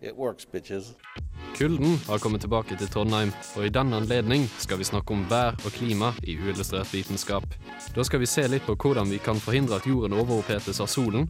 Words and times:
it 0.00 0.16
works, 0.16 0.44
bitches. 0.44 0.94
Kulden 1.56 1.98
har 2.06 2.18
kommet 2.18 2.40
tilbake 2.40 2.76
til 2.78 2.88
Trondheim, 2.88 3.32
og 3.56 3.66
i 3.66 3.72
den 3.74 3.92
anledning 3.96 4.44
skal 4.62 4.78
vi 4.78 4.86
snakke 4.86 5.14
om 5.14 5.24
vær 5.30 5.56
og 5.66 5.74
klima 5.74 6.12
i 6.22 6.36
uillustrert 6.38 6.92
vitenskap. 6.94 7.42
Da 7.96 8.04
skal 8.06 8.22
vi 8.22 8.28
se 8.30 8.44
litt 8.46 8.66
på 8.68 8.76
hvordan 8.78 9.10
vi 9.10 9.18
kan 9.18 9.40
forhindre 9.42 9.80
at 9.80 9.88
jorden 9.88 10.14
overopphetes 10.14 10.78
av 10.84 10.90
solen, 10.92 11.26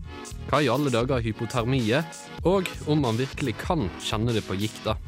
hva 0.51 0.61
i 0.61 0.69
alle 0.69 0.93
dager 0.93 1.25
hypotermi 1.25 1.81
er, 1.97 2.05
og 2.45 2.69
om 2.87 3.01
man 3.07 3.17
virkelig 3.17 3.57
kan 3.63 3.89
kjenne 4.05 4.37
det 4.37 4.45
på 4.45 4.59
gikta. 4.61 4.99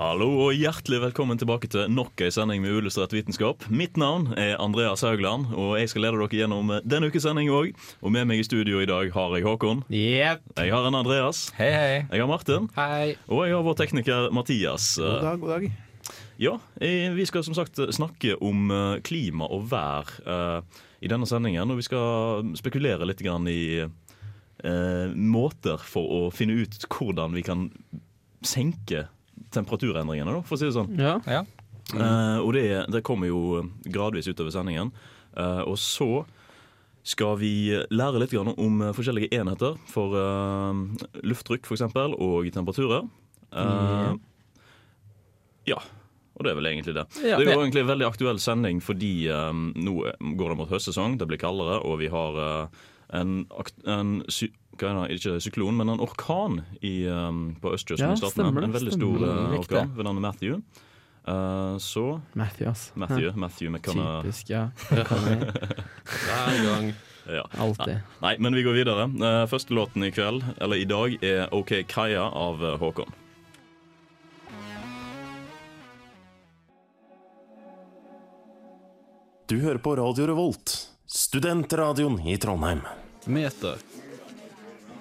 Hallo 0.00 0.30
og 0.46 0.54
hjertelig 0.56 0.96
velkommen 1.02 1.36
tilbake 1.36 1.68
til 1.68 1.90
nok 1.92 2.22
en 2.24 2.32
sending 2.32 2.62
med 2.64 2.72
Uillustrert 2.72 3.12
vitenskap. 3.12 3.66
Mitt 3.68 3.98
navn 4.00 4.30
er 4.32 4.54
Andreas 4.56 5.02
Haugland, 5.04 5.50
og 5.52 5.74
jeg 5.76 5.90
skal 5.92 6.06
lede 6.06 6.16
dere 6.16 6.38
gjennom 6.38 6.72
denne 6.88 7.10
ukes 7.12 7.26
sending 7.26 7.50
òg. 7.52 7.74
Og 8.00 8.14
med 8.14 8.24
meg 8.30 8.40
i 8.40 8.46
studio 8.46 8.80
i 8.80 8.86
dag 8.88 9.12
har 9.12 9.36
jeg 9.36 9.44
Håkon. 9.44 9.82
Yep. 9.92 10.46
Jeg 10.56 10.72
har 10.72 10.88
en 10.88 10.96
Andreas. 11.02 11.42
Hei, 11.58 11.68
hei. 11.74 11.92
Jeg 12.06 12.24
har 12.24 12.32
Martin. 12.32 12.70
Hei! 12.78 13.18
Og 13.28 13.44
jeg 13.44 13.58
har 13.58 13.68
vår 13.68 13.78
tekniker 13.82 14.30
Mathias. 14.32 14.88
God 14.96 15.20
dag, 15.26 15.44
god 15.44 15.54
dag. 15.58 15.68
Ja, 16.40 16.56
eh, 16.80 17.12
Vi 17.20 17.28
skal 17.28 17.44
som 17.44 17.60
sagt 17.60 17.76
snakke 17.92 18.40
om 18.40 18.72
eh, 18.72 19.04
klima 19.04 19.52
og 19.52 19.68
vær 19.68 20.08
eh, 20.24 20.82
i 21.04 21.12
denne 21.12 21.28
sendingen. 21.28 21.76
Og 21.76 21.84
vi 21.84 21.88
skal 21.90 22.56
spekulere 22.56 23.04
litt 23.04 23.20
grann 23.20 23.52
i 23.52 23.84
eh, 23.84 25.06
måter 25.12 25.76
for 25.92 26.08
å 26.08 26.26
finne 26.32 26.56
ut 26.56 26.88
hvordan 26.88 27.36
vi 27.36 27.44
kan 27.44 27.68
senke 28.40 29.10
temperaturendringene, 29.54 30.36
da, 30.36 30.42
for 30.46 30.56
å 30.56 30.60
si 30.60 30.68
det 30.68 30.76
sånn. 30.76 30.92
Ja. 31.00 31.16
Ja. 31.30 31.44
Uh, 31.90 32.38
og 32.44 32.52
det, 32.54 32.66
det 32.94 33.04
kommer 33.06 33.30
jo 33.30 33.64
gradvis 33.90 34.28
utover 34.30 34.52
sendingen. 34.54 34.92
Uh, 35.34 35.62
og 35.66 35.78
så 35.80 36.24
skal 37.06 37.38
vi 37.40 37.72
lære 37.90 38.20
litt 38.20 38.34
grann 38.34 38.52
om 38.52 38.82
forskjellige 38.94 39.32
enheter 39.40 39.78
for 39.88 40.14
uh, 40.14 40.76
lufttrykk 41.24 41.70
eksempel, 41.72 42.14
og 42.20 42.50
temperaturer. 42.52 43.08
Eh, 43.50 44.12
ja. 45.70 45.80
Og 46.38 46.46
det 46.46 46.52
er 46.52 46.56
vel 46.56 46.70
egentlig 46.70 46.94
det. 46.96 47.04
Ja. 47.20 47.36
Det 47.36 47.48
er 47.48 47.52
jo 47.52 47.64
egentlig 47.64 47.82
en 47.82 47.90
veldig 47.90 48.06
aktuell 48.08 48.38
sending 48.40 48.78
fordi 48.80 49.28
um, 49.28 49.70
nå 49.76 49.96
går 50.40 50.52
det 50.52 50.56
mot 50.56 50.70
høstsesong, 50.72 51.18
det 51.20 51.28
blir 51.28 51.40
kaldere, 51.40 51.80
og 51.84 51.98
vi 52.00 52.08
har 52.12 52.38
uh, 52.40 52.84
en, 53.16 53.42
en 53.84 54.14
er 54.88 55.12
ikke 55.14 55.40
syklon, 55.42 55.76
men 55.76 55.88
en 55.92 56.00
orkan 56.00 56.60
i, 56.80 57.06
um, 57.08 57.56
på 57.60 57.74
østkysten 57.76 58.06
Ja, 58.06 58.12
i 58.14 58.20
staten. 58.20 58.38
stemmer 58.38 58.64
En 58.64 58.72
veldig 58.72 58.94
stor 58.96 59.26
eh, 59.26 59.58
orkan 59.58 59.92
ved 59.96 60.08
navn 60.08 60.20
Matthew. 60.24 60.62
Uh, 61.28 61.76
så 61.78 62.20
Matthew, 62.32 62.70
ass. 62.70 62.92
Matthew, 62.94 63.32
Matthew. 63.36 63.76
Typisk, 63.78 64.50
ja. 64.50 64.70
Hver 64.90 66.64
gang. 66.64 66.92
Ja. 67.28 67.44
Alltid. 67.58 68.00
Nei, 68.20 68.36
men 68.38 68.54
vi 68.54 68.62
går 68.62 68.72
videre. 68.80 69.06
Uh, 69.12 69.46
første 69.50 69.74
låten 69.76 70.04
i 70.04 70.10
kveld, 70.10 70.42
eller 70.58 70.80
i 70.80 70.86
dag, 70.88 71.18
er 71.22 71.52
OK 71.54 71.74
Kaja 71.88 72.24
av 72.24 72.64
eh, 72.64 72.78
Håkon. 72.80 73.12
Du 79.50 79.58
hører 79.58 79.78
på 79.82 79.96
Radio 79.98 80.26
Revolt, 80.30 80.76
studentradioen 81.06 82.20
i 82.22 82.36
Trondheim. 82.38 82.84
Meter. 83.26 83.82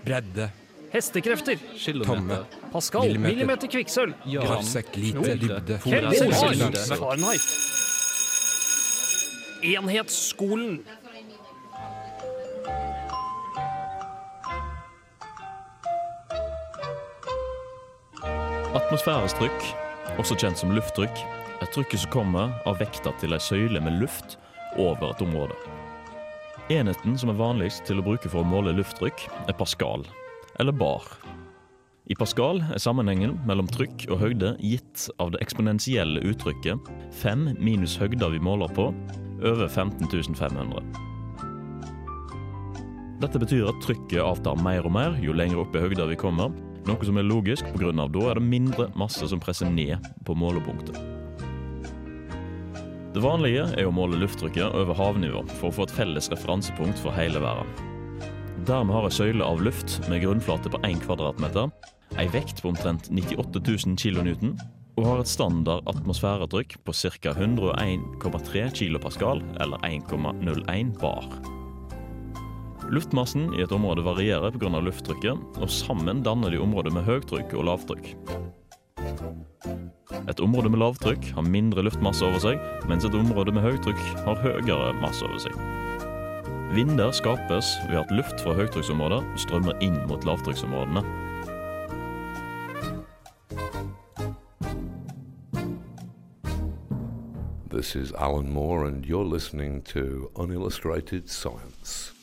Bredde. 0.10 0.50
Hestekrefter. 0.92 1.58
Tomme. 2.06 2.38
Pascal. 2.72 3.02
Millimeter. 3.02 3.36
Millimeter 3.36 3.68
kvikksølv. 3.68 4.14
Gram. 4.26 4.48
Parsek, 4.48 4.96
lite, 4.98 5.36
dybde. 5.38 5.78
Fahrenheit. 6.98 7.42
Enhetsskolen. 9.64 10.80
Atmosfærestrykk, 18.74 19.68
også 20.18 20.40
kjent 20.42 20.58
som 20.58 20.74
lufttrykk, 20.74 21.22
er 21.62 21.70
trykket 21.76 22.02
som 22.02 22.16
kommer 22.18 22.58
av 22.66 22.82
vekta 22.82 23.14
til 23.22 23.38
ei 23.38 23.42
søyle 23.46 23.78
med 23.86 24.02
luft 24.02 24.40
over 24.74 25.12
et 25.12 25.22
område. 25.22 25.58
Enheten 26.70 27.16
som 27.18 27.32
er 27.32 27.38
vanligst 27.40 27.88
til 27.88 27.98
å 27.98 28.04
bruke 28.06 28.30
for 28.30 28.44
å 28.44 28.46
måle 28.46 28.76
lufttrykk, 28.78 29.24
er 29.50 29.56
pascal, 29.58 30.04
eller 30.62 30.76
bar. 30.78 31.02
I 32.14 32.18
pascal 32.18 32.62
er 32.62 32.82
sammenhengen 32.82 33.40
mellom 33.50 33.66
trykk 33.70 34.06
og 34.14 34.22
høyde 34.22 34.52
gitt 34.62 35.08
av 35.18 35.34
det 35.34 35.42
eksponentielle 35.42 36.22
uttrykket 36.30 36.94
5 37.24 37.58
minus 37.58 37.98
høgda 37.98 38.30
vi 38.36 38.44
måler 38.46 38.70
på, 38.78 38.92
over 39.42 39.66
15 39.66 40.14
500. 40.38 40.86
Dette 43.26 43.42
betyr 43.42 43.74
at 43.74 43.82
trykket 43.82 44.22
avtar 44.22 44.62
mer 44.62 44.86
og 44.86 44.94
mer 44.94 45.18
jo 45.26 45.34
lenger 45.34 45.66
opp 45.66 45.74
i 45.74 45.82
høgda 45.88 46.06
vi 46.14 46.22
kommer, 46.22 46.54
noe 46.86 47.02
som 47.06 47.18
er 47.18 47.26
logisk 47.26 47.66
pga. 47.74 47.96
da 47.98 48.30
er 48.30 48.38
det 48.38 48.46
mindre 48.46 48.92
masse 48.94 49.26
som 49.26 49.42
presser 49.42 49.74
ned 49.74 49.98
på 50.22 50.38
målepunktet. 50.38 51.09
Det 53.10 53.22
vanlige 53.26 53.64
er 53.74 53.88
å 53.90 53.94
måle 53.94 54.20
lufttrykket 54.22 54.76
over 54.78 54.94
havnivå 54.94 55.42
for 55.56 55.72
å 55.72 55.74
få 55.74 55.88
et 55.88 55.94
felles 55.98 56.30
referansepunkt 56.30 57.00
for 57.02 57.16
hele 57.18 57.42
verden. 57.42 57.72
Dermed 58.68 58.94
har 58.94 59.08
ei 59.08 59.16
søyle 59.16 59.46
av 59.46 59.64
luft 59.66 59.96
med 60.12 60.22
grunnflate 60.22 60.70
på 60.70 60.82
1 60.86 61.02
kvadratmeter, 61.08 61.72
ei 62.22 62.28
vekt 62.30 62.62
på 62.62 62.70
omtrent 62.70 63.10
98 63.10 63.64
000 63.66 63.98
kN 63.98 64.54
og 65.00 65.08
har 65.08 65.22
et 65.24 65.32
standard 65.32 65.88
atmosfæretrykk 65.90 66.78
på 66.86 66.94
ca. 66.94 67.34
101,3 67.34 68.68
kilopascal 68.78 69.42
eller 69.64 69.82
1,01 69.88 70.94
bar. 71.02 71.26
Luftmassen 72.94 73.52
i 73.58 73.64
et 73.66 73.74
område 73.74 74.06
varierer 74.06 74.54
pga. 74.54 74.70
lufttrykket, 74.86 75.58
og 75.58 75.70
sammen 75.70 76.22
danner 76.26 76.54
de 76.54 76.62
områder 76.62 76.94
med 76.94 77.10
høytrykk 77.10 77.58
og 77.58 77.70
lavtrykk. 77.72 78.16
Et 80.30 80.40
område 80.40 80.70
med 80.70 80.80
lavtrykk 80.80 81.32
har 81.36 81.48
mindre 81.48 81.84
luftmasse 81.86 82.26
over 82.26 82.42
seg, 82.44 82.60
mens 82.90 83.06
et 83.06 83.16
område 83.18 83.54
med 83.56 83.66
høytrykk 83.66 84.02
har 84.26 84.42
høyere 84.44 84.94
masse 85.02 85.26
over 85.26 85.42
seg. 85.44 85.56
Vinder 86.74 87.12
skapes 87.12 87.74
ved 87.90 87.98
at 88.04 88.12
luft 88.14 88.44
fra 88.44 88.54
høytrykksområder 88.54 89.26
strømmer 89.42 89.80
inn 89.82 89.98
mot 90.08 90.26
lavtrykksområdene. 90.28 91.04
This 97.70 97.96
is 97.96 98.12
Alan 98.12 98.52
Moore, 98.54 98.86
and 98.86 99.06
you're 99.06 99.24
listening 99.24 99.82
to 99.84 100.30
Unillustrated 100.36 101.30
Science. 101.30 102.14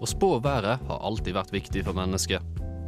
Å 0.00 0.08
spå 0.08 0.38
været 0.40 0.80
har 0.88 1.02
alltid 1.04 1.34
vært 1.36 1.50
viktig 1.52 1.82
for 1.84 1.92
mennesket. 1.92 2.40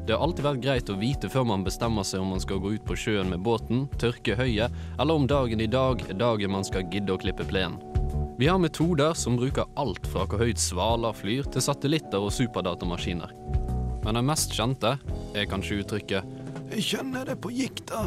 Det 0.07 0.15
har 0.15 0.23
alltid 0.25 0.47
vært 0.47 0.63
greit 0.65 0.89
å 0.91 0.97
vite 0.97 1.29
før 1.29 1.45
man 1.51 1.65
bestemmer 1.67 2.07
seg 2.09 2.23
om 2.25 2.33
man 2.33 2.41
skal 2.41 2.59
gå 2.63 2.73
ut 2.73 2.87
på 2.89 2.97
sjøen 2.97 3.29
med 3.29 3.43
båten, 3.45 3.85
tørke 4.01 4.33
høyet, 4.39 4.73
eller 4.97 5.21
om 5.21 5.27
dagen 5.29 5.61
i 5.61 5.69
dag 5.69 6.01
er 6.09 6.17
dagen 6.17 6.55
man 6.57 6.65
skal 6.65 6.89
gidde 6.89 7.13
å 7.13 7.21
klippe 7.21 7.45
plenen. 7.45 7.77
Vi 8.41 8.49
har 8.49 8.59
metoder 8.59 9.13
som 9.13 9.37
bruker 9.37 9.69
alt 9.77 10.09
fra 10.09 10.25
hvor 10.25 10.41
høyt 10.41 10.59
svaler 10.59 11.13
flyr, 11.15 11.45
til 11.53 11.63
satellitter 11.63 12.25
og 12.25 12.33
superdatamaskiner. 12.33 13.37
Men 14.03 14.17
den 14.17 14.27
mest 14.33 14.57
kjente 14.57 14.97
er 15.37 15.51
kanskje 15.53 15.83
uttrykket 15.85 16.73
Jeg 16.73 16.89
kjenner 16.89 17.29
det 17.29 17.37
på 17.45 17.53
gikta. 17.53 18.07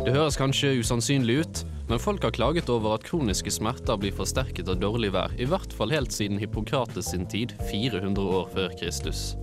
Det 0.00 0.16
høres 0.16 0.40
kanskje 0.40 0.78
usannsynlig 0.80 1.42
ut, 1.44 1.66
men 1.88 2.00
folk 2.02 2.24
har 2.26 2.34
klaget 2.34 2.70
over 2.72 2.96
at 2.96 3.04
kroniske 3.06 3.50
smerter 3.54 3.98
blir 4.00 4.14
forsterket 4.14 4.68
av 4.72 4.80
dårlig 4.82 5.12
vær, 5.14 5.34
i 5.38 5.46
hvert 5.46 5.72
fall 5.76 5.94
helt 5.94 6.14
siden 6.14 6.40
Hippokrates 6.42 7.12
sin 7.12 7.26
tid, 7.30 7.54
400 7.70 8.24
år 8.40 8.48
før 8.54 8.74
Kristus. 8.80 9.34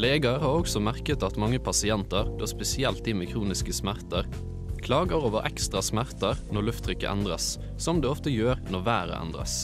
Leger 0.00 0.38
har 0.40 0.60
også 0.62 0.80
merket 0.80 1.26
at 1.26 1.36
mange 1.36 1.58
pasienter, 1.60 2.30
da 2.38 2.46
spesielt 2.48 3.02
de 3.04 3.12
med 3.18 3.28
kroniske 3.32 3.74
smerter, 3.74 4.28
klager 4.80 5.26
over 5.26 5.44
ekstra 5.44 5.82
smerter 5.84 6.38
når 6.54 6.70
lufttrykket 6.70 7.10
endres, 7.10 7.58
som 7.76 8.00
det 8.00 8.08
ofte 8.08 8.32
gjør 8.32 8.62
når 8.72 8.86
været 8.86 9.18
endres. 9.18 9.58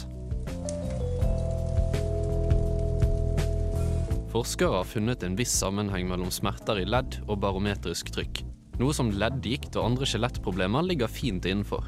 Forskere 4.34 4.82
har 4.82 4.90
funnet 4.90 5.22
en 5.24 5.38
viss 5.38 5.54
sammenheng 5.56 6.10
mellom 6.10 6.28
smerter 6.34 6.82
i 6.82 6.84
ledd 6.84 7.22
og 7.24 7.38
barometrisk 7.40 8.10
trykk, 8.12 8.42
noe 8.80 8.94
som 8.96 9.12
leddgikt 9.12 9.76
og 9.76 9.92
andre 9.92 10.08
skjelettproblemer 10.08 10.84
ligger 10.86 11.10
fint 11.10 11.46
innenfor. 11.48 11.86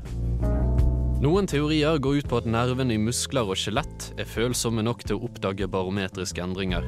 Noen 1.18 1.48
teorier 1.50 1.98
går 1.98 2.20
ut 2.20 2.28
på 2.30 2.38
at 2.38 2.46
nervene 2.46 2.94
i 2.94 3.00
muskler 3.02 3.48
og 3.50 3.58
skjelett 3.58 4.12
er 4.20 4.28
følsomme 4.28 4.84
nok 4.86 5.02
til 5.02 5.18
å 5.18 5.26
oppdage 5.26 5.66
barometriske 5.66 6.44
endringer. 6.44 6.86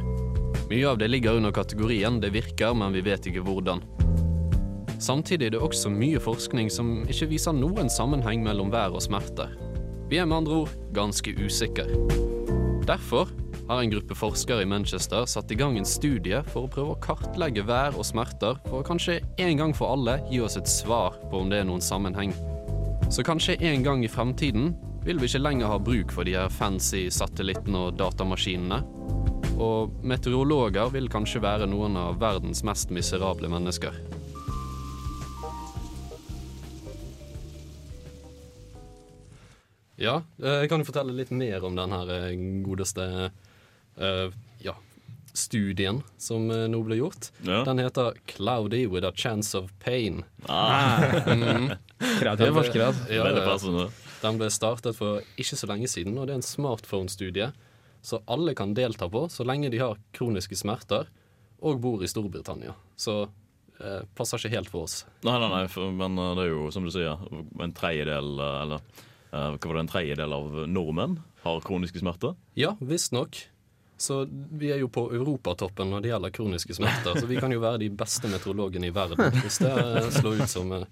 Mye 0.70 0.87
av 0.87 1.00
det 1.00 1.08
ligger 1.11 1.41
under 1.41 1.50
kategorien 1.50 2.20
'det 2.20 2.31
virker, 2.31 2.75
men 2.75 2.93
vi 2.93 3.02
vet 3.02 3.26
ikke 3.26 3.43
hvordan'. 3.43 3.82
Samtidig 5.00 5.47
er 5.47 5.50
det 5.50 5.61
også 5.61 5.91
mye 5.91 6.20
forskning 6.20 6.70
som 6.70 7.05
ikke 7.08 7.26
viser 7.26 7.53
noen 7.53 7.91
sammenheng 7.91 8.44
mellom 8.44 8.70
vær 8.70 8.94
og 8.94 9.03
smerter. 9.03 9.49
Vi 10.08 10.19
er 10.19 10.26
med 10.26 10.37
andre 10.37 10.53
ord 10.53 10.75
ganske 10.94 11.35
usikre. 11.41 11.87
Derfor 12.87 13.29
har 13.70 13.82
en 13.82 13.90
gruppe 13.90 14.14
forskere 14.14 14.62
i 14.62 14.67
Manchester 14.67 15.26
satt 15.31 15.50
i 15.50 15.55
gang 15.55 15.76
en 15.78 15.87
studie 15.87 16.40
for 16.50 16.67
å 16.67 16.70
prøve 16.72 16.94
å 16.96 17.00
kartlegge 17.05 17.62
vær 17.69 17.94
og 17.94 18.06
smerter, 18.08 18.56
for 18.67 18.81
å 18.81 18.87
kanskje 18.87 19.20
en 19.38 19.61
gang 19.61 19.75
for 19.76 19.94
alle 19.94 20.17
gi 20.26 20.40
oss 20.43 20.56
et 20.58 20.67
svar 20.67 21.14
på 21.31 21.38
om 21.38 21.52
det 21.52 21.61
er 21.61 21.69
noen 21.69 21.84
sammenheng. 21.84 22.32
Så 23.14 23.22
kanskje 23.22 23.61
en 23.70 23.84
gang 23.87 24.02
i 24.02 24.11
fremtiden 24.11 24.72
vil 25.06 25.22
vi 25.22 25.31
ikke 25.31 25.43
lenger 25.44 25.70
ha 25.70 25.76
bruk 25.78 26.11
for 26.11 26.26
de 26.26 26.34
her 26.34 26.50
fancy 26.50 27.05
satellittene 27.14 27.84
og 27.87 28.00
datamaskinene. 28.00 28.81
Og 29.62 29.94
meteorologer 30.02 30.90
vil 30.90 31.06
kanskje 31.12 31.43
være 31.44 31.69
noen 31.70 31.99
av 32.00 32.19
verdens 32.19 32.64
mest 32.67 32.90
miserable 32.90 33.52
mennesker. 33.52 33.94
Ja, 40.00 40.17
eh, 40.43 40.64
jeg 40.64 40.72
kan 40.72 40.82
jo 40.82 40.88
fortelle 40.88 41.14
litt 41.14 41.31
mer 41.31 41.62
om 41.69 41.78
den 41.78 41.94
her 41.94 42.11
eh, 42.17 42.34
godeste 42.67 43.06
eh, 43.28 43.38
ja, 44.64 44.75
studien 45.32 46.02
som 46.19 46.50
eh, 46.50 46.67
nå 46.70 46.82
ble 46.87 46.99
gjort. 47.00 47.31
Ja. 47.47 47.62
Den 47.64 47.79
heter 47.79 48.14
'Cloudy 48.26 48.87
with 48.87 49.06
a 49.06 49.12
chance 49.14 49.55
of 49.58 49.73
pain'. 49.85 50.25
Ah, 50.49 51.00
Mm. 51.26 51.70
Kreative 52.19 52.52
forskere, 52.55 52.87
altså. 52.91 53.12
Ja, 53.12 53.25
veldig 53.25 53.44
passende. 53.44 53.91
Den 54.23 54.38
ble 54.38 54.50
startet 54.50 54.97
for 54.97 55.20
ikke 55.37 55.56
så 55.56 55.69
lenge 55.69 55.88
siden, 55.88 56.19
og 56.19 56.26
det 56.26 56.35
er 56.35 56.41
en 56.41 56.43
smartphone-studie. 56.43 57.52
Så 58.02 58.23
alle 58.26 58.55
kan 58.55 58.75
delta 58.75 59.08
på, 59.08 59.29
så 59.29 59.44
lenge 59.44 59.70
de 59.70 59.79
har 59.79 59.99
kroniske 60.17 60.56
smerter 60.56 61.06
og 61.61 61.81
bor 61.81 62.03
i 62.03 62.08
Storbritannia. 62.08 62.73
Så 62.96 63.29
eh, 63.81 64.00
passer 64.17 64.38
ikke 64.41 64.56
helt 64.56 64.70
for 64.73 64.88
oss. 64.88 65.05
Nei, 65.25 65.37
nei, 65.38 65.49
nei, 65.53 65.67
for, 65.69 65.93
men 65.93 66.17
uh, 66.19 66.35
det 66.38 66.46
er 66.46 66.53
jo 66.55 66.70
som 66.73 66.85
du 66.85 66.91
sier, 66.91 67.20
en 67.61 67.73
tredjedel 67.76 68.41
Eller 68.41 68.81
hva 69.31 69.53
var 69.55 69.76
det, 69.76 69.82
en 69.85 69.93
tredjedel 69.93 70.32
av 70.35 70.56
nordmenn 70.67 71.20
har 71.44 71.61
kroniske 71.62 72.00
smerter. 72.00 72.35
Ja, 72.58 72.73
visstnok. 72.81 73.37
Så 74.00 74.23
vi 74.56 74.70
er 74.73 74.79
jo 74.81 74.88
på 74.88 75.02
europatoppen 75.12 75.91
når 75.93 76.00
det 76.05 76.11
gjelder 76.14 76.32
kroniske 76.32 76.73
smerter, 76.76 77.19
så 77.20 77.26
vi 77.29 77.37
kan 77.37 77.52
jo 77.52 77.61
være 77.61 77.82
de 77.82 77.91
beste 77.93 78.31
meteorologene 78.32 78.88
i 78.88 78.94
verden, 78.97 79.35
hvis 79.43 79.58
det 79.61 79.75
slår 80.17 80.41
ut 80.41 80.49
som 80.49 80.70
eh, 80.73 80.87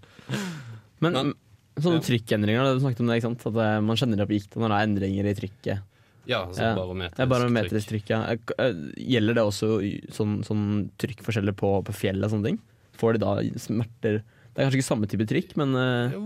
Men, 1.01 1.13
Men- 1.17 1.35
sånne 1.79 2.01
ja. 2.03 2.07
trykkendringer, 2.09 2.75
du 2.75 2.83
snakket 2.83 3.01
om 3.01 3.07
det, 3.09 3.17
ikke 3.21 3.29
sant? 3.31 3.47
At 3.49 3.61
eh, 3.65 3.79
man 3.87 3.97
kjenner 3.97 4.21
det 4.21 4.27
på 4.29 4.37
gikta 4.37 4.61
når 4.61 4.69
det 4.75 4.79
er 4.79 4.89
endringer 4.91 5.29
i 5.31 5.35
trykket. 5.39 5.87
Ja, 6.29 6.43
altså 6.45 6.61
Ja. 6.67 6.75
barometrisk 6.77 7.73
ja, 7.73 7.81
trykk. 7.81 7.89
trykk, 7.89 8.11
ja. 8.13 8.21
Eh, 8.67 8.81
Gjelder 9.15 9.39
det 9.39 9.45
også 9.49 9.69
sånn, 10.13 10.43
sånn 10.45 10.67
trykkforskjeller 11.01 11.57
på, 11.57 11.71
på 11.89 11.95
fjellet 11.97 12.29
og 12.29 12.35
sånne 12.35 12.51
ting? 12.51 12.59
Får 13.01 13.15
de 13.17 13.23
da 13.25 13.37
smerter 13.63 14.21
Det 14.59 14.65
er 14.65 14.67
kanskje 14.67 14.81
ikke 14.81 14.89
samme 14.89 15.07
type 15.07 15.27
trikk, 15.31 15.53
men 15.61 15.71
uh, 15.79 16.11
Jo, 16.11 16.23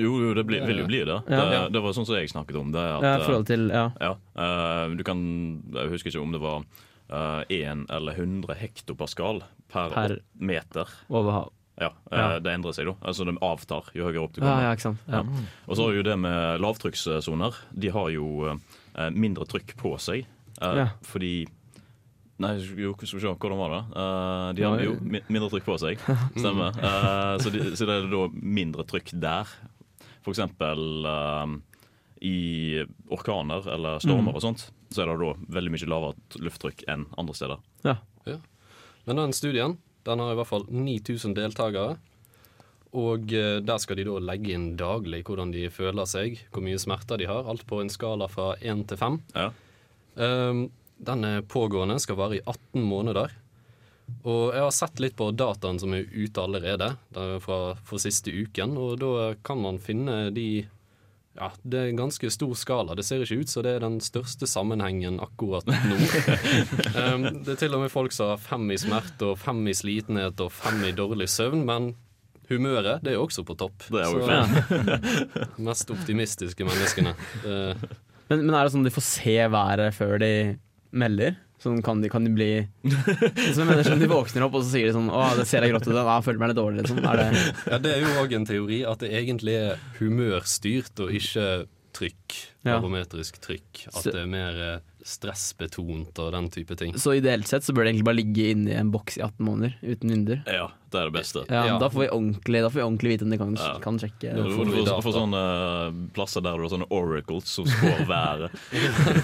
Jo, 0.00 0.32
det 0.38 0.46
blir, 0.48 0.62
vil 0.64 0.78
jo 0.80 0.86
bli 0.88 1.02
det. 1.04 1.18
Ja. 1.28 1.42
det. 1.52 1.58
Det 1.76 1.82
var 1.84 1.92
sånn 1.92 2.06
som 2.08 2.16
jeg 2.16 2.30
snakket 2.32 2.56
om. 2.56 2.70
Det 2.72 2.80
at, 2.80 3.04
ja, 3.04 3.10
uh, 3.20 3.24
forhold 3.28 3.44
til 3.50 3.66
Ja. 3.68 3.82
Ja, 4.00 4.14
uh, 4.40 4.94
du 4.96 5.02
kan 5.04 5.20
Jeg 5.76 5.90
husker 5.92 6.08
ikke 6.14 6.22
om 6.24 6.32
det 6.32 6.40
var 6.40 6.64
én 7.52 7.84
eller 7.92 8.16
100 8.16 8.54
hektopascal 8.56 9.42
per, 9.68 9.90
Per- 9.92 10.20
meter. 10.40 10.88
Over 11.12 11.30
hav. 11.36 11.50
Ja, 11.76 11.90
eh, 12.10 12.18
Ja. 12.18 12.38
Det 12.40 12.52
endrer 12.54 12.72
seg, 12.72 12.86
da. 12.86 12.94
Altså 13.04 13.26
det 13.28 13.34
avtar 13.42 13.90
jo 13.94 14.06
høyere 14.08 14.22
opp 14.24 14.32
du 14.32 14.40
kommer. 14.40 14.62
ja, 14.62 14.72
ikke 14.72 14.86
sant. 14.88 14.98
Ja. 15.10 15.20
Og 15.68 15.76
så 15.76 15.84
har 15.88 15.92
jo 15.98 16.02
det 16.06 16.16
med 16.18 16.60
lavtrykkssoner. 16.64 17.54
De 17.76 17.88
har 17.90 18.08
jo 18.14 18.56
eh, 18.96 19.10
mindre 19.10 19.44
trykk 19.44 19.76
på 19.76 19.96
seg. 20.00 20.24
eh, 20.62 20.74
Ja. 20.80 20.88
Fordi 21.02 21.46
Nei, 22.42 22.56
jo, 22.58 22.94
skal 22.98 23.18
vi 23.18 23.22
se, 23.22 23.30
hvordan 23.38 23.60
var 23.60 23.70
det? 23.74 23.82
Uh, 23.94 24.48
de 24.58 24.64
har 24.66 24.80
jo 24.82 24.94
mindre 25.30 25.50
trykk 25.52 25.66
på 25.68 25.76
seg. 25.78 26.00
Stemmer. 26.40 26.74
Uh, 26.82 27.36
så, 27.38 27.52
de, 27.54 27.60
så 27.78 27.86
det 27.86 27.94
er 28.00 28.08
da 28.10 28.22
mindre 28.34 28.82
trykk 28.90 29.12
der. 29.22 29.52
For 30.24 30.32
eksempel 30.34 31.06
uh, 31.06 31.52
i 32.24 32.82
orkaner 33.14 33.68
eller 33.76 34.00
stormer 34.02 34.32
Mm. 34.32 34.38
og 34.38 34.42
sånt, 34.42 34.64
så 34.90 35.04
er 35.04 35.12
det 35.12 35.18
da 35.20 35.30
veldig 35.58 35.74
mye 35.74 35.90
lavere 35.92 36.42
lufttrykk 36.42 36.82
enn 36.90 37.06
andre 37.20 37.34
steder. 37.36 37.62
Ja 37.84 37.96
Men 39.04 39.18
den 39.20 39.34
studien 39.36 39.76
den 40.08 40.20
har 40.20 40.32
i 40.32 40.36
hvert 40.38 40.48
fall 40.48 40.64
9000 40.70 41.34
deltakere. 41.36 41.98
Og 42.94 43.26
der 43.28 43.78
skal 43.82 43.98
de 43.98 44.04
da 44.06 44.18
legge 44.22 44.52
inn 44.54 44.76
daglig 44.78 45.22
hvordan 45.26 45.50
de 45.52 45.66
føler 45.72 46.06
seg, 46.08 46.38
hvor 46.52 46.62
mye 46.64 46.78
smerter 46.80 47.18
de 47.20 47.26
har. 47.28 47.44
Alt 47.50 47.64
på 47.68 47.80
en 47.82 47.90
skala 47.92 48.28
fra 48.30 48.52
1 48.60 48.84
til 48.90 49.00
5. 49.00 49.16
Ja. 49.34 49.48
Um, 50.14 50.66
den 50.98 51.24
er 51.24 51.42
pågående, 51.42 51.98
skal 52.00 52.16
vare 52.20 52.38
i 52.38 52.42
18 52.44 52.82
måneder. 52.82 53.32
Og 54.28 54.52
jeg 54.52 54.60
har 54.60 54.72
sett 54.76 55.00
litt 55.00 55.16
på 55.16 55.30
dataen 55.32 55.78
som 55.80 55.94
er 55.96 56.04
ute 56.12 56.42
allerede, 56.42 56.90
er 57.16 57.38
fra 57.40 57.74
for 57.88 58.02
siste 58.02 58.32
uken. 58.32 58.76
Og 58.76 58.98
da 59.00 59.12
kan 59.46 59.60
man 59.64 59.78
finne 59.82 60.30
de 60.36 60.66
Ja, 61.34 61.48
det 61.66 61.78
er 61.80 61.88
en 61.90 61.96
ganske 61.98 62.28
stor 62.30 62.52
skala. 62.54 62.94
Det 62.94 63.02
ser 63.02 63.24
ikke 63.24 63.40
ut 63.42 63.50
som 63.50 63.64
det 63.66 63.72
er 63.74 63.80
den 63.82 63.96
største 63.98 64.46
sammenhengen 64.46 65.16
akkurat 65.18 65.66
nå. 65.66 65.96
um, 66.94 67.24
det 67.42 67.56
er 67.56 67.58
til 67.58 67.74
og 67.74 67.80
med 67.82 67.90
folk 67.90 68.14
som 68.14 68.28
har 68.30 68.38
fem 68.38 68.68
i 68.70 68.76
smerte 68.78 69.32
og 69.32 69.40
fem 69.42 69.64
i 69.66 69.74
slitenhet 69.74 70.38
og 70.44 70.52
fem 70.54 70.78
i 70.86 70.92
dårlig 70.94 71.26
søvn, 71.32 71.64
men 71.66 71.88
humøret 72.52 73.02
det 73.02 73.16
er 73.16 73.18
også 73.24 73.42
på 73.48 73.56
topp. 73.58 73.82
Det 73.90 74.04
er 74.04 74.14
jo 74.14 74.22
Så- 74.28 75.58
Mest 75.66 75.90
optimistiske 75.90 76.68
menneskene. 76.68 77.16
Det, 77.42 77.58
Men, 78.30 78.46
men 78.46 78.54
er 78.56 78.64
det 78.64 78.72
sånn 78.72 78.86
de 78.86 78.94
får 78.94 79.04
se 79.04 79.34
været 79.52 79.90
før 79.98 80.14
de 80.22 80.30
melder? 80.94 81.36
Sånn 81.62 81.78
kan 81.86 82.00
de, 82.02 82.10
kan 82.12 82.24
de 82.26 82.32
bli 82.34 82.48
som 83.54 83.62
jeg 83.62 83.68
mener 83.68 83.86
sånn 83.86 84.02
De 84.02 84.08
våkner 84.10 84.44
opp 84.44 84.56
og 84.58 84.64
så 84.66 84.74
sier 84.74 84.90
de 84.90 84.96
sånn 84.96 85.06
Å, 85.08 85.20
det 85.38 85.46
ser 85.48 85.64
jeg 85.64 85.72
grått 85.72 85.86
ut. 85.88 85.94
Jeg 85.96 86.24
føler 86.26 86.42
meg 86.42 86.50
litt 86.50 86.58
dårlig, 86.58 86.82
liksom. 86.82 86.98
Er 87.08 87.20
det 87.22 87.28
Ja, 87.70 87.78
Det 87.84 87.92
er 87.94 88.02
jo 88.04 88.10
òg 88.24 88.34
en 88.36 88.48
teori 88.48 88.80
at 88.90 89.04
det 89.04 89.12
egentlig 89.22 89.54
er 89.62 89.84
humørstyrt 90.00 91.04
og 91.06 91.14
ikke 91.14 91.46
trykk. 91.94 92.38
Barometrisk 92.66 93.38
trykk. 93.44 93.84
At 93.94 94.08
det 94.10 94.18
er 94.24 94.30
mer 94.30 94.60
eh, 94.66 94.78
stressbetont 95.04 96.18
og 96.22 96.30
den 96.32 96.46
type 96.52 96.76
ting. 96.80 96.94
Så 96.98 97.12
ideelt 97.18 97.46
sett 97.50 97.64
så 97.66 97.74
bør 97.76 97.84
det 97.84 97.92
egentlig 97.92 98.06
bare 98.08 98.18
ligge 98.20 98.46
inni 98.54 98.72
en 98.72 98.90
boks 98.94 99.18
i 99.18 99.22
18 99.26 99.44
måneder 99.44 99.74
uten 99.84 100.10
vinduer. 100.14 100.40
ja, 100.48 100.70
det 100.94 101.00
er 101.00 101.10
det 101.10 101.14
beste. 101.18 101.42
Ja, 101.50 101.64
Ja. 101.66 101.78
Da 101.82 101.88
får 101.92 102.00
vi 102.04 102.08
ordentlig 102.14 102.60
Da 102.64 102.70
får 102.70 102.78
vi 102.80 102.84
ordentlig 102.86 103.10
vite 103.14 103.24
om 103.26 103.30
de 103.34 103.38
kan, 103.38 103.54
Ja. 103.60 103.78
kan 103.84 103.98
sjekke. 103.98 104.32
Du 104.34 104.42
får 104.42 104.56
får, 104.56 104.64
du 104.64 104.84
får, 104.86 105.02
får 105.04 105.16
sånne 105.18 105.42
eh, 105.44 105.98
plasser 106.14 106.40
der 106.46 106.56
du 106.56 106.62
har 106.64 106.72
sånne 106.72 106.88
oracles 106.90 107.44
som 107.52 107.66
spår 107.66 108.04
været. 108.14 108.50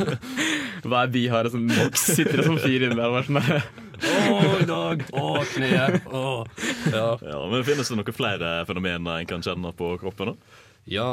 Hver 0.85 1.11
by 1.13 1.23
har 1.33 1.45
en 1.49 1.55
sånn 1.55 1.69
boks, 1.71 2.07
sitter 2.17 2.41
det 2.41 2.47
som 2.49 2.59
fyr 2.61 2.87
inni 2.87 2.97
der. 2.97 3.11
og 3.11 3.25
sånn. 3.25 3.41
Å, 3.41 4.39
i 4.63 4.67
dag! 4.69 5.05
Å, 5.13 5.27
kneet! 5.55 6.07
Å. 6.09 6.25
Ja. 6.93 7.09
Ja, 7.21 7.41
men 7.53 7.65
Finnes 7.69 7.89
det 7.93 7.99
noen 8.01 8.17
flere 8.17 8.53
fenomener 8.69 9.21
en 9.21 9.29
kan 9.29 9.43
kjenne 9.45 9.73
på 9.77 9.95
kroppen? 10.01 10.35
da? 10.35 10.59
ja. 10.91 11.11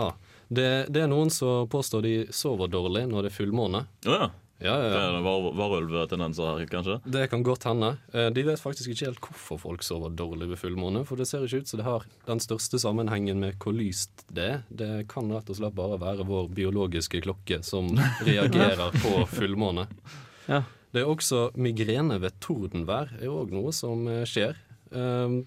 Det, 0.48 0.86
det 0.88 1.02
er 1.04 1.10
noen 1.12 1.28
som 1.28 1.66
påstår 1.68 2.06
de 2.06 2.12
sover 2.32 2.70
dårlig 2.72 3.02
når 3.12 3.26
det 3.26 3.32
er 3.34 3.36
fullmåne. 3.36 3.82
Å 4.08 4.30
ja. 4.60 4.74
Ja, 4.74 4.76
ja, 4.84 4.90
Det 4.90 5.20
er 5.20 5.22
var, 5.22 5.48
varulvtendenser 5.54 6.48
her, 6.58 6.66
kanskje? 6.72 6.96
Det 7.06 7.28
kan 7.30 7.44
godt 7.46 7.64
hende. 7.70 7.92
Eh, 8.14 8.30
De 8.34 8.44
vet 8.48 8.60
faktisk 8.62 8.90
ikke 8.90 9.06
helt 9.12 9.20
hvorfor 9.22 9.60
folk 9.62 9.84
sover 9.86 10.10
dårlig 10.18 10.48
ved 10.50 10.58
fullmåne. 10.58 11.04
For 11.06 11.16
det 11.20 11.28
ser 11.30 11.46
ikke 11.46 11.62
ut 11.62 11.68
som 11.70 11.78
det 11.82 11.86
har 11.86 12.08
den 12.26 12.40
største 12.42 12.80
sammenhengen 12.82 13.38
med 13.44 13.58
hvor 13.62 13.76
lyst 13.78 14.26
det 14.34 14.48
er. 14.56 14.64
Det 14.70 15.08
kan 15.12 15.30
rett 15.32 15.50
og 15.54 15.60
slett 15.60 15.76
bare 15.78 16.00
være 16.02 16.26
vår 16.26 16.50
biologiske 16.58 17.22
klokke 17.22 17.62
som 17.64 17.92
reagerer 18.28 18.92
på 18.98 19.28
fullmåne. 19.36 19.86
Ja. 20.48 20.64
Det 20.94 21.04
er 21.04 21.10
også 21.12 21.52
migrene 21.60 22.18
ved 22.24 22.40
tordenvær 22.42 23.12
er 23.20 23.28
òg 23.30 23.52
noe 23.54 23.74
som 23.76 24.08
eh, 24.10 24.24
skjer. 24.26 24.58
Um, 24.90 25.42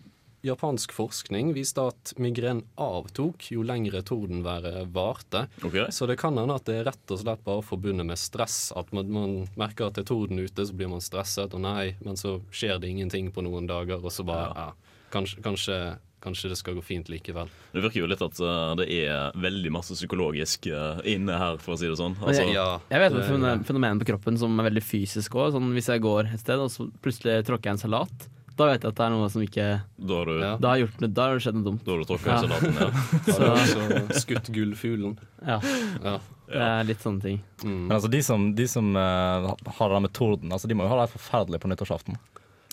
japansk 0.46 0.92
forskning 0.96 1.52
viste 1.54 1.82
at 1.90 2.12
migren 2.18 2.62
avtok 2.80 3.50
jo 3.52 3.62
lengre 3.66 4.02
tordenværet 4.06 4.88
varte. 4.94 5.46
Okay. 5.64 5.86
Så 5.92 6.06
det 6.08 6.18
kan 6.20 6.36
hende 6.40 6.54
at 6.56 6.64
det 6.68 6.80
er 6.80 6.88
rett 6.90 7.12
og 7.14 7.20
slett 7.22 7.44
bare 7.44 7.62
forbundet 7.66 8.06
med 8.08 8.18
stress. 8.20 8.72
At 8.76 8.92
man, 8.96 9.10
man 9.12 9.34
merker 9.60 9.88
at 9.90 9.98
det 9.98 10.06
er 10.06 10.12
torden 10.14 10.40
ute, 10.40 10.64
så 10.66 10.76
blir 10.76 10.88
man 10.92 11.00
stresset, 11.04 11.52
og 11.56 11.60
nei, 11.64 11.94
men 12.04 12.16
så 12.20 12.38
skjer 12.54 12.80
det 12.80 12.88
ingenting 12.94 13.32
på 13.34 13.44
noen 13.44 13.68
dager, 13.68 14.00
og 14.00 14.12
så 14.14 14.24
bare 14.26 14.48
ja, 14.54 14.68
kanskje, 15.12 15.42
kanskje, 15.44 15.76
kanskje 16.24 16.50
det 16.52 16.58
skal 16.60 16.74
gå 16.76 16.82
fint 16.84 17.08
likevel. 17.12 17.48
Det 17.72 17.80
virker 17.84 18.02
jo 18.02 18.08
litt 18.10 18.24
at 18.24 18.40
eh, 18.44 18.72
det 18.80 18.88
er 19.04 19.36
veldig 19.40 19.70
masse 19.76 19.96
psykologisk 19.96 20.66
eh, 20.72 21.00
inne 21.14 21.36
her, 21.40 21.56
for 21.60 21.76
å 21.76 21.80
si 21.80 21.88
det 21.88 21.96
sånn. 22.00 22.16
Altså, 22.20 22.42
jeg- 22.44 22.54
Ja, 22.56 22.80
Jeg 22.90 23.00
vet 23.06 23.12
om 23.32 23.40
det- 23.44 23.54
et 23.60 23.66
fenomen 23.66 24.00
på 24.00 24.08
kroppen 24.12 24.38
som 24.38 24.58
er 24.60 24.70
veldig 24.70 24.82
fysisk 24.84 25.32
òg. 25.36 25.52
Sånn, 25.56 25.72
hvis 25.76 25.88
jeg 25.92 26.00
går 26.04 26.32
et 26.34 26.40
sted 26.40 26.58
og 26.60 26.68
så 26.72 26.90
plutselig 27.02 27.44
tråkker 27.48 27.70
jeg 27.70 27.76
en 27.78 27.84
salat, 27.90 28.28
da 28.60 28.66
vet 28.70 28.84
jeg 28.84 28.92
at 28.92 28.98
det 29.00 29.04
er 29.06 29.12
noe 29.14 29.28
som 29.32 29.42
ikke 29.44 29.66
da 29.96 30.18
har 30.20 30.28
du, 30.30 30.34
Ja. 30.40 30.50
Da 30.60 30.72
har, 30.74 30.82
gjort, 30.84 31.06
da 31.16 31.26
har 31.28 31.38
det 31.38 31.44
skjedd 31.46 31.56
noe 31.58 31.66
dumt. 31.70 31.84
da 31.86 31.94
har 31.94 32.02
du 32.02 32.08
tråkka 32.10 32.28
Ja. 32.28 32.36
i 32.36 32.44
salaten. 32.44 32.76
Ja. 32.80 32.90
Har 33.30 33.46
du 33.46 33.96
også 34.04 34.20
skutt 34.24 34.50
gullfuglen? 34.54 35.16
Ja, 35.46 35.58
Ja. 36.04 36.14
det 36.50 36.64
er 36.66 36.84
litt 36.88 37.00
sånne 37.04 37.22
ting. 37.24 37.38
Mm. 37.64 37.86
Men 37.88 37.94
altså, 37.96 38.10
de 38.12 38.20
som, 38.26 38.48
de 38.58 38.66
som 38.68 38.92
uh, 38.96 39.50
har 39.80 39.94
det 39.96 40.02
med 40.06 40.12
torden, 40.16 40.52
altså, 40.52 40.68
de 40.68 40.74
må 40.78 40.84
jo 40.86 40.92
ha 40.92 41.04
det 41.06 41.12
forferdelig 41.16 41.60
på 41.62 41.70
nyttårsaften. 41.72 42.18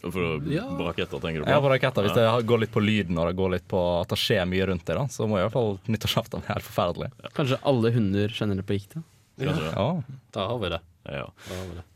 For 0.08 0.44
Ja. 0.54 0.62
raketter, 0.78 1.18
tenker 1.20 1.42
du 1.42 1.46
på? 1.46 1.50
Ja, 1.50 1.60
på 1.64 1.70
raketter. 1.74 2.06
Hvis 2.06 2.14
det 2.14 2.26
går 2.48 2.60
litt 2.62 2.72
på 2.76 2.84
lyden 2.86 3.18
og 3.18 3.28
det 3.32 3.36
går 3.40 3.50
litt 3.56 3.68
på 3.68 3.80
at 4.02 4.12
det 4.14 4.20
skjer 4.22 4.46
mye 4.46 4.68
rundt 4.70 4.86
det, 4.86 4.94
da, 4.96 5.08
så 5.10 5.26
må 5.28 5.40
i 5.40 5.46
hvert 5.48 5.56
fall 5.56 5.80
nyttårsaften 5.90 6.44
være 6.46 6.54
helt 6.60 6.68
forferdelig. 6.68 7.10
Kanskje 7.34 7.58
alle 7.66 7.92
hunder 7.96 8.30
kjenner 8.30 8.60
det 8.62 8.66
på 8.70 8.78
gikta? 8.78 9.02
da? 9.38 9.46
Ja. 9.74 9.88
Da 10.34 10.48
har 10.52 10.60
vi 10.62 10.70
det. 10.76 10.80
Ja. 11.08 11.32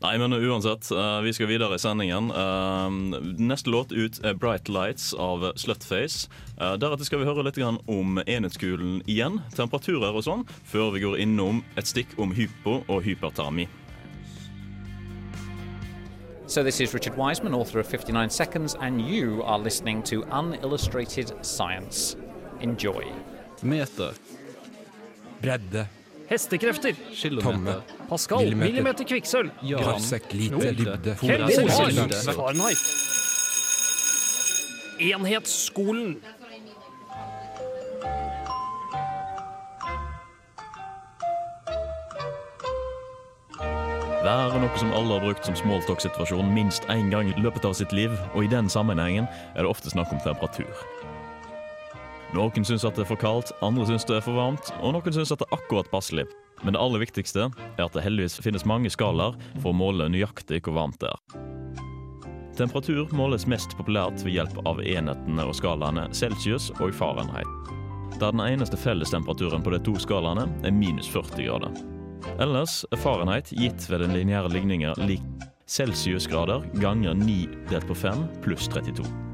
Nei, 0.00 0.18
men 0.18 0.32
uansett, 0.32 0.90
eh, 0.90 1.20
vi 1.20 1.32
skal 1.32 1.46
videre 1.50 1.76
i 1.76 1.78
sendingen. 1.82 2.30
Eh, 2.30 2.90
neste 3.38 3.70
låt 3.70 3.92
ut 3.92 4.24
er 4.24 4.34
'Bright 4.34 4.68
Lights' 4.68 5.12
av 5.18 5.52
Slutface. 5.56 6.28
Uh, 6.60 6.76
deretter 6.76 7.04
skal 7.04 7.18
vi 7.18 7.24
høre 7.24 7.42
litt 7.44 7.58
om 7.58 8.18
enhetsskolen 8.26 9.02
igjen, 9.06 9.40
temperaturer 9.54 10.14
og 10.14 10.22
sånn, 10.24 10.44
før 10.64 10.92
vi 10.92 11.00
går 11.00 11.18
innom 11.18 11.64
et 11.76 11.84
stikk 11.86 12.18
om 12.18 12.32
hypo 12.32 12.84
og 12.88 13.02
hypertermi. 13.02 13.68
So, 16.46 16.62
this 16.62 16.80
is 16.80 16.92
Richard 16.92 17.16
Wiseman, 17.16 17.54
author 17.54 17.80
of 17.80 17.86
59 17.86 18.30
Seconds, 18.30 18.76
and 18.80 19.00
you 19.00 19.42
are 19.42 19.58
listening 19.58 20.02
to 20.04 20.24
Unillustrated 20.30 21.32
Science. 21.42 22.16
Enjoy. 22.60 23.04
Meter. 23.62 24.12
Bredde. 25.40 25.88
Hestekrefter. 26.28 26.94
Tomme. 27.40 27.82
Pascal. 28.12 28.38
Millimeter. 28.38 28.72
Millimeter 28.72 29.04
kvikksølv. 29.04 29.50
Parsek. 29.80 30.32
Lite. 30.32 30.72
Dybde. 30.76 31.14
Fahrenheit. 31.16 32.76
Enhetsskolen. 35.00 36.18
Vær 44.22 44.52
er 44.52 44.60
noe 44.60 44.76
som 44.76 44.92
alle 44.92 45.16
har 45.16 45.24
brukt 45.24 45.48
som 45.48 45.56
smalltalk-situasjon 45.56 46.52
minst 46.52 46.84
én 46.92 47.08
gang 47.10 47.32
i 47.32 47.40
løpet 47.40 47.64
av 47.64 47.72
sitt 47.80 47.96
liv, 47.96 48.12
og 48.36 48.44
i 48.44 48.52
den 48.52 48.68
sammenhengen 48.68 49.24
er 49.56 49.64
det 49.64 49.72
ofte 49.72 49.90
snakk 49.90 50.12
om 50.12 50.20
temperatur. 50.20 50.84
Noen 52.36 52.68
syns 52.68 52.84
at 52.84 52.94
det 53.00 53.06
er 53.06 53.10
for 53.16 53.24
kaldt, 53.24 53.56
andre 53.64 53.88
syns 53.88 54.04
det 54.04 54.20
er 54.20 54.24
for 54.28 54.36
varmt, 54.36 54.68
og 54.84 54.94
noen 55.00 55.16
syns 55.16 55.32
at 55.32 55.40
det 55.40 55.48
er 55.48 55.56
akkurat 55.56 55.88
passelig. 55.90 56.28
Men 56.62 56.76
det 56.76 56.82
aller 56.82 57.02
viktigste 57.02 57.48
er 57.50 57.84
at 57.84 57.94
det 57.96 58.04
heldigvis 58.04 58.38
finnes 58.44 58.66
mange 58.68 58.90
skalaer 58.92 59.38
for 59.58 59.72
å 59.72 59.76
måle 59.76 60.08
nøyaktig 60.12 60.62
hvor 60.62 60.78
varmt 60.78 61.00
det 61.02 61.10
er. 61.10 61.40
Temperatur 62.56 63.08
måles 63.16 63.46
mest 63.48 63.72
populært 63.78 64.20
ved 64.22 64.36
hjelp 64.36 64.58
av 64.68 64.82
enhetene 64.84 65.46
og 65.48 65.56
skalaene 65.56 66.08
Celsius 66.14 66.68
og 66.78 66.92
Fahrenheit. 66.94 67.48
Der 68.20 68.34
den 68.34 68.44
eneste 68.44 68.76
fellestemperaturen 68.76 69.64
på 69.64 69.72
de 69.72 69.80
to 69.82 69.96
skalaene 69.98 70.44
er 70.62 70.76
minus 70.76 71.08
40 71.10 71.48
grader. 71.48 71.80
Ellers 72.38 72.82
er 72.92 73.00
Fahrenheit 73.00 73.50
gitt 73.56 73.88
ved 73.90 74.04
den 74.04 74.14
lineære 74.14 74.52
ligninga 74.52 74.94
lik 75.00 75.24
celsiusgrader 75.72 76.68
ganger 76.82 77.16
9 77.16 77.46
delt 77.72 77.88
på 77.88 77.96
5 77.96 78.26
pluss 78.44 78.68
32. 78.68 79.31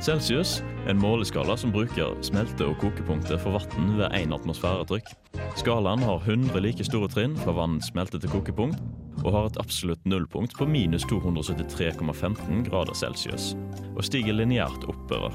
Celsius 0.00 0.62
en 0.86 0.98
måleskala 0.98 1.56
som 1.56 1.72
bruker 1.72 2.14
smelte- 2.22 2.66
og 2.66 2.78
kokepunktet 2.78 3.40
for 3.42 3.58
vann 3.58 3.96
ved 3.98 4.14
én 4.14 4.32
atmosfæretrykk. 4.34 5.10
Skalaen 5.58 6.02
har 6.06 6.22
100 6.22 6.60
like 6.62 6.84
store 6.86 7.08
trinn 7.10 7.34
fra 7.36 7.52
vann 7.52 7.80
smelter 7.82 8.22
til 8.22 8.30
kokepunkt, 8.30 8.78
og 9.24 9.32
har 9.34 9.48
et 9.48 9.58
absolutt 9.58 10.04
nullpunkt 10.06 10.54
på 10.56 10.66
minus 10.70 11.04
273,15 11.10 12.62
grader 12.70 12.94
celsius, 12.94 13.56
og 13.96 14.04
stiger 14.06 14.38
lineært 14.38 14.86
oppover. 14.88 15.34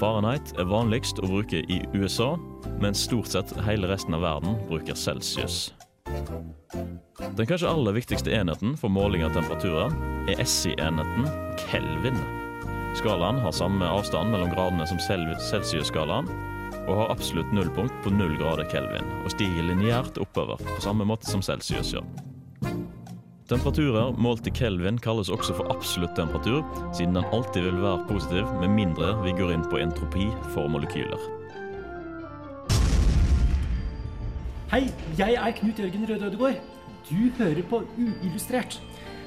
Fahrenheit 0.00 0.54
er 0.58 0.66
vanligst 0.66 1.20
å 1.20 1.28
bruke 1.28 1.60
i 1.68 1.82
USA, 1.94 2.34
mens 2.80 3.04
stort 3.04 3.30
sett 3.30 3.52
hele 3.68 3.90
resten 3.90 4.16
av 4.16 4.24
verden 4.24 4.56
bruker 4.70 4.96
celsius. 4.98 5.74
Den 7.36 7.46
kanskje 7.46 7.68
aller 7.68 7.94
viktigste 7.94 8.32
enheten 8.32 8.78
for 8.80 8.88
måling 8.88 9.26
av 9.26 9.36
temperaturer 9.36 9.92
er 10.32 10.42
SI-enheten 10.42 11.28
kelvin. 11.68 12.43
Skalaen 12.94 13.40
har 13.42 13.52
samme 13.52 13.86
avstand 13.90 14.30
mellom 14.30 14.52
gradene 14.54 14.86
som 14.86 15.00
cel- 15.02 15.26
celsius-skalaen, 15.50 16.28
og 16.84 16.98
har 17.00 17.10
absolutt 17.10 17.50
nullpunkt 17.52 17.96
på 18.04 18.12
null 18.14 18.36
grader 18.38 18.68
kelvin, 18.70 19.08
og 19.24 19.32
stiger 19.34 19.66
lineært 19.66 20.20
oppover, 20.22 20.60
på 20.62 20.80
samme 20.84 21.06
måte 21.08 21.26
som 21.26 21.42
celsius 21.42 21.90
gjør. 21.96 22.06
Temperaturer 23.50 24.14
målt 24.16 24.46
i 24.48 24.52
kelvin 24.54 24.96
kalles 25.02 25.28
også 25.28 25.56
for 25.58 25.68
absolutt 25.74 26.14
temperatur, 26.16 26.62
siden 26.96 27.18
den 27.18 27.26
alltid 27.34 27.66
vil 27.66 27.82
være 27.82 28.06
positiv 28.08 28.48
med 28.62 28.72
mindre 28.72 29.10
vi 29.24 29.34
går 29.36 29.52
inn 29.56 29.66
på 29.68 29.82
entropi 29.82 30.30
for 30.54 30.70
molekyler. 30.70 31.20
Hei, 34.70 34.86
jeg 35.18 35.36
er 35.36 35.52
Knut 35.58 35.82
Jørgen 35.82 36.06
Røde 36.08 36.30
Ødegård. 36.30 36.62
Du 37.10 37.20
hører 37.36 37.62
på 37.68 37.82
Uillustrert, 37.98 38.78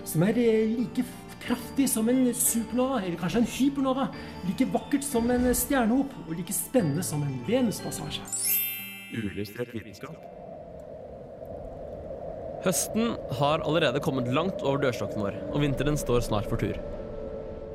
som 0.07 0.23
er 0.25 0.39
eh, 0.41 0.73
like 0.79 1.05
kraftig 1.47 1.87
som 1.89 2.09
en 2.11 2.25
supernova, 2.35 3.01
eller 3.03 3.19
kanskje 3.19 3.43
en 3.43 3.51
hypernova. 3.57 4.07
Like 4.47 4.67
vakkert 4.73 5.05
som 5.07 5.29
en 5.31 5.47
stjernehop, 5.55 6.13
og 6.27 6.35
like 6.35 6.55
spennende 6.55 7.05
som 7.05 7.23
en 7.23 7.37
venuspassasje. 7.47 8.25
Høsten 12.65 13.13
har 13.39 13.63
allerede 13.63 14.01
kommet 14.03 14.27
langt 14.33 14.63
over 14.65 14.81
dørstokken 14.83 15.23
vår, 15.23 15.37
og 15.53 15.61
vinteren 15.63 15.99
står 15.99 16.25
snart 16.27 16.49
for 16.49 16.59
tur. 16.59 16.75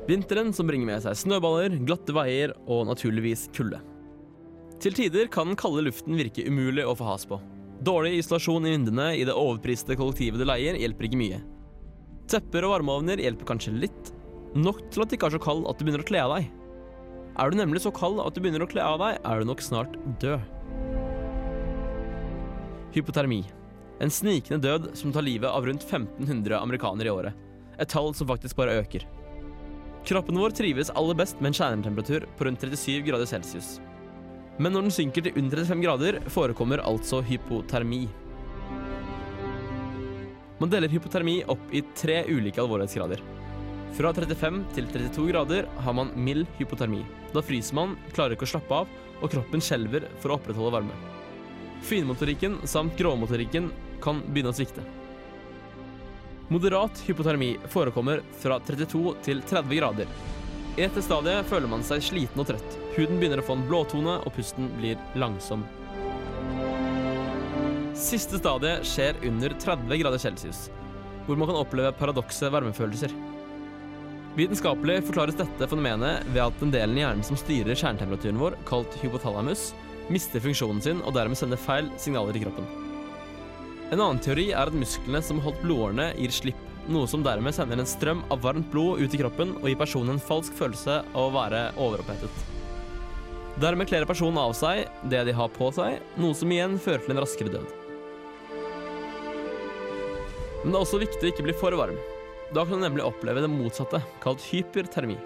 Vinteren 0.09 0.51
som 0.53 0.67
bringer 0.67 0.89
med 0.89 1.03
seg 1.05 1.15
snøballer, 1.15 1.79
glatte 1.87 2.13
veier 2.15 2.53
og 2.67 2.85
naturligvis 2.89 3.47
kulde. 3.55 3.79
Til 4.83 4.95
tider 4.97 5.29
kan 5.31 5.47
den 5.47 5.57
kalde 5.59 5.85
luften 5.85 6.17
virke 6.19 6.43
umulig 6.43 6.83
å 6.83 6.95
få 6.99 7.07
has 7.07 7.23
på. 7.29 7.39
Dårlig 7.83 8.17
isolasjon 8.19 8.67
i 8.67 8.73
vinduene 8.75 9.13
i 9.15 9.23
det 9.27 9.35
overpriste 9.35 9.95
kollektivet 9.99 10.43
du 10.43 10.45
leier, 10.47 10.75
hjelper 10.79 11.07
ikke 11.07 11.21
mye. 11.21 11.39
Tepper 12.31 12.65
og 12.65 12.77
varmeovner 12.77 13.21
hjelper 13.21 13.49
kanskje 13.49 13.75
litt, 13.75 14.11
nok 14.55 14.79
til 14.93 15.03
at 15.03 15.11
det 15.11 15.17
ikke 15.17 15.31
er 15.31 15.35
så 15.37 15.43
kald 15.43 15.65
at 15.69 15.79
du 15.79 15.85
begynner 15.85 16.03
å 16.03 16.07
kle 16.07 16.21
av 16.23 16.35
deg. 16.37 16.51
Er 17.33 17.49
du 17.49 17.57
nemlig 17.57 17.81
så 17.83 17.91
kald 17.93 18.21
at 18.21 18.35
du 18.35 18.41
begynner 18.43 18.63
å 18.63 18.69
kle 18.69 18.83
av 18.85 19.01
deg, 19.01 19.17
er 19.25 19.41
du 19.41 19.49
nok 19.49 19.63
snart 19.65 19.97
død. 20.21 20.45
Hypotermi. 22.93 23.41
En 24.03 24.11
snikende 24.13 24.61
død 24.61 24.91
som 24.97 25.13
tar 25.13 25.25
livet 25.25 25.49
av 25.49 25.65
rundt 25.65 25.85
1500 25.85 26.59
amerikanere 26.59 27.09
i 27.09 27.13
året. 27.13 27.43
Et 27.81 27.89
tall 27.89 28.11
som 28.13 28.29
faktisk 28.29 28.57
bare 28.59 28.77
øker. 28.83 29.05
Kroppen 30.05 30.37
vår 30.37 30.53
trives 30.53 30.91
aller 30.93 31.17
best 31.17 31.39
med 31.39 31.53
en 31.53 31.57
kjernetemperatur 31.57 32.27
på 32.37 32.45
rundt 32.45 32.61
37 32.61 33.05
grader 33.07 33.29
celsius. 33.29 33.77
Men 34.61 34.75
når 34.75 34.85
den 34.85 34.93
synker 34.93 35.25
til 35.25 35.39
under 35.39 35.63
35 35.63 35.85
grader, 35.85 36.19
forekommer 36.29 36.83
altså 36.85 37.23
hypotermi. 37.25 38.05
Man 40.63 40.71
deler 40.71 40.87
hypotermi 40.87 41.41
opp 41.51 41.73
i 41.75 41.81
tre 41.95 42.21
ulike 42.31 42.61
alvorlighetsgrader. 42.63 43.19
Fra 43.97 44.13
35 44.15 44.61
til 44.71 44.85
32 44.93 45.25
grader 45.33 45.65
har 45.83 45.95
man 45.97 46.13
mild 46.15 46.47
hypotermi. 46.55 47.01
Da 47.33 47.43
fryser 47.43 47.75
man, 47.75 47.97
klarer 48.15 48.37
ikke 48.37 48.47
å 48.47 48.51
slappe 48.53 48.77
av, 48.77 48.93
og 49.19 49.33
kroppen 49.33 49.59
skjelver 49.59 50.07
for 50.23 50.31
å 50.31 50.37
opprettholde 50.37 50.71
varme. 50.77 50.95
Finmotorikken 51.83 52.61
samt 52.63 52.95
gråmotorikken 52.95 53.67
kan 54.07 54.23
begynne 54.29 54.55
å 54.55 54.55
svikte. 54.55 54.87
Moderat 56.47 57.03
hypotermi 57.09 57.57
forekommer 57.75 58.23
fra 58.39 58.61
32 58.63 59.17
til 59.27 59.43
30 59.43 59.79
grader. 59.81 60.17
I 60.77 60.85
dette 60.85 61.03
stadiet 61.03 61.51
føler 61.51 61.75
man 61.75 61.83
seg 61.83 62.07
sliten 62.07 62.39
og 62.39 62.53
trøtt. 62.53 62.83
Huden 62.95 63.19
begynner 63.19 63.43
å 63.43 63.49
få 63.51 63.59
en 63.59 63.67
blåtone, 63.67 64.21
og 64.23 64.39
pusten 64.39 64.71
blir 64.79 64.95
langsom. 65.19 65.67
Siste 67.93 68.39
stadiet 68.41 68.87
skjer 68.89 69.19
under 69.27 69.53
30 69.61 69.99
grader 70.01 70.17
celsius, 70.17 70.65
hvor 71.27 71.37
man 71.37 71.49
kan 71.49 71.59
oppleve 71.59 71.91
paradokse 71.93 72.49
varmefølelser. 72.49 73.11
Vitenskapelig 74.33 75.03
forklares 75.05 75.37
dette 75.37 75.67
fenomenet 75.69 76.25
ved 76.33 76.41
at 76.41 76.57
den 76.57 76.71
delen 76.73 76.97
i 76.97 77.03
hjernen 77.03 77.25
som 77.25 77.37
styrer 77.37 77.77
kjernetemperaturen 77.77 78.39
vår, 78.41 78.55
kalt 78.65 78.97
hypotalamus, 79.03 79.67
mister 80.09 80.41
funksjonen 80.41 80.81
sin 80.81 81.03
og 81.05 81.13
dermed 81.13 81.37
sender 81.37 81.61
feil 81.61 81.91
signaler 82.01 82.39
i 82.39 82.41
kroppen. 82.41 82.65
En 83.93 84.01
annen 84.01 84.21
teori 84.25 84.47
er 84.49 84.71
at 84.71 84.79
musklene 84.79 85.21
som 85.21 85.43
holdt 85.45 85.61
blodårene, 85.61 86.09
gir 86.17 86.33
slipp, 86.33 86.65
noe 86.89 87.05
som 87.07 87.21
dermed 87.23 87.53
sender 87.53 87.77
en 87.77 87.87
strøm 87.87 88.25
av 88.33 88.41
varmt 88.41 88.73
blod 88.73 89.05
ut 89.05 89.13
i 89.13 89.21
kroppen 89.21 89.53
og 89.61 89.69
gir 89.69 89.77
personen 89.79 90.15
en 90.15 90.25
falsk 90.31 90.57
følelse 90.57 90.97
av 91.13 91.27
å 91.27 91.35
være 91.37 91.67
overopphetet. 91.77 92.41
Dermed 93.61 93.85
kler 93.85 94.09
personen 94.09 94.41
av 94.41 94.57
seg 94.57 94.87
det 95.13 95.21
de 95.29 95.37
har 95.37 95.53
på 95.53 95.69
seg, 95.77 96.01
noe 96.17 96.33
som 96.33 96.49
igjen 96.49 96.81
fører 96.81 97.05
til 97.05 97.13
en 97.13 97.21
raskere 97.21 97.53
død. 97.53 97.82
Men 100.63 100.71
det 100.71 100.77
er 100.79 100.85
også 100.85 101.01
viktig 101.01 101.27
å 101.27 101.31
ikke 101.33 101.43
bli 101.43 101.55
for 101.59 101.75
varm. 101.75 101.99
Da 102.55 102.63
kan 102.63 102.77
du 102.79 102.85
nemlig 102.85 103.03
oppleve 103.03 103.41
det 103.43 103.51
motsatte, 103.51 103.99
kalt 104.23 104.43
hypertermi. 104.47 105.17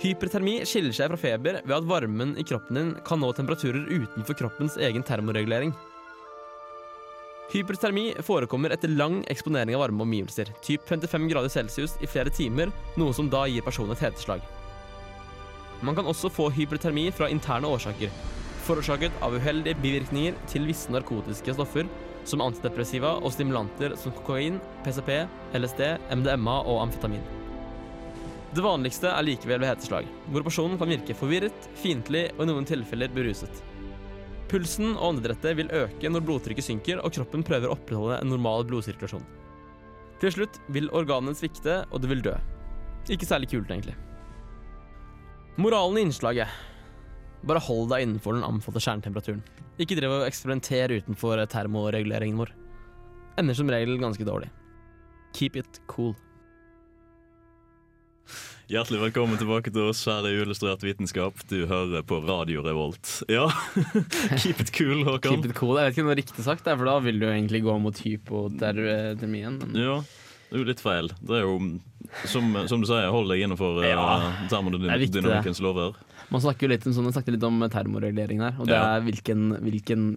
Hypertermi 0.00 0.62
skiller 0.64 0.94
seg 0.96 1.10
fra 1.12 1.20
feber 1.20 1.58
ved 1.60 1.74
at 1.76 1.88
varmen 1.88 2.32
i 2.40 2.44
kroppen 2.46 2.78
din 2.78 2.92
kan 3.04 3.20
nå 3.20 3.34
temperaturer 3.36 3.84
utenfor 3.90 4.38
kroppens 4.38 4.78
egen 4.80 5.04
termoregulering. 5.04 5.74
Hypertermi 7.50 8.14
forekommer 8.24 8.72
etter 8.72 8.92
lang 8.94 9.18
eksponering 9.28 9.74
av 9.76 9.82
varme 9.82 10.06
omgivelser, 10.06 10.52
typ 10.64 10.86
55 10.88 11.28
grader 11.32 11.52
celsius 11.52 11.98
i 12.00 12.08
flere 12.08 12.32
timer, 12.32 12.70
noe 12.96 13.12
som 13.12 13.28
da 13.28 13.42
gir 13.50 13.66
personen 13.66 13.92
et 13.92 14.04
heteslag. 14.06 14.40
Man 15.84 15.98
kan 15.98 16.08
også 16.08 16.30
få 16.32 16.46
hypertermi 16.54 17.08
fra 17.12 17.28
interne 17.32 17.68
årsaker, 17.68 18.12
forårsaket 18.64 19.20
av 19.26 19.34
uheldige 19.36 19.76
bivirkninger 19.82 20.38
til 20.48 20.68
visse 20.70 20.92
narkotiske 20.94 21.56
stoffer, 21.58 21.90
som 22.30 22.44
antidepressiva 22.44 23.16
og 23.18 23.34
stimulanter 23.34 23.96
som 23.98 24.14
kokain, 24.14 24.60
PCP, 24.84 25.10
LSD, 25.58 25.82
MDMA 26.20 26.56
og 26.62 26.84
amfetamin. 26.86 27.26
Det 28.50 28.62
vanligste 28.64 29.10
er 29.10 29.26
likevel 29.26 29.60
ved 29.62 29.70
heteslag, 29.70 30.06
hvor 30.30 30.46
personen 30.46 30.78
kan 30.78 30.90
virke 30.90 31.14
forvirret, 31.14 31.68
fiendtlig 31.78 32.28
og 32.36 32.44
i 32.44 32.48
noen 32.50 32.66
tilfeller 32.66 33.12
beruset. 33.14 33.60
Pulsen 34.50 34.96
og 34.96 35.12
åndedrettet 35.12 35.54
vil 35.58 35.70
øke 35.70 36.10
når 36.10 36.24
blodtrykket 36.26 36.66
synker 36.66 37.02
og 37.04 37.14
kroppen 37.14 37.44
prøver 37.46 37.70
å 37.70 37.76
opprettholde 37.76 38.18
en 38.18 38.32
normal 38.32 38.66
blodsirkulasjon. 38.66 39.22
Til 40.20 40.34
slutt 40.34 40.58
vil 40.74 40.90
organene 40.90 41.36
svikte, 41.38 41.84
og 41.94 42.02
du 42.02 42.08
vil 42.10 42.24
dø. 42.24 42.34
Ikke 43.08 43.28
særlig 43.28 43.52
kult, 43.52 43.70
egentlig. 43.70 43.94
Moralen 45.60 46.00
i 46.00 46.04
innslaget. 46.08 46.50
Bare 47.46 47.62
hold 47.64 47.88
deg 47.92 48.04
innenfor 48.04 48.36
den 48.36 48.44
anbefalte 48.44 48.82
kjernetemperaturen. 48.84 49.44
Ikke 49.80 49.96
driv 49.96 50.18
og 50.18 50.26
eksperimentere 50.26 51.00
utenfor 51.00 51.40
termoreguleringen 51.48 52.40
vår. 52.40 52.52
Ender 53.40 53.56
som 53.56 53.70
regel 53.72 53.96
ganske 54.00 54.26
dårlig. 54.28 54.50
Keep 55.38 55.56
it 55.56 55.80
cool. 55.88 56.12
Hjertelig 58.70 59.00
velkommen 59.02 59.38
tilbake 59.40 59.72
til 59.74 59.88
oss 59.90 60.04
her 60.06 60.26
i 60.28 60.34
Illustrert 60.44 60.84
vitenskap. 60.84 61.40
Du 61.50 61.64
hører 61.66 62.04
på 62.06 62.20
Radio 62.22 62.62
Revolt. 62.62 63.16
Ja, 63.26 63.48
keep 64.42 64.60
it 64.62 64.70
cool, 64.76 65.00
Håkan. 65.08 65.40
Keep 65.40 65.48
it 65.48 65.56
cool. 65.58 65.74
Jeg 65.80 65.88
vet 65.88 65.96
ikke 65.96 66.04
om 66.04 66.10
det 66.12 66.14
er 66.14 66.20
riktig 66.20 66.44
sagt, 66.46 66.68
for 66.68 66.86
da 66.86 66.98
vil 67.02 67.18
du 67.18 67.26
egentlig 67.26 67.64
gå 67.64 67.74
mot 67.82 68.04
hypotermien. 68.04 69.58
Men... 69.64 69.74
Ja, 69.74 69.96
det 70.50 70.54
er 70.54 70.62
jo 70.62 70.68
litt 70.68 70.84
feil. 70.84 71.10
Det 71.18 71.40
er 71.40 71.48
jo, 71.48 71.56
som, 72.30 72.54
som 72.70 72.84
du 72.84 72.86
sier, 72.90 73.10
hold 73.10 73.32
deg 73.32 73.42
innenfor 73.48 73.82
Ja, 73.88 74.04
uh, 74.28 74.46
termodynamikkens 74.52 75.62
lover. 75.64 75.98
Man 76.30 76.42
snakker 76.44 76.70
litt 76.70 76.86
om, 76.86 76.94
sånn, 76.94 77.10
litt 77.10 77.46
om 77.46 77.62
termoregulering 77.72 78.42
der, 78.42 78.58
og 78.60 78.68
det 78.70 78.78
er 78.78 79.06
hvilken, 79.06 79.48
hvilken 79.66 80.12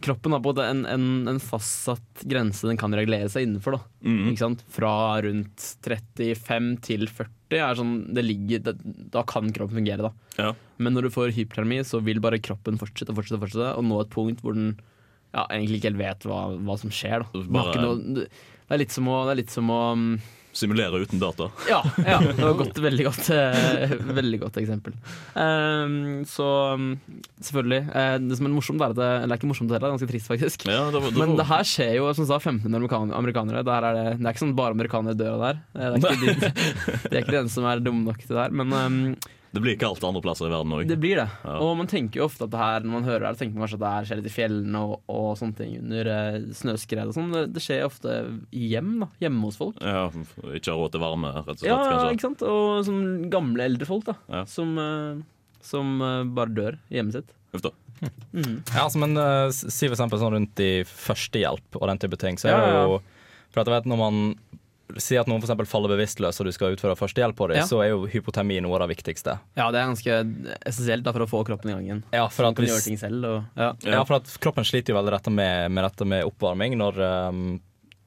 Kroppen 0.00 0.32
har 0.32 0.40
på 0.40 0.54
en, 0.64 0.86
en, 0.88 1.28
en, 1.28 1.38
fastsatt 1.44 2.22
grense 2.24 2.64
den 2.64 2.78
kan 2.80 2.94
regulere 2.96 3.28
seg 3.28 3.44
innenfor. 3.44 3.76
Sant? 4.40 4.62
Fra 4.72 4.92
rundt 5.26 5.66
35 5.84 6.70
til 6.86 7.04
40 7.04 7.58
er 7.58 7.76
sånn 7.76 7.92
det 8.16 8.24
ligger, 8.24 8.62
det, 8.64 8.74
Da 9.12 9.26
kan 9.28 9.50
kroppen 9.52 9.82
fungere. 9.82 10.12
Ja. 10.38 10.54
Men 10.80 10.96
når 10.96 11.08
du 11.08 11.12
får 11.18 11.34
hypertermi, 11.36 11.82
så 11.84 12.00
vil 12.04 12.22
bare 12.24 12.40
kroppen 12.40 12.80
fortsette 12.80 13.12
og 13.12 13.20
fortsette, 13.20 13.42
fortsette 13.42 13.74
og 13.76 13.84
nå 13.90 14.00
et 14.00 14.14
punkt 14.14 14.40
hvor 14.44 14.56
den 14.56 14.72
ja, 15.34 15.44
egentlig 15.44 15.78
ikke 15.78 15.90
helt 15.92 16.00
vet 16.00 16.26
hva, 16.26 16.40
hva 16.58 16.78
som 16.80 16.92
skjer. 16.94 17.26
Bare- 17.52 17.84
noe, 17.84 17.98
det 18.00 18.78
er 18.78 18.80
å, 19.04 19.18
det 19.26 19.34
er 19.34 19.40
litt 19.42 19.52
som 19.52 19.68
å 19.74 19.80
um, 19.92 20.06
Simulere 20.52 20.98
uten 20.98 21.20
data. 21.22 21.46
ja, 21.70 21.78
ja, 22.02 22.16
det 22.18 22.42
var 22.42 22.56
godt, 22.58 22.78
veldig 22.82 23.04
godt 23.06 23.28
uh, 23.30 23.92
Veldig 24.16 24.40
godt 24.42 24.56
eksempel. 24.58 24.96
Ehm, 25.38 26.24
så 26.26 26.46
um, 26.74 26.88
selvfølgelig. 27.40 27.82
Uh, 27.94 28.16
det 28.26 28.38
som 28.40 28.48
er 28.48 28.54
morsomt, 28.56 28.82
er 28.82 28.90
at 28.94 28.98
det, 28.98 29.10
eller 29.20 29.30
det 29.30 29.36
er 29.36 29.40
ikke 29.42 29.50
morsomt 29.52 29.70
heller, 29.70 29.84
det 29.84 29.90
er 29.90 29.94
ganske 29.96 30.10
trist, 30.10 30.30
faktisk. 30.32 30.66
Ja, 30.66 30.80
det 30.90 31.02
var- 31.04 31.10
det 31.14 31.22
Men 31.22 31.34
var- 31.36 31.40
det 31.42 31.48
her 31.52 31.68
skjer 31.70 31.92
jo, 32.00 32.10
som 32.18 32.26
sa, 32.26 32.40
1500 32.42 33.14
amerikanere. 33.20 33.62
Er 33.62 33.86
det, 33.86 34.04
det 34.18 34.26
er 34.26 34.32
ikke 34.34 34.44
sånn 34.46 34.56
bare 34.58 34.74
amerikanere 34.74 35.14
dør 35.18 35.44
her. 35.46 35.62
Eh, 35.78 35.94
Det 35.94 36.10
er 36.10 36.16
ikke 36.18 36.34
de, 36.40 36.54
de 37.10 37.14
er 37.14 37.20
ikke 37.22 37.36
de 37.36 37.40
eneste 37.44 37.54
som 37.60 37.68
er 37.70 37.84
dumme 37.86 38.04
nok 38.10 38.18
til 38.24 38.34
det 38.34 38.42
her. 38.42 38.50
Men 38.50 38.74
um, 38.74 39.14
Det 39.50 39.60
blir 39.64 39.74
kaldt 39.80 40.04
andre 40.06 40.20
plasser 40.22 40.46
i 40.46 40.52
verden 40.52 40.74
òg. 40.76 40.84
det 40.86 40.96
blir 41.02 41.18
det. 41.18 41.26
Ja. 41.42 41.56
Og 41.64 41.72
man 41.78 41.88
tenker 41.90 42.20
jo 42.20 42.26
ofte 42.28 42.46
at 42.46 42.52
det 42.52 42.60
her, 42.60 42.84
når 42.84 42.92
man 42.94 43.06
hører 43.08 43.24
det, 43.26 43.40
tenker 43.40 43.58
man 43.58 43.64
kanskje 43.66 43.78
at 43.80 43.82
det 43.82 43.90
her 43.96 44.06
skjer 44.06 44.20
litt 44.20 44.28
i 44.30 44.34
fjellene 44.34 44.82
og, 44.86 44.92
og 45.10 45.26
sånne 45.40 45.58
ting 45.58 45.72
under 45.80 46.10
eh, 46.14 46.38
snøskred 46.60 47.10
og 47.10 47.16
sånn. 47.16 47.32
Det, 47.34 47.42
det 47.56 47.64
skjer 47.64 47.82
ofte 47.88 48.14
i 48.54 48.68
hjem, 48.70 48.92
da. 49.02 49.08
Hjemme 49.24 49.48
hos 49.48 49.58
folk. 49.58 49.80
Ja, 49.82 50.04
ikke 50.54 50.70
har 50.70 50.78
råd 50.84 50.94
til 50.94 51.02
varme, 51.02 51.32
rett 51.34 51.50
og 51.50 51.58
slett. 51.58 51.66
Ja, 51.72 51.80
kanskje. 51.82 52.14
ikke 52.14 52.26
sant? 52.28 52.46
Og 52.46 52.84
som 52.86 53.00
gamle 53.34 53.66
eldre 53.66 53.88
folk, 53.90 54.06
da. 54.06 54.14
Ja. 54.30 54.44
Som, 54.54 54.76
eh, 54.78 55.56
som 55.66 55.96
eh, 55.98 56.22
bare 56.38 56.54
dør 56.54 56.78
i 56.86 57.00
hjemmet 57.00 57.18
sitt. 57.18 57.34
Uff 57.56 57.66
da. 57.66 57.74
Ja, 58.32 58.86
altså, 58.86 59.00
men 59.02 59.18
uh, 59.18 59.50
si 59.52 59.88
for 59.90 59.92
eksempel 59.96 60.20
sånn 60.22 60.32
rundt 60.32 60.60
i 60.64 60.70
førstehjelp 60.88 61.76
og 61.76 61.88
den 61.90 61.98
type 62.00 62.16
ting, 62.22 62.38
så 62.40 62.48
er 62.48 62.54
Ja, 62.54 62.60
det 62.62 62.70
ja, 62.70 62.78
ja. 62.78 62.86
jo 62.86 63.50
For 63.50 63.60
at 63.60 63.68
jeg 63.68 63.74
vet 63.74 63.88
når 63.90 63.98
man 64.00 64.20
sier 64.98 65.20
at 65.22 65.28
noen 65.30 65.42
for 65.44 65.68
faller 65.68 65.92
bevisstløs 65.94 66.40
og 66.40 66.48
du 66.48 66.52
skal 66.52 66.74
utføre 66.74 66.96
førstehjelp 66.98 67.36
på 67.36 67.48
dem, 67.52 67.60
Ja. 67.60 67.66
så 67.68 67.82
er 67.84 67.90
jo 67.92 68.06
hypotemi 68.10 68.60
noe 68.60 68.74
av 68.78 68.88
det 68.88 68.96
viktigste. 68.96 69.38
Ja, 69.56 69.70
det 69.70 69.80
er 69.80 69.90
ganske 69.90 70.18
essensielt 70.66 71.04
da, 71.04 71.12
for 71.12 71.26
å 71.26 71.30
få 71.30 71.44
kroppen 71.46 71.70
i 71.70 71.74
gang 71.74 71.84
igjen. 71.86 72.02
Ja, 72.12 72.28
for 72.28 72.44
at 72.46 72.54
hvis- 72.56 72.98
selv. 73.00 73.24
Og, 73.24 73.44
ja. 73.56 73.72
Ja, 73.84 74.04
for 74.04 74.16
at 74.16 74.24
kroppen 74.40 74.64
sliter 74.64 74.92
jo 74.92 74.98
veldig 75.00 75.10
dette 75.18 75.30
med, 75.30 75.70
med 75.70 75.84
dette 75.84 76.04
med 76.06 76.24
oppvarming 76.24 76.76
når, 76.76 76.98
um, 77.28 77.60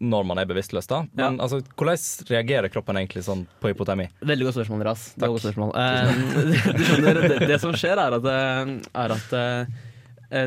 når 0.03 0.25
man 0.25 0.37
er 0.39 0.45
bevisstløs. 0.45 0.87
da 0.87 1.05
Men 1.15 1.39
altså, 1.39 1.61
hvordan 1.77 1.97
reagerer 2.29 2.69
kroppen 2.69 2.95
egentlig 2.99 3.23
sånn 3.23 3.45
på 3.61 3.71
hypotemi? 3.71 4.09
Veldig 4.21 4.45
godt 4.49 4.57
spørsmål, 4.59 4.83
Ras. 4.83 5.13
Det 5.15 5.23
er 5.23 5.33
godt 5.33 5.45
spørsmål. 5.45 5.71
Eh, 5.75 6.73
du 6.77 6.83
skjønner, 6.83 7.21
det, 7.27 7.39
det 7.47 7.59
som 7.61 7.73
skjer, 7.73 7.97
er 7.97 8.17
at, 8.19 8.25
eh, 8.25 8.73
er 9.05 9.15
at 9.17 9.33
eh, 9.33 9.65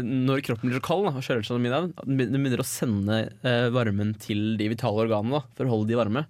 når 0.03 0.43
kroppen 0.47 0.71
blir 0.71 0.81
så 0.81 0.85
kald 0.85 1.07
da, 1.07 1.13
den 1.15 1.63
begynner 1.63 1.93
den 1.97 2.19
begynner 2.43 2.63
å 2.63 2.67
sende 2.67 3.21
eh, 3.47 3.69
varmen 3.75 4.15
til 4.23 4.57
de 4.59 4.71
vitale 4.73 5.05
organene 5.07 5.39
da, 5.39 5.45
for 5.57 5.69
å 5.69 5.75
holde 5.77 5.93
de 5.93 6.01
varme. 6.01 6.25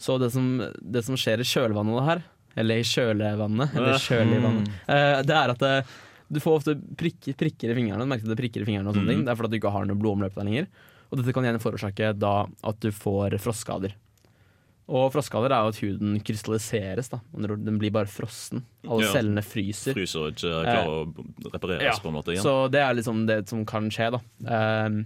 Så 0.00 0.16
det 0.20 0.30
som, 0.34 0.52
det 0.80 1.02
som 1.06 1.18
skjer 1.20 1.42
i 1.42 1.48
kjølvannet 1.48 2.06
her, 2.06 2.22
eller 2.60 2.80
i 2.80 2.86
kjølevannet, 2.86 3.74
eller 3.76 4.00
kjølevannet, 4.04 4.70
eh, 4.90 5.16
det 5.28 5.36
er 5.36 5.54
at 5.54 5.64
det, 5.64 5.74
du 6.30 6.38
får 6.42 6.60
ofte 6.60 6.76
prikker, 6.98 7.34
prikker 7.38 7.72
i 7.72 7.76
fingrene. 7.76 8.06
Merker 8.08 8.28
at 8.28 8.34
det 8.34 8.38
prikker 8.38 8.62
i 8.62 8.68
fingrene 8.68 8.90
og 8.90 8.94
sånne 8.94 9.08
mm. 9.08 9.14
ting. 9.14 9.24
Det 9.26 9.32
er 9.32 9.40
fordi 9.40 9.52
du 9.52 9.58
ikke 9.58 9.74
har 9.74 9.88
noe 9.88 9.98
blodomløp 9.98 10.36
der 10.36 10.46
lenger. 10.46 10.68
Og 11.10 11.18
dette 11.18 11.34
kan 11.34 11.46
gjerne 11.46 11.62
forårsake 11.62 12.12
da 12.20 12.34
at 12.46 12.84
du 12.84 12.92
får 12.94 13.34
frostskader. 13.42 13.96
Og 14.90 15.12
frostskader 15.14 15.52
er 15.54 15.62
jo 15.62 15.70
at 15.70 15.80
huden 15.84 16.16
krystalliseres. 16.26 17.10
da 17.12 17.20
Den 17.38 17.78
blir 17.78 17.92
bare 17.94 18.10
frossen. 18.10 18.64
Alle 18.88 19.06
Ja. 19.06 19.12
cellene 19.14 19.42
fryser. 19.46 19.94
Fryser 19.94 20.24
og 20.24 20.32
ikke 20.34 20.64
klarer 20.66 20.90
å 20.90 21.52
repareres 21.54 21.82
Ja, 21.86 21.92
på 22.02 22.10
en 22.10 22.16
måte 22.18 22.32
igjen. 22.34 22.42
Så 22.42 22.54
det 22.74 22.80
er 22.82 22.94
liksom 22.98 23.26
det 23.28 23.48
som 23.48 23.64
kan 23.64 23.86
skje, 23.90 24.10
da. 24.16 24.20
Ehm, 24.50 25.04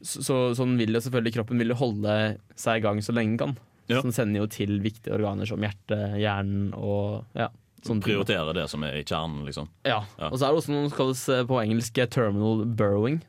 så, 0.00 0.22
så 0.24 0.36
sånn 0.56 0.76
vil 0.80 0.94
jo 0.96 1.00
selvfølgelig 1.04 1.34
kroppen 1.36 1.58
vil 1.60 1.74
holde 1.76 2.38
seg 2.56 2.80
i 2.80 2.84
gang 2.86 3.02
så 3.04 3.12
lenge 3.12 3.36
den 3.36 3.38
kan. 3.44 3.56
Ja. 3.90 3.98
Så 4.00 4.08
den 4.08 4.12
sender 4.16 4.40
jo 4.40 4.46
til 4.48 4.80
viktige 4.80 5.12
organer 5.18 5.46
som 5.46 5.60
hjerte, 5.60 5.98
hjernen 6.16 6.72
og 6.78 7.26
ja. 7.36 7.50
Prioritere 7.82 8.54
det 8.54 8.68
som 8.70 8.84
er 8.86 9.00
i 9.00 9.02
kjernen, 9.04 9.42
liksom. 9.44 9.66
Ja. 9.84 10.04
Og 10.30 10.38
så 10.38 10.46
er 10.46 10.52
det 10.54 10.60
også 10.62 10.70
noe 10.70 10.88
som 10.88 10.96
kalles 10.96 11.22
eh, 11.28 11.42
på 11.44 11.58
engelsk 11.64 11.98
eh, 11.98 12.06
terminal 12.06 12.64
burrowing, 12.78 13.20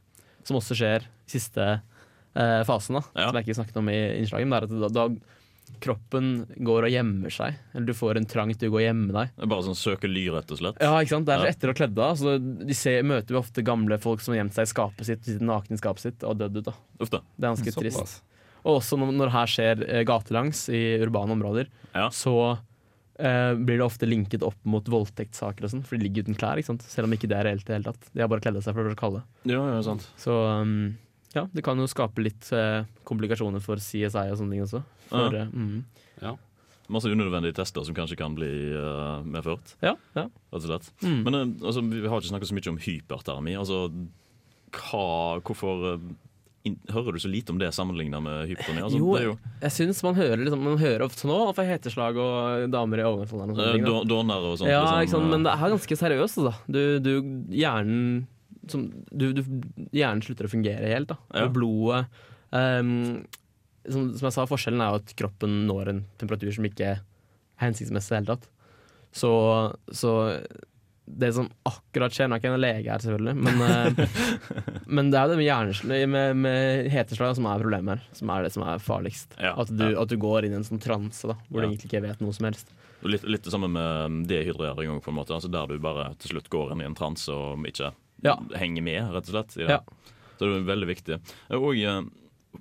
som 0.45 0.59
også 0.59 0.77
skjer 0.77 1.07
siste 1.25 1.81
eh, 2.35 2.63
fasen, 2.67 2.99
da. 2.99 3.05
Som 3.29 3.39
jeg 3.39 3.45
ikke 3.47 3.59
snakket 3.61 3.79
om 3.83 3.89
i 3.93 3.97
innslaget. 4.21 4.47
Men 4.47 4.57
det 4.67 4.73
er 4.73 4.85
at 4.89 4.93
da, 4.93 5.07
da 5.07 5.39
kroppen 5.83 6.27
går 6.63 6.85
og 6.87 6.91
gjemmer 6.93 7.31
seg, 7.33 7.55
eller 7.73 7.87
du 7.87 7.93
får 7.95 8.19
en 8.19 8.27
trang 8.29 8.51
til 8.53 8.69
å 8.69 8.73
gå 8.75 8.79
og 8.81 8.83
gjemme 8.85 9.13
deg. 9.15 9.31
Det 9.35 9.45
er 9.45 9.51
bare 9.51 9.65
sånn 9.65 9.77
søke 9.79 10.09
ly, 10.11 10.25
rett 10.35 10.51
og 10.53 10.59
slett. 10.59 10.81
Ja, 10.83 10.91
ikke 10.99 11.15
sant? 11.15 11.25
Det 11.27 11.33
er 11.35 11.43
Ja. 11.45 11.51
etter 11.51 11.67
å 11.71 11.73
ha 11.73 11.77
kledd 11.79 11.99
av. 12.03 12.17
Så 12.19 12.35
de 12.67 12.73
ser, 12.77 13.01
møter 13.03 13.33
vi 13.33 13.39
ofte 13.39 13.63
gamle 13.65 13.97
folk 13.99 14.21
som 14.21 14.33
har 14.33 14.43
gjemt 14.43 14.53
seg 14.53 14.67
i 14.67 14.71
skapet 14.73 15.05
sitt, 15.07 15.23
sitter 15.25 15.45
nakne 15.45 15.73
i 15.75 15.81
skapet 15.81 15.99
sitt 16.05 16.23
og 16.23 16.37
dødd 16.37 16.57
ut. 16.61 16.65
da. 16.65 16.73
Uff 16.99 17.09
da. 17.09 17.19
Det 17.37 17.43
er 17.47 17.55
ganske 17.55 17.73
trist. 17.79 18.21
Og 18.63 18.79
også 18.79 18.99
når, 18.99 19.11
når 19.17 19.29
her 19.33 19.45
skjer 19.51 19.83
eh, 19.89 20.03
gatelangs 20.07 20.69
i 20.71 20.83
urbane 21.03 21.31
områder, 21.35 21.67
så 22.15 22.35
eh, 23.19 23.53
blir 23.55 23.77
det 23.79 23.85
ofte 23.85 24.07
linket 24.07 24.43
opp 24.43 24.59
mot 24.63 24.83
voldtektssaker 24.87 25.63
og 25.65 25.69
sånn, 25.73 25.83
for 25.83 25.97
de 25.97 26.07
ligger 26.07 26.23
uten 26.27 26.35
klær, 26.39 26.57
ikke 26.61 26.71
sant? 26.71 26.83
selv 26.87 27.09
om 27.09 27.13
ikke 27.17 27.27
det 27.27 27.37
er 27.39 27.43
reelt 27.49 27.63
i 27.65 27.71
det 27.71 27.75
hele 27.81 27.91
tatt. 27.91 28.07
De 28.13 28.21
har 28.23 28.29
bare 28.31 28.39
kledd 28.45 28.55
av 28.55 28.63
seg 28.63 28.73
for 28.77 28.83
å 28.85 28.91
være 28.91 28.99
kalde. 28.99 29.23
Ja, 29.49 29.59
ja, 29.73 29.81
sant. 29.83 30.07
Så 30.21 30.31
um, 30.61 30.95
ja, 31.33 31.47
det 31.53 31.63
kan 31.65 31.79
jo 31.81 31.89
skape 31.89 32.23
litt 32.23 32.49
eh, 32.53 32.85
komplikasjoner 33.07 33.63
for 33.63 33.81
CSI 33.81 34.27
og 34.29 34.39
sånne 34.39 34.55
ting 34.55 34.65
også. 34.65 34.83
For, 35.09 35.33
Ja. 35.33 35.45
eh, 35.47 35.53
mm. 35.53 36.39
Masse 36.91 37.07
unødvendige 37.07 37.55
tester 37.55 37.85
som 37.87 37.95
kanskje 37.95 38.17
kan 38.19 38.33
bli 38.35 38.49
uh, 38.75 39.23
medført. 39.23 39.71
Ja, 39.79 39.93
ja. 40.17 40.25
Rett 40.51 40.59
og 40.59 40.67
slett. 40.67 40.89
Mm. 40.99 41.21
Men 41.23 41.37
uh, 41.37 41.43
altså, 41.63 41.81
vi 41.87 42.01
har 42.03 42.19
ikke 42.19 42.31
snakket 42.33 42.49
så 42.51 42.57
mye 42.57 42.71
om 42.73 42.79
hypertermi. 42.83 43.53
Altså, 43.55 43.77
hva, 44.75 45.05
hvorfor 45.47 45.85
uh, 45.95 46.03
in, 46.67 46.75
hører 46.91 47.15
du 47.15 47.21
så 47.23 47.31
lite 47.31 47.55
om 47.55 47.61
det 47.61 47.71
sammenlignet 47.75 48.23
med 48.25 48.51
hypertermi? 48.51 48.83
Altså, 48.83 48.99
jo, 48.99 49.15
det 49.15 49.23
er 49.23 49.29
jo 49.29 49.37
jeg 49.63 49.75
syns 49.77 50.03
man 50.03 50.19
hører, 50.19 50.43
liksom, 50.43 50.67
man 50.67 50.77
hører 50.81 51.05
ofte 51.07 51.29
nå 51.31 51.39
for 51.55 51.71
heteslag 51.71 52.19
og 52.19 52.67
damer 52.75 52.99
i 52.99 53.07
overgangsalderen 53.07 53.55
og 53.55 53.61
sånne 53.61 53.73
ting. 53.77 53.87
da. 53.87 54.03
dår- 54.11 54.35
og 54.51 54.59
sånt. 54.59 54.69
Ja, 54.69 54.83
liksom, 54.83 55.01
ikke 55.07 55.15
sant? 55.15 55.31
men 55.31 55.47
det 55.47 55.55
er 55.55 55.75
ganske 55.77 55.99
seriøst. 56.03 56.43
Altså. 56.43 56.53
Du, 56.67 56.81
du, 57.07 57.13
hjernen 57.63 58.27
som, 58.71 58.87
du, 59.11 59.31
du, 59.35 59.43
Hjernen 59.91 60.23
slutter 60.25 60.47
å 60.47 60.51
fungere 60.51 60.91
helt. 60.91 61.11
Da. 61.11 61.17
Ja. 61.33 61.47
Og 61.47 61.55
blodet 61.57 62.03
um, 62.51 63.23
som, 63.83 64.11
som 64.15 64.27
jeg 64.29 64.35
sa, 64.35 64.45
Forskjellen 64.47 64.83
er 64.83 64.93
jo 64.93 65.01
at 65.01 65.15
kroppen 65.19 65.63
når 65.67 65.91
en 65.91 66.03
temperatur 66.21 66.53
som 66.55 66.67
ikke 66.67 66.93
er 66.93 67.01
hensiktsmessig 67.63 68.13
i 68.13 68.13
det 68.13 68.21
hele 68.21 68.35
tatt. 68.35 68.47
Så, 69.13 69.31
så 69.93 70.13
det 71.05 71.33
som 71.35 71.49
akkurat 71.67 72.13
skjer 72.15 72.29
Nå 72.29 72.37
er 72.37 72.41
ikke 72.41 72.53
en 72.53 72.61
lege 72.63 72.89
her, 72.89 73.01
selvfølgelig, 73.03 73.33
men, 73.43 73.59
eh, 73.67 74.21
men 74.95 75.11
det 75.11 75.19
er 75.19 75.27
jo 75.27 75.33
det 75.33 75.39
med, 75.41 75.47
hjerneslag 75.47 76.05
med, 76.09 76.39
med 76.45 76.87
heteslag 76.93 77.35
som 77.37 77.49
er 77.49 77.65
problemet 77.65 77.97
her. 77.97 78.07
Som 78.17 78.31
er 78.33 78.47
det 78.47 78.53
som 78.55 78.65
er 78.65 78.83
farligst. 78.83 79.35
Ja, 79.37 79.53
at, 79.59 79.73
du, 79.73 79.85
ja. 79.91 79.97
at 80.01 80.13
du 80.13 80.17
går 80.21 80.47
inn 80.47 80.55
i 80.55 80.61
en 80.61 80.67
sånn 80.67 80.81
transe 80.83 81.29
da, 81.29 81.37
hvor 81.49 81.61
du 81.61 81.67
egentlig 81.67 81.91
ikke 81.91 82.05
vet 82.07 82.23
noe 82.23 82.35
som 82.35 82.47
helst. 82.49 82.71
Litt, 83.03 83.25
litt 83.27 83.43
det 83.43 83.51
samme 83.51 83.67
med 83.67 84.23
dehydrering 84.29 85.01
på 85.03 85.11
en 85.11 85.19
måte. 85.19 85.35
Altså 85.35 85.51
der 85.51 85.67
du 85.67 85.75
bare 85.83 86.13
til 86.23 86.37
slutt 86.37 86.47
går 86.53 86.71
inn 86.71 86.85
i 86.85 86.87
en 86.87 86.95
transe 86.97 87.35
og 87.35 87.67
ikke 87.67 87.91
Ja. 88.23 88.37
henger 88.55 88.83
med, 88.83 89.11
rett 89.13 89.29
og 89.29 89.33
slett. 89.35 89.55
Ja. 89.67 89.79
Så 90.39 90.47
det 90.49 90.61
er 90.61 90.67
veldig 90.75 90.87
viktig. 90.89 91.17
Jeg 91.19 91.53
har 91.53 91.59
òg 91.59 92.09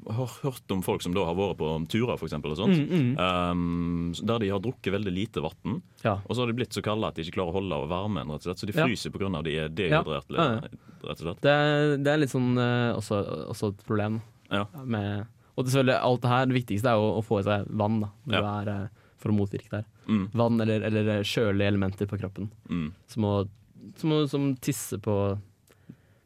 har 0.09 0.31
hørt 0.42 0.70
om 0.72 0.81
folk 0.83 1.03
som 1.05 1.12
da 1.12 1.20
har 1.29 1.35
vært 1.37 1.59
på 1.61 1.66
turer, 1.92 2.16
for 2.16 2.25
eksempel, 2.27 2.53
og 2.55 2.57
sånt, 2.57 2.79
Mm, 2.88 3.11
um, 3.20 4.12
der 4.25 4.38
de 4.40 4.48
har 4.48 4.59
drukket 4.64 4.92
veldig 4.94 5.12
lite 5.12 5.42
vann. 5.44 5.83
Ja. 6.03 6.14
Og 6.27 6.35
så 6.35 6.40
har 6.42 6.46
de 6.48 6.55
blitt 6.57 6.72
så 6.72 6.81
kalde 6.83 7.07
at 7.07 7.14
de 7.14 7.22
ikke 7.27 7.37
klarer 7.37 7.53
å 7.53 7.59
holde 7.61 7.88
varmen, 7.90 8.27
rett 8.33 8.40
og 8.40 8.48
slett. 8.48 8.59
Så 8.62 8.66
de 8.66 8.72
Ja. 8.72 8.87
fryser 8.87 9.11
pga. 9.12 9.38
at 9.38 9.44
de 9.44 9.57
er 9.59 9.68
dehydrerte. 9.68 10.35
Ja, 10.35 10.44
ja, 10.44 10.55
ja. 10.55 11.09
rett 11.09 11.20
og 11.20 11.27
slett. 11.27 11.40
Det, 11.42 12.03
det 12.05 12.12
er 12.14 12.16
litt 12.22 12.31
sånn 12.33 12.57
uh, 12.57 12.96
også, 12.96 13.20
også 13.53 13.68
et 13.75 13.85
problem. 13.87 14.22
Ja. 14.51 14.64
Med, 14.85 15.27
og 15.59 15.66
selvfølgelig 15.66 16.01
alt 16.01 16.20
det 16.22 16.31
her, 16.31 16.46
det 16.46 16.57
viktigste 16.64 16.88
er 16.88 16.94
jo 16.96 17.20
å 17.20 17.25
få 17.25 17.40
i 17.40 17.42
seg 17.44 17.66
vann 17.68 18.01
da, 18.01 18.09
når 18.27 18.33
Ja. 18.35 18.40
du 18.40 18.70
er, 18.70 18.75
eh, 18.85 18.88
for 19.18 19.29
å 19.31 19.37
motvirke 19.37 19.68
det 19.70 19.85
her. 19.85 19.87
Mm. 20.09 20.31
Vann 20.33 20.61
eller, 20.61 20.81
eller 20.88 21.22
kjølige 21.22 21.68
elementer 21.68 22.07
på 22.09 22.18
kroppen. 22.18 22.51
Mm. 22.68 22.92
Som, 23.07 23.22
å, 23.25 23.48
som, 23.96 24.27
som 24.27 24.57
tisse 24.57 24.98
på 24.98 25.38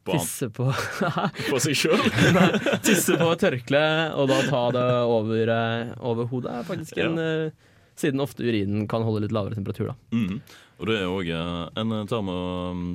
På 0.07 0.17
Tisse 0.17 0.49
på 0.55 0.67
På 1.51 1.59
seg 1.63 1.75
sjøl? 1.77 2.03
Tisse 2.87 3.17
på 3.19 3.29
et 3.35 3.43
tørkle 3.43 3.83
og 4.17 4.29
da 4.31 4.41
ta 4.49 4.63
det 4.75 4.85
over, 5.05 5.51
eh, 5.57 5.91
over 5.99 6.29
hodet 6.31 6.53
er 6.61 6.67
faktisk 6.67 6.97
en 7.03 7.17
ja. 7.21 7.49
Siden 7.97 8.21
ofte 8.21 8.45
urinen 8.45 8.83
kan 8.85 9.01
holde 9.01 9.23
litt 9.23 9.31
lavere 9.33 9.55
temperatur, 9.57 9.87
da. 9.89 9.95
Mm. 10.13 10.35
Og 10.77 10.85
det 10.85 10.97
er 10.99 11.07
også, 11.09 11.37
eh, 11.73 11.79
En 11.81 11.93
termo, 12.05 12.35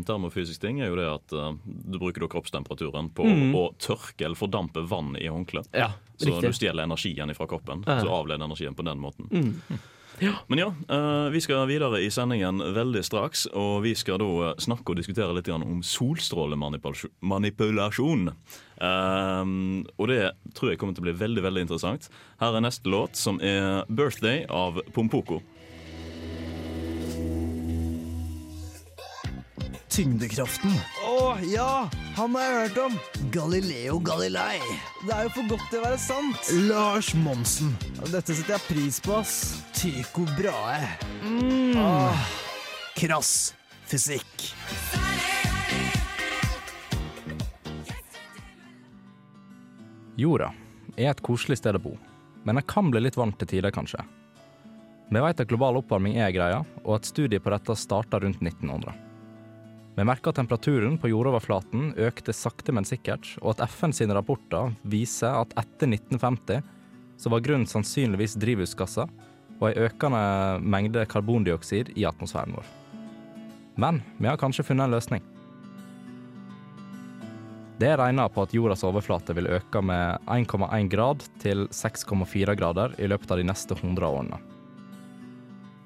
termofysisk 0.07 0.61
ting 0.63 0.79
er 0.79 0.93
jo 0.93 0.99
det 1.01 1.09
at 1.11 1.35
eh, 1.35 1.57
du 1.67 1.99
bruker 1.99 2.29
kroppstemperaturen 2.31 3.09
på 3.11 3.27
Mm. 3.27 3.51
å 3.59 3.65
tørke 3.83 4.23
eller 4.29 4.39
fordampe 4.39 4.85
vann 4.87 5.17
i 5.19 5.27
håndkle. 5.27 5.65
Ja, 5.75 5.89
så 6.23 6.31
riktig. 6.31 6.53
du 6.53 6.53
stjeler 6.61 6.87
energien 6.87 7.35
fra 7.35 7.49
kroppen. 7.51 7.83
Så 7.83 8.07
avleder 8.15 8.45
energien 8.47 8.77
på 8.79 8.87
den 8.87 9.03
måten. 9.03 9.27
Mm. 9.35 9.81
Men 10.47 10.59
ja, 10.59 10.75
eh, 10.89 11.29
vi 11.35 11.41
skal 11.43 11.67
videre 11.71 12.01
i 12.03 12.11
sendingen 12.13 12.75
veldig 12.75 13.05
straks. 13.05 13.47
Og 13.59 13.83
vi 13.87 13.95
skal 13.99 14.19
da 14.23 14.31
eh, 14.51 14.57
snakke 14.63 14.91
og 14.93 14.97
diskutere 15.01 15.35
litt 15.37 15.49
om 15.53 15.83
solstrålemanipulasjon. 15.87 18.23
Eh, 18.29 19.45
og 19.99 20.05
det 20.13 20.23
tror 20.57 20.69
jeg 20.71 20.79
kommer 20.81 20.95
til 20.97 21.05
å 21.05 21.09
bli 21.11 21.21
veldig 21.25 21.43
veldig 21.49 21.63
interessant. 21.67 22.03
Her 22.43 22.53
er 22.57 22.63
neste 22.65 22.87
låt, 22.91 23.13
som 23.17 23.37
er 23.41 23.63
'Birthday' 23.89 24.47
av 24.51 24.73
Pompoko. 24.95 25.37
Tyngdekraften. 29.93 30.71
Ja! 31.53 31.89
Han 32.17 32.35
har 32.37 32.43
jeg 32.45 32.57
hørt 32.59 32.79
om. 32.83 32.99
Galileo 33.33 33.97
Galilei. 34.05 34.59
Det 35.07 35.15
er 35.15 35.25
jo 35.27 35.33
for 35.39 35.55
godt 35.55 35.65
til 35.71 35.81
å 35.81 35.87
være 35.87 36.01
sant. 36.03 36.53
Lars 36.69 37.13
Monsen. 37.17 37.73
Dette 38.13 38.37
setter 38.37 38.59
jeg 38.59 38.67
pris 38.69 39.01
på, 39.01 39.17
ass. 39.17 39.37
Tycho 39.77 40.27
Brahe. 40.37 40.93
Mm. 41.25 41.79
Ah. 41.81 42.29
krass 42.99 43.55
fysikk. 43.89 44.53
Jorda 50.17 50.53
er 50.97 51.11
et 51.11 51.23
koselig 51.25 51.59
sted 51.61 51.77
å 51.77 51.83
bo, 51.83 51.95
men 52.45 52.61
den 52.61 52.69
kan 52.69 52.91
bli 52.93 53.01
litt 53.01 53.17
varmt 53.17 53.39
til 53.41 53.49
tider, 53.55 53.73
kanskje. 53.75 54.05
Vi 55.13 55.21
vet 55.21 55.41
at 55.41 55.49
global 55.49 55.81
oppvarming 55.81 56.19
er 56.21 56.33
greia, 56.33 56.61
og 56.85 56.99
at 56.99 57.09
studiet 57.09 57.45
på 57.45 57.53
dette 57.53 57.77
starta 57.77 58.21
rundt 58.21 58.41
1900. 58.45 59.12
Vi 59.93 60.05
merker 60.09 60.33
at 60.33 60.39
temperaturen 60.41 60.95
på 60.99 61.11
jordoverflaten 61.11 61.91
økte 62.01 62.33
sakte, 62.33 62.73
men 62.73 62.87
sikkert, 62.89 63.27
og 63.43 63.55
at 63.55 63.67
FN 63.75 63.93
sine 63.93 64.17
rapporter 64.17 64.73
viser 64.89 65.35
at 65.43 65.53
etter 65.61 65.91
1950 65.91 66.63
så 67.21 67.33
var 67.33 67.45
grunnen 67.45 67.69
sannsynligvis 67.69 68.39
drivhusgasser 68.41 69.11
og 69.59 69.67
ei 69.69 69.85
økende 69.85 70.23
mengde 70.65 71.05
karbondioksid 71.11 71.93
i 71.95 72.07
atmosfæren 72.09 72.57
vår. 72.57 72.71
Men 73.77 74.01
vi 74.17 74.31
har 74.31 74.41
kanskje 74.41 74.65
funnet 74.67 74.89
en 74.89 74.97
løsning. 74.97 75.29
Det 77.83 77.91
er 77.91 77.99
regna 77.99 78.29
på 78.31 78.45
at 78.45 78.53
jordas 78.55 78.85
overflate 78.87 79.35
vil 79.37 79.51
øke 79.59 79.81
med 79.85 80.25
1,1 80.31 80.89
grad 80.89 81.25
til 81.43 81.67
6,4 81.69 82.57
grader 82.57 82.97
i 82.99 83.09
løpet 83.11 83.33
av 83.33 83.41
de 83.41 83.47
neste 83.49 83.77
100 83.77 84.09
årene. 84.09 84.41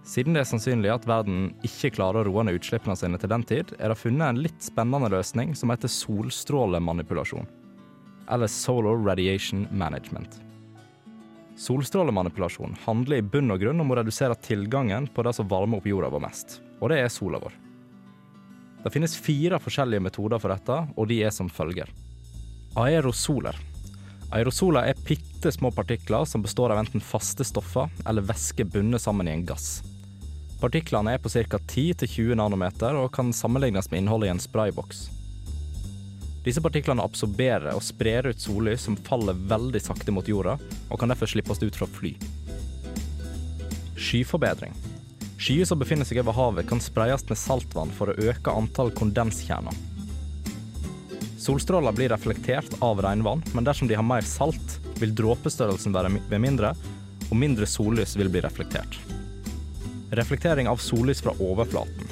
Siden 0.07 0.37
det 0.37 0.45
er 0.45 0.47
sannsynlig 0.47 0.91
at 0.95 1.07
verden 1.09 1.49
ikke 1.67 1.91
klarer 1.97 2.23
å 2.23 2.29
roe 2.29 2.45
ned 2.47 2.61
utslippene 2.61 2.95
sine 2.99 3.19
til 3.19 3.31
den 3.33 3.43
tid, 3.47 3.73
er 3.83 3.91
det 3.91 3.99
funnet 3.99 4.29
en 4.29 4.43
litt 4.45 4.63
spennende 4.63 5.11
løsning 5.11 5.55
som 5.59 5.73
heter 5.75 5.91
solstrålemanipulasjon. 5.91 7.49
Eller 8.31 8.51
Solar 8.51 9.03
Radiation 9.03 9.67
Management. 9.75 10.39
Solstrålemanipulasjon 11.59 12.77
handler 12.85 13.19
i 13.19 13.25
bunn 13.27 13.51
og 13.51 13.63
grunn 13.65 13.83
om 13.83 13.91
å 13.91 13.97
redusere 13.99 14.39
tilgangen 14.47 15.09
på 15.11 15.25
det 15.27 15.33
som 15.35 15.49
varmer 15.51 15.81
opp 15.81 15.89
jorda 15.91 16.13
vår 16.13 16.23
mest, 16.23 16.61
og 16.79 16.93
det 16.93 17.01
er 17.03 17.11
sola 17.11 17.43
vår. 17.43 17.59
Det 18.85 18.93
finnes 18.95 19.19
fire 19.19 19.59
forskjellige 19.59 20.05
metoder 20.07 20.39
for 20.39 20.55
dette, 20.55 20.79
og 20.95 21.11
de 21.11 21.19
er 21.27 21.35
som 21.35 21.51
følger. 21.51 21.91
Aerosoler. 22.79 23.59
Aerosoler 24.37 24.93
er 24.93 25.03
bitte 25.09 25.51
små 25.55 25.73
partikler 25.75 26.29
som 26.31 26.45
består 26.45 26.71
av 26.75 26.85
enten 26.85 27.03
faste 27.03 27.43
stoffer 27.47 27.91
eller 28.07 28.27
væske 28.27 28.69
bundet 28.71 29.03
sammen 29.03 29.27
i 29.27 29.35
en 29.35 29.47
gass. 29.49 29.81
Partiklene 30.61 31.13
er 31.13 31.21
på 31.21 31.29
ca. 31.29 31.59
10-20 31.59 32.35
nanometer 32.41 32.97
og 32.97 33.11
kan 33.13 33.33
sammenlignes 33.37 33.91
med 33.91 34.01
innholdet 34.03 34.31
i 34.31 34.33
en 34.33 34.41
sprayboks. 34.41 35.07
Disse 36.47 36.63
partiklene 36.63 37.03
absorberer 37.03 37.75
og 37.75 37.83
sprer 37.83 38.31
ut 38.31 38.41
sollys 38.41 38.87
som 38.87 38.97
faller 39.09 39.37
veldig 39.51 39.83
sakte 39.83 40.15
mot 40.15 40.29
jorda, 40.31 40.55
og 40.89 41.01
kan 41.01 41.11
derfor 41.11 41.29
slippes 41.29 41.61
ut 41.61 41.77
fra 41.77 41.89
fly. 41.91 42.15
Skyforbedring. 43.99 44.73
Skyer 45.37 45.67
som 45.69 45.81
befinner 45.83 46.09
seg 46.09 46.23
over 46.23 46.37
havet, 46.39 46.69
kan 46.71 46.81
sprayes 46.81 47.27
med 47.29 47.41
saltvann 47.41 47.93
for 47.93 48.13
å 48.13 48.31
øke 48.31 48.55
antall 48.55 48.95
kondenskjerner. 48.97 49.75
Solstråler 51.43 51.93
blir 51.95 52.15
reflektert 52.15 52.79
av 52.83 53.03
regnvann, 53.05 53.45
men 53.53 53.67
dersom 53.67 53.91
de 53.91 53.99
har 53.99 54.07
mer 54.07 54.25
salt, 54.27 54.79
vil 55.03 55.13
dråpestørrelsen 55.19 55.93
være 55.95 56.41
mindre, 56.41 56.73
og 57.27 57.37
mindre 57.37 57.69
sollys 57.69 58.17
vil 58.17 58.31
bli 58.33 58.47
reflektert. 58.47 58.97
Reflektering 60.11 60.69
av 60.69 60.77
sollys 60.77 61.23
fra 61.23 61.33
overflaten. 61.39 62.11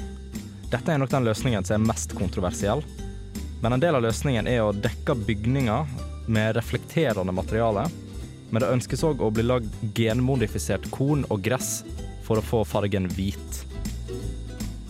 Dette 0.71 0.91
er 0.91 0.99
nok 0.99 1.11
den 1.13 1.23
løsningen 1.23 1.63
som 1.63 1.77
er 1.77 1.87
mest 1.87 2.15
kontroversiell, 2.17 2.81
men 3.63 3.73
en 3.73 3.79
del 3.79 3.95
av 3.95 4.03
løsningen 4.03 4.49
er 4.51 4.65
å 4.65 4.73
dekke 4.75 5.15
bygninger 5.25 5.93
med 6.27 6.57
reflekterende 6.57 7.31
materiale, 7.31 7.85
men 8.51 8.61
det 8.61 8.71
ønskes 8.73 9.03
òg 9.07 9.23
å 9.23 9.31
bli 9.31 9.45
lagd 9.45 9.71
genmodifisert 9.95 10.89
korn 10.91 11.23
og 11.31 11.45
gress 11.45 11.85
for 12.25 12.41
å 12.41 12.45
få 12.45 12.65
fargen 12.67 13.07
hvit. 13.15 13.61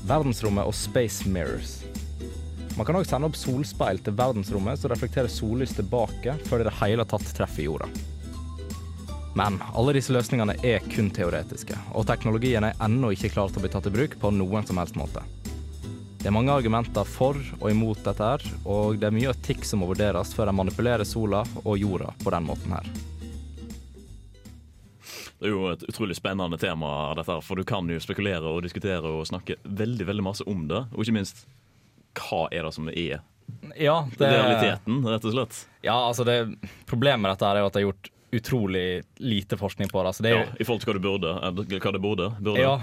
Verdensrommet 0.09 0.65
og 0.65 0.73
space 0.73 1.29
mirrors. 1.29 1.77
Man 2.75 2.87
kan 2.87 2.97
òg 2.97 3.05
sende 3.07 3.29
opp 3.29 3.37
solspeil 3.39 4.01
til 4.03 4.17
verdensrommet 4.17 4.81
som 4.81 4.91
reflekterer 4.91 5.31
sollys 5.31 5.77
tilbake 5.77 6.35
før 6.49 6.59
det 6.59 6.65
i 6.65 6.69
det 6.71 6.77
hele 6.81 7.05
tatt 7.07 7.29
treffer 7.37 7.69
jorda. 7.69 7.93
Men 9.35 9.57
alle 9.75 9.93
disse 9.97 10.13
løsningene 10.15 10.55
er 10.63 10.83
kun 10.93 11.09
teoretiske, 11.11 11.75
og 11.91 12.05
teknologien 12.07 12.63
er 12.63 12.77
ennå 12.85 13.09
ikke 13.15 13.33
klar 13.33 13.49
til 13.51 13.59
å 13.59 13.65
bli 13.65 13.71
tatt 13.73 13.89
i 13.89 13.91
bruk 13.91 14.15
på 14.21 14.31
noen 14.31 14.63
som 14.67 14.79
helst 14.79 14.95
måte. 14.95 15.23
Det 16.21 16.29
er 16.31 16.33
mange 16.33 16.53
argumenter 16.55 17.05
for 17.05 17.37
og 17.59 17.65
imot 17.69 17.99
dette, 18.05 18.23
her, 18.31 18.45
og 18.65 18.95
det 19.01 19.09
er 19.09 19.13
mye 19.13 19.33
etikk 19.35 19.67
som 19.67 19.83
må 19.83 19.89
vurderes 19.91 20.31
før 20.33 20.49
en 20.49 20.57
manipulerer 20.57 21.05
sola 21.05 21.43
og 21.65 21.75
jorda 21.77 22.13
på 22.23 22.33
den 22.33 22.47
måten 22.47 22.73
her. 22.77 22.87
Det 25.35 25.49
er 25.49 25.51
jo 25.51 25.67
et 25.73 25.83
utrolig 25.91 26.15
spennende 26.17 26.57
tema, 26.57 26.89
dette 27.19 27.35
her, 27.35 27.43
for 27.43 27.59
du 27.59 27.67
kan 27.67 27.91
jo 27.91 27.99
spekulere 28.01 28.47
og 28.55 28.63
diskutere 28.65 29.11
og 29.19 29.27
snakke 29.27 29.59
veldig 29.67 30.07
veldig 30.07 30.25
masse 30.25 30.47
om 30.49 30.63
det. 30.71 30.85
Og 30.95 31.03
ikke 31.03 31.17
minst 31.19 31.43
hva 32.15 32.45
er 32.55 32.63
det 32.63 32.73
som 32.73 32.87
er 32.89 33.19
Ja, 33.77 34.07
det- 34.17 34.31
realiteten, 34.31 35.03
rett 35.05 35.25
og 35.27 35.33
slett. 35.35 35.65
Ja, 35.83 35.99
altså 36.07 36.23
det, 36.25 36.57
Problemet 36.87 37.19
med 37.21 37.31
dette 37.35 37.45
er 37.51 37.59
jo 37.59 37.65
at 37.67 37.73
det 37.73 37.81
er 37.83 37.91
gjort 37.91 38.09
utrolig 38.33 39.03
lite 39.17 39.57
forskning 39.57 39.89
på 39.89 40.01
det. 40.01 40.07
Altså 40.07 40.23
det 40.23 40.31
er 40.31 40.39
Ja, 40.39 40.45
I 40.59 40.63
forhold 40.63 40.81
til 40.81 40.89
hva 40.93 40.97
du 40.99 41.03
burde. 41.05 41.33
Hva 41.79 41.91
det 41.91 42.01
burde. 42.01 42.29
burde. 42.41 42.59
ja, 42.61 42.77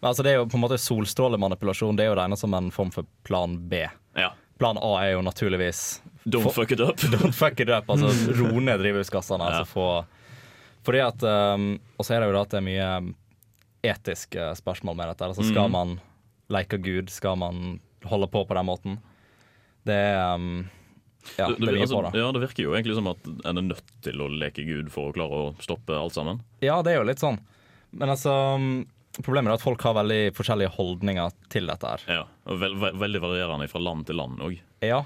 men 0.00 0.08
altså 0.10 0.22
det 0.22 0.32
er 0.32 0.36
jo 0.40 0.46
på 0.46 0.56
en 0.58 0.64
måte 0.64 0.78
solstrålemanipulasjon. 0.78 1.96
Det 1.96 2.04
er 2.06 2.10
jo 2.10 2.16
regnet 2.18 2.38
som 2.38 2.54
en 2.54 2.70
form 2.70 2.90
for 2.92 3.06
plan 3.24 3.56
B. 3.68 3.84
Ja. 4.16 4.32
Plan 4.58 4.78
A 4.80 4.92
er 5.04 5.12
jo 5.12 5.22
naturligvis 5.22 6.02
Don't 6.26 6.50
fuck 6.52 6.70
it 6.72 6.80
up. 6.80 6.96
Don't 7.14 7.32
fuck 7.36 7.60
it 7.60 7.68
up, 7.70 7.84
altså 7.90 8.08
Ro 8.40 8.58
ned 8.60 8.80
drivhusgassene. 8.80 9.44
Ja. 9.44 9.60
Altså 9.60 9.64
få, 9.72 10.04
fordi 10.86 11.00
at 11.04 11.22
um, 11.22 11.78
Og 11.98 12.04
så 12.06 12.14
er 12.16 12.20
det 12.24 12.28
jo 12.30 12.34
da 12.38 12.42
at 12.46 12.50
det 12.50 12.58
er 12.58 12.66
mye 12.66 12.88
um, 12.98 13.14
etiske 13.86 14.48
spørsmål 14.58 14.96
med 14.96 15.12
dette. 15.12 15.24
Altså 15.28 15.44
Skal 15.46 15.68
Mm. 15.68 15.72
man 15.72 16.00
leke 16.50 16.78
Gud? 16.82 17.10
Skal 17.10 17.36
man 17.36 17.80
holde 18.04 18.26
på 18.30 18.44
på 18.46 18.54
den 18.54 18.66
måten? 18.66 18.98
Det 19.86 19.94
er 19.94 20.34
um, 20.34 20.68
Ja, 21.38 21.48
det, 21.50 21.60
det 21.60 21.80
altså, 21.84 22.02
ja, 22.14 22.28
det 22.32 22.42
virker 22.42 22.66
jo 22.68 22.74
egentlig 22.76 22.96
som 22.98 23.10
at 23.10 23.26
en 23.26 23.60
er 23.62 23.66
nødt 23.72 23.94
til 24.06 24.22
å 24.22 24.28
leke 24.30 24.64
Gud 24.66 24.90
for 24.94 25.10
å 25.10 25.16
klare 25.16 25.40
å 25.46 25.48
stoppe 25.62 25.96
alt 25.96 26.16
sammen. 26.16 26.42
Ja, 26.64 26.80
det 26.86 26.94
er 26.94 27.00
jo 27.00 27.08
litt 27.08 27.22
sånn. 27.22 27.40
Men 27.96 28.12
altså 28.12 28.34
Problemet 29.16 29.48
er 29.48 29.56
at 29.56 29.64
folk 29.64 29.80
har 29.86 29.94
veldig 29.96 30.34
forskjellige 30.36 30.74
holdninger 30.74 31.36
til 31.48 31.70
dette 31.70 31.88
her. 31.88 32.02
Ja, 32.18 32.24
og 32.52 32.58
ve 32.60 32.68
ve 32.76 32.90
veldig 33.00 33.22
varierende 33.22 33.68
fra 33.72 33.80
land 33.80 34.04
til 34.08 34.18
land 34.20 34.42
òg. 34.44 34.58
Ja. 34.84 34.98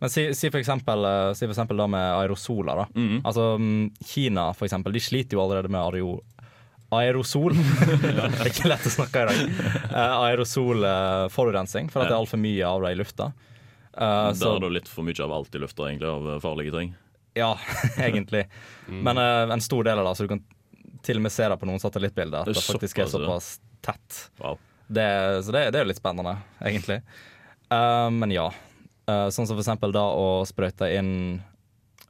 Men 0.00 0.12
si, 0.12 0.28
si 0.38 0.48
for 0.52 0.60
eksempel, 0.60 1.02
eh, 1.04 1.32
si 1.34 1.48
for 1.48 1.54
eksempel 1.56 1.82
da 1.82 1.88
med 1.90 2.04
aerosoler. 2.20 2.84
da. 2.84 2.86
Altså 3.26 3.56
mm, 3.58 3.90
Kina 4.06 4.52
for 4.54 4.68
eksempel, 4.68 4.94
de 4.94 5.02
sliter 5.02 5.36
jo 5.36 5.42
allerede 5.42 5.68
med 5.72 5.82
aero, 5.82 6.20
aerosol. 6.94 7.54
det 8.02 8.14
er 8.14 8.50
ikke 8.52 8.70
lett 8.70 8.86
å 8.86 8.94
snakke 8.94 9.24
i 9.24 9.28
dag. 9.30 9.42
Uh, 9.90 10.16
Aerosolforurensning, 10.30 11.90
for 11.92 12.02
at 12.02 12.10
det 12.10 12.16
er 12.16 12.20
altfor 12.22 12.40
mye 12.42 12.66
av 12.66 12.86
det 12.86 12.94
i 12.94 13.00
lufta. 13.02 13.30
Eh, 13.96 14.32
Der 14.38 14.56
er 14.56 14.60
det 14.60 14.72
litt 14.78 14.88
for 14.88 15.06
mye 15.06 15.24
av 15.24 15.32
alt 15.32 15.54
i 15.54 15.58
lufta, 15.62 15.88
egentlig, 15.90 16.08
av 16.08 16.28
eh, 16.34 16.40
farlige 16.42 16.72
ting. 16.76 16.94
ja, 17.34 17.52
egentlig. 17.98 18.44
Men 18.86 19.18
uh, 19.18 19.52
en 19.54 19.60
stor 19.62 19.84
del 19.86 19.98
av 19.98 20.06
det, 20.10 20.14
så 20.18 20.26
du 20.26 20.32
kan 20.34 20.42
til 21.02 21.16
og 21.16 21.22
med 21.24 21.32
se 21.32 21.46
det 21.48 21.56
på 21.56 21.66
noen 21.68 21.80
satellittbilder, 21.80 22.42
at 22.42 22.50
Det 22.50 22.58
det 22.58 22.64
faktisk 22.66 22.98
er 22.98 23.06
såpass, 23.08 23.52
ja. 23.60 23.92
tett. 23.92 24.18
Wow. 24.42 24.58
Det, 24.90 25.06
så 25.46 25.52
det, 25.54 25.62
det 25.70 25.78
er 25.80 25.84
jo 25.86 25.90
litt 25.92 26.00
spennende, 26.02 26.34
egentlig. 26.60 26.98
Uh, 27.70 28.10
men 28.12 28.34
ja. 28.34 28.48
Uh, 29.08 29.28
sånn 29.30 29.46
som 29.46 29.54
for 29.56 29.62
eksempel 29.62 29.94
da 29.94 30.02
å 30.12 30.42
sprøyte 30.46 30.90
inn 30.98 31.12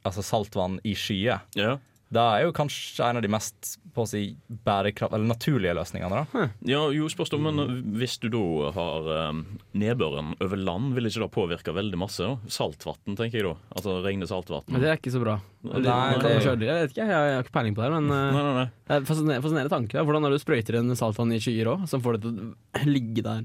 altså 0.03 0.23
saltvann 0.25 0.79
i 0.83 0.95
skyer. 0.97 1.43
Ja. 1.57 1.75
Det 2.11 2.19
er 2.19 2.41
jo 2.43 2.51
kanskje 2.55 3.05
en 3.07 3.19
av 3.21 3.23
de 3.23 3.29
mest 3.31 3.77
på 3.95 4.03
å 4.03 4.07
si, 4.07 4.21
bærekraft, 4.67 5.13
eller 5.15 5.27
naturlige 5.29 5.75
løsningene. 5.75 6.21
da. 6.31 6.45
Ja, 6.67 6.81
jo, 6.91 7.07
spørs 7.11 7.31
det, 7.31 7.39
men 7.43 7.59
hvis 7.99 8.17
du 8.23 8.27
da 8.31 8.71
har 8.75 9.07
um, 9.31 9.41
nedbøren 9.75 10.33
over 10.43 10.59
land, 10.59 10.91
vil 10.95 11.07
ikke 11.07 11.23
det 11.23 11.29
påvirke 11.35 11.75
veldig 11.75 11.99
masse? 11.99 12.27
da? 12.27 12.51
Saltvann, 12.51 13.15
tenker 13.19 13.39
jeg 13.39 13.47
da. 13.47 13.53
Altså 13.75 13.97
regne 14.03 14.27
saltvann. 14.27 14.67
Men 14.71 14.83
det 14.83 14.91
er 14.91 14.99
ikke 14.99 15.15
så 15.15 15.23
bra. 15.23 15.37
Nei, 15.67 15.83
det-? 15.85 16.35
Jeg 16.41 16.59
vet 16.59 16.95
ikke, 16.95 17.07
jeg, 17.07 17.15
har 17.15 17.45
ikke 17.45 17.55
peiling 17.55 17.75
på 17.77 17.83
det 17.83 17.89
her, 17.89 17.97
men 17.99 18.11
eh, 18.15 18.35
Nei, 18.35 18.43
nei, 18.47 18.53
nei. 18.59 18.67
det 18.87 18.97
er 18.99 19.07
fascinerende, 19.07 19.43
fascinerende 19.47 19.75
tanke. 19.75 20.05
Hvordan 20.07 20.27
er 20.27 20.33
det 20.35 20.39
du 20.41 20.45
sprøyter 20.45 20.79
inn 20.81 20.95
saltvann 20.99 21.35
i 21.35 21.41
skyer 21.43 21.71
òg, 21.75 21.87
som 21.91 22.03
får 22.03 22.17
det 22.19 22.23
til 22.27 22.39
å 22.81 22.85
ligge 22.91 23.23
der? 23.27 23.43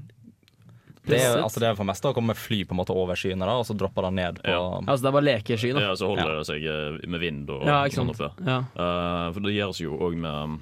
Det 1.07 1.19
er, 1.23 1.41
altså 1.41 1.59
det 1.63 1.69
er 1.69 1.75
for 1.79 1.87
meste 1.87 2.09
å 2.09 2.13
komme 2.13 2.33
med 2.33 2.37
fly 2.37 2.63
på 2.67 2.75
en 2.75 2.81
måte 2.81 2.95
over 2.95 3.15
skyene, 3.19 3.45
da, 3.47 3.57
og 3.61 3.65
så 3.67 3.75
dropper 3.77 4.07
det 4.09 4.13
ned 4.19 4.41
på 4.43 4.53
Ja. 4.53 4.63
Altså 4.85 5.01
det 5.03 5.09
er 5.11 5.17
bare 5.17 5.27
lekesky, 5.29 5.73
da. 5.73 5.81
Ja, 5.87 5.95
så 5.95 6.07
holder 6.11 6.37
det 6.37 6.47
seg 6.49 6.63
eh, 6.67 7.07
med 7.07 7.19
vind 7.23 7.49
og 7.49 7.65
Ja, 7.65 7.83
sånn 7.89 8.09
oppe. 8.13 8.31
Ja. 8.45 8.63
Uh, 8.75 9.31
for 9.33 9.39
det 9.47 9.55
gjøres 9.57 9.79
jo 9.83 9.97
òg 9.97 10.15
med 10.17 10.59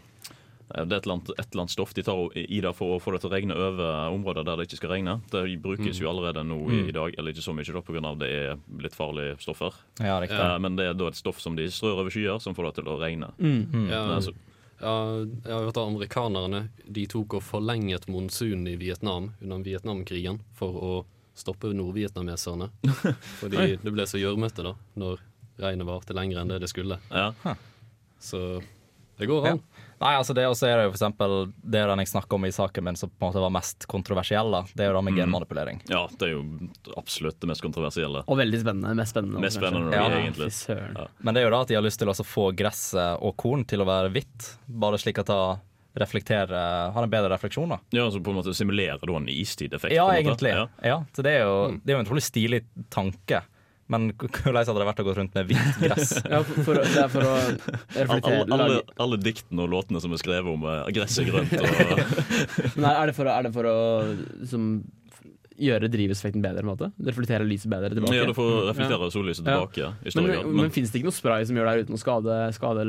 eh, 0.75 0.84
det 0.86 0.95
er 0.95 0.97
et 0.97 1.05
eller, 1.05 1.13
annet, 1.19 1.29
et 1.38 1.51
eller 1.53 1.62
annet 1.62 1.71
stoff 1.75 1.93
de 1.93 2.01
tar 2.03 2.17
i 2.41 2.58
det 2.60 2.71
for 2.75 2.95
å 2.95 2.99
få 2.99 3.12
det 3.13 3.21
til 3.21 3.29
å 3.29 3.34
regne 3.36 3.53
over 3.55 4.10
områder 4.12 4.43
der 4.47 4.58
det 4.58 4.65
ikke 4.67 4.79
skal 4.81 4.89
regne. 4.95 5.13
Det 5.31 5.43
brukes 5.62 5.99
jo 6.01 6.10
allerede 6.10 6.41
nå 6.43 6.58
i, 6.65 6.79
Mm. 6.81 6.89
i 6.89 6.95
dag, 6.95 7.13
eller 7.19 7.31
ikke 7.31 7.45
så 7.45 7.53
mye 7.53 7.69
da, 7.75 7.81
pga. 7.86 8.15
det 8.19 8.29
er 8.34 8.58
litt 8.81 8.95
farlige 8.97 9.38
stoffer. 9.39 9.71
Ja, 10.01 10.17
riktig. 10.19 10.39
Eh, 10.41 10.58
men 10.60 10.75
det 10.75 10.88
er 10.89 10.93
da 10.97 11.08
et 11.08 11.15
stoff 11.21 11.39
som 11.39 11.55
de 11.55 11.67
strør 11.69 12.01
over 12.01 12.10
skyer, 12.10 12.41
som 12.41 12.53
får 12.58 12.65
det 12.71 12.73
til 12.81 12.89
å 12.91 12.97
regne. 12.99 13.29
Mm. 13.39 13.62
Mm. 13.71 13.89
Ja, 13.93 14.01
Men 14.08 14.15
altså- 14.17 14.34
ja, 14.80 14.94
jeg 15.46 15.60
hørt 15.68 15.78
at 15.78 15.84
amerikanerne 15.84 16.62
de 16.86 17.06
tok 17.12 17.38
og 17.40 17.44
forlenget 17.46 18.08
monsunen 18.12 18.68
i 18.68 18.76
Vietnam 18.80 19.32
under 19.42 19.64
Vietnamkrigen 19.66 20.42
for 20.58 20.76
å 20.76 20.94
stoppe 21.36 21.72
nordvietnameserne. 21.76 22.70
Fordi 23.42 23.76
det 23.82 23.94
ble 23.94 24.08
så 24.08 24.20
gjørmete 24.22 24.66
da, 24.66 24.76
når 25.00 25.24
regnet 25.62 25.88
varte 25.88 26.16
lenger 26.16 26.42
enn 26.42 26.52
det 26.52 26.62
det 26.64 26.72
skulle. 26.72 27.00
Ja. 27.12 27.32
Så 28.20 28.62
det 29.20 29.30
går 29.32 29.52
an. 29.54 29.62
Nei, 30.01 30.12
altså 30.19 30.34
det 30.36 30.43
også 30.45 30.67
er 30.67 30.77
det 30.77 30.84
jo 30.86 30.91
for 30.91 30.97
eksempel 30.99 31.34
Det 31.63 31.79
er 31.79 31.88
den 31.88 32.01
jeg 32.03 32.10
snakker 32.12 32.36
om 32.36 32.45
i 32.45 32.51
saken 32.51 32.84
min 32.84 32.95
som 32.99 33.10
på 33.10 33.23
en 33.23 33.29
måte 33.31 33.41
var 33.41 33.53
mest 33.55 33.88
kontroversiell. 33.88 34.51
da 34.51 34.63
Det 34.75 34.84
er 34.86 34.91
jo 34.91 34.97
det 34.97 35.03
med 35.05 35.13
Mm. 35.15 35.19
genmanipulering. 35.23 35.81
Ja, 35.89 36.08
det 36.12 36.21
er 36.27 36.34
jo 36.36 36.43
absolutt 36.97 37.39
det 37.39 37.47
mest 37.47 37.62
kontroversielle. 37.63 38.23
Og 38.27 38.38
veldig 38.38 38.60
spennende. 38.62 38.95
Mest 38.95 39.15
spennende. 39.15 39.39
Mest 39.39 39.58
spennende, 39.58 39.91
Ja, 39.93 40.10
egentlig. 40.10 40.51
Ja. 40.67 41.08
Men 41.21 41.34
det 41.34 41.41
er 41.43 41.45
jo 41.49 41.51
da 41.55 41.62
at 41.62 41.67
de 41.69 41.75
har 41.75 41.84
lyst 41.84 41.99
til 41.99 42.08
å 42.12 42.13
få 42.25 42.51
gresset 42.55 43.21
og 43.21 43.38
korn 43.38 43.63
til 43.65 43.79
å 43.79 43.86
være 43.88 44.12
hvitt. 44.12 44.58
Bare 44.67 44.97
slik 44.97 45.19
at 45.19 45.27
det 45.27 45.60
Har 45.95 47.03
en 47.03 47.10
bedre 47.10 47.29
refleksjon, 47.31 47.69
da. 47.69 47.77
Ja, 47.91 48.03
altså 48.10 48.19
på 48.21 48.31
en 48.34 48.36
måte 48.43 48.53
simulere 48.53 48.99
da 48.99 49.15
en 49.15 49.27
istideffekt. 49.27 49.93
Ja, 49.95 50.10
egentlig. 50.12 50.49
Ja. 50.51 50.67
Ja, 50.84 51.05
så 51.15 51.23
det 51.23 51.31
er 51.39 51.45
jo 51.45 51.79
Det 51.86 51.93
er 51.93 51.97
jo 51.97 51.99
en 51.99 52.05
utrolig 52.05 52.23
stilig 52.25 52.65
tanke. 52.89 53.43
Men 53.93 54.08
hvordan 54.17 54.56
hadde 54.65 54.80
det 54.82 54.86
vært 54.89 55.00
å 55.04 55.06
gå 55.06 55.13
rundt 55.19 55.36
med 55.38 55.50
hvitt 55.52 55.76
gress? 55.84 56.15
Ja, 56.34 56.39
for, 56.41 56.63
for, 56.65 56.80
det 56.82 56.98
er 57.04 57.12
for 57.13 57.21
å 57.30 57.34
reflektere 57.93 58.39
Alle, 58.48 58.56
alle, 58.65 58.80
alle 59.06 59.19
diktene 59.21 59.62
og 59.67 59.69
låtene 59.76 60.02
som 60.02 60.15
er 60.15 60.21
skrevet 60.24 60.50
om 60.50 60.63
uh, 60.65 60.88
gress 60.95 61.19
er 61.21 61.28
grønt. 61.30 61.54
Og, 61.54 62.02
Men 62.82 62.88
er, 62.89 63.12
det 63.12 63.13
for, 63.19 63.30
å- 63.30 63.36
er 63.38 63.45
det 63.45 63.52
for 63.54 63.69
å 63.69 63.76
som, 64.50 64.65
gjøre 65.56 65.88
drivhuseffekten 65.93 66.41
bedre? 66.43 66.63
på 66.65 66.67
en 66.67 66.71
måte? 66.74 66.89
Reflektere 67.12 67.45
lyset 67.48 67.69
bedre 67.71 67.93
tilbake? 67.93 68.17
Ja, 68.17 68.26
det 68.28 68.34
får 68.36 68.50
reflektere 68.71 69.12
sollyset 69.13 69.45
tilbake, 69.45 69.91
i 70.02 70.12
større 70.15 70.26
men, 70.26 70.34
grad, 70.34 70.50
Men, 70.50 70.56
men- 70.58 70.65
men 70.65 70.74
fins 70.80 70.89
det 70.91 71.00
ikke 71.04 71.12
noe 71.12 71.19
spray 71.21 71.45
som 71.45 71.56
gjør 71.62 71.69
det 71.69 71.76
her 71.78 71.86
uten 71.86 72.00
å 72.00 72.02
skade, 72.02 72.39
skade, 72.58 72.88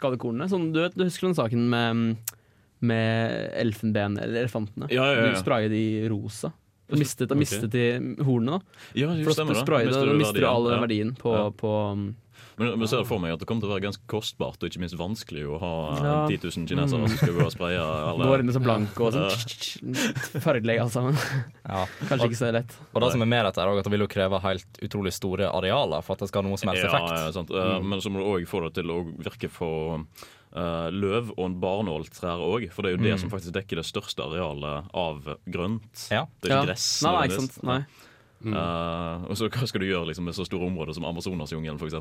skade 0.00 0.18
kornene? 0.24 0.48
Sånn, 0.50 0.70
du, 0.74 0.80
vet, 0.86 0.96
du 0.96 1.04
husker 1.04 1.28
den 1.28 1.36
saken 1.38 1.68
med, 1.70 2.34
med 2.80 3.52
elfenben, 3.60 4.16
eller 4.24 4.46
elefantene? 4.46 4.88
Ja, 4.88 5.04
ja, 5.12 5.20
ja. 5.28 5.32
Du 5.36 5.44
sprayer 5.44 5.68
de 5.70 5.84
rosa. 6.10 6.50
Mistet, 6.92 7.28
da 7.28 7.34
mistet 7.34 7.64
okay. 7.64 7.98
de 7.98 8.24
hornene, 8.26 8.58
da. 8.58 8.82
Ja, 8.92 9.08
For 9.08 9.30
da 9.30 9.36
stemmer 9.38 9.54
det. 9.54 9.90
da 9.94 10.16
mister 10.18 10.40
du 10.40 10.46
all 10.46 10.68
ja. 10.70 10.80
verdien 10.82 11.14
på, 11.16 11.32
på 11.56 11.72
um, 11.92 12.10
Men, 12.56 12.78
men 12.78 12.86
ser 12.88 13.02
for 13.04 13.18
meg 13.18 13.32
at 13.34 13.40
det 13.40 13.46
kommer 13.50 13.62
til 13.64 13.70
å 13.70 13.74
være 13.74 13.82
ganske 13.88 14.06
kostbart 14.06 14.62
og 14.62 14.68
ikke 14.70 14.78
minst 14.84 14.94
vanskelig 14.98 15.42
å 15.50 15.56
ha 15.58 15.72
eh, 15.96 16.04
Ja. 16.04 16.14
10 16.28 16.38
000 16.54 16.68
kinesere 16.70 17.00
Mm. 17.00 17.08
som 17.08 17.16
skal 17.18 17.34
gå 17.34 17.44
og 17.48 17.52
spraye 17.54 17.80
alle 17.82 18.28
Går 18.30 18.40
inn 18.44 18.52
så 18.54 18.62
blanke 18.62 18.94
blanko 18.94 19.08
og 19.08 19.12
sånn. 19.16 20.40
Fargelegge 20.44 20.82
alt 20.84 20.92
sammen. 20.94 21.16
Ja. 21.66 21.84
Kanskje 22.08 22.28
ikke 22.30 22.38
så 22.40 22.52
lett. 22.54 22.76
Og 22.94 23.02
det 23.02 23.10
som 23.14 23.24
er 23.24 23.30
med 23.30 23.44
dette, 23.48 23.60
er 23.64 23.72
at 23.78 23.84
det 23.88 23.92
vil 23.94 24.04
jo 24.06 24.10
kreve 24.10 24.40
helt 24.44 24.80
utrolig 24.86 25.12
store 25.16 25.50
arealer 25.50 26.04
for 26.04 26.14
at 26.14 26.24
det 26.24 26.28
skal 26.30 26.42
ha 26.44 26.48
noe 26.50 26.60
som 26.60 26.70
helst 26.72 26.86
effekt. 26.86 27.10
Ja, 27.10 27.26
ja, 27.26 27.34
sant. 27.34 27.50
Eh, 27.50 27.72
Mm. 27.74 27.88
Men 27.90 28.00
så 28.04 28.10
må 28.12 28.20
du 28.20 28.26
òg 28.30 28.46
få 28.46 28.60
det 28.66 28.74
til 28.82 28.90
å 28.94 29.02
virke 29.18 29.50
for 29.50 30.04
Uh, 30.54 30.86
løv 30.94 31.32
og 31.34 31.48
en 31.48 31.54
barnåltrær 31.58 32.38
òg. 32.38 32.68
For 32.70 32.82
det 32.86 32.92
er 32.92 32.94
jo 32.94 33.02
det 33.02 33.14
Mm. 33.16 33.18
som 33.24 33.30
faktisk 33.32 33.50
dekker 33.56 33.74
det 33.80 33.84
største 33.90 34.22
arealet 34.22 34.86
av 34.94 35.24
grønt. 35.50 36.04
Ja. 36.12 36.26
Det 36.40 36.46
er 36.48 36.54
Ja. 36.54 36.60
ikke 36.62 36.66
gress. 36.68 37.02
Nei, 37.02 37.10
nei, 37.10 37.26
ikke 37.26 37.40
sant. 37.40 37.62
Nei. 37.64 37.84
Eh, 38.52 39.24
og 39.30 39.38
så 39.38 39.48
hva 39.48 39.66
skal 39.70 39.80
du 39.80 39.86
gjøre 39.88 40.08
liksom, 40.10 40.26
med 40.28 40.36
så 40.36 40.44
store 40.44 40.66
områder 40.68 40.96
som 40.98 41.06
Amazonasjungelen, 41.08 41.78
f.eks.? 41.80 41.94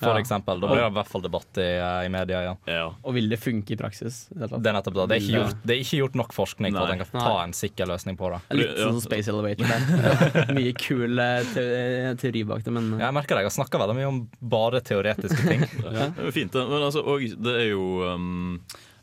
For 0.00 0.16
eksempel. 0.20 0.60
Da 0.62 0.70
blir 0.70 0.80
det 0.80 0.88
i 0.92 0.96
hvert 0.96 1.10
fall 1.10 1.24
debatt 1.26 1.60
i, 1.60 1.68
i 2.06 2.08
media 2.12 2.40
Ja. 2.46 2.54
Ja. 2.70 2.86
Og 3.04 3.14
vil 3.18 3.28
det 3.28 3.40
funke 3.42 3.74
i 3.74 3.78
praksis? 3.80 4.22
det 4.30 4.48
er 4.48 4.76
nettopp 4.78 4.94
det. 4.96 5.06
Det 5.10 5.16
er 5.18 5.24
ikke 5.26 5.36
gjort, 5.40 5.60
det 5.66 5.74
er 5.76 5.82
ikke 5.84 6.00
gjort 6.00 6.18
nok 6.22 6.32
forskning 6.36 6.74
for 6.76 6.82
at 6.86 6.92
Nei. 6.94 6.98
en 6.98 7.04
kan 7.10 7.24
ta 7.26 7.34
en 7.44 7.52
sikker 7.56 7.90
løsning 7.90 8.16
på 8.20 8.30
det. 8.32 8.40
Litt 8.56 8.70
Ja. 8.78 8.88
sånn 8.88 9.00
Space 9.04 9.28
Elevator 9.32 9.66
der. 9.66 10.52
Mye 10.56 10.72
kul 10.78 11.18
eh, 11.18 11.42
te 11.54 11.64
teori 12.22 12.44
bak 12.48 12.64
det, 12.64 12.72
men 12.72 12.92
Jeg 13.00 13.14
merker 13.16 13.36
det, 13.36 13.44
jeg 13.44 13.50
har 13.52 13.56
snakka 13.58 13.82
veldig 13.82 13.96
mye 13.98 14.08
om 14.12 14.22
bare 14.40 14.80
teoretiske 14.80 15.42
ting. 15.48 15.66
Ja, 15.90 16.06
det 16.14 16.22
er 16.22 16.28
jo 16.28 16.32
fint. 16.34 16.54
Men 16.54 16.84
altså, 16.86 17.02
og 17.04 17.20
det 17.44 17.54
er 17.64 17.68
jo 17.72 17.84
um, 18.06 18.60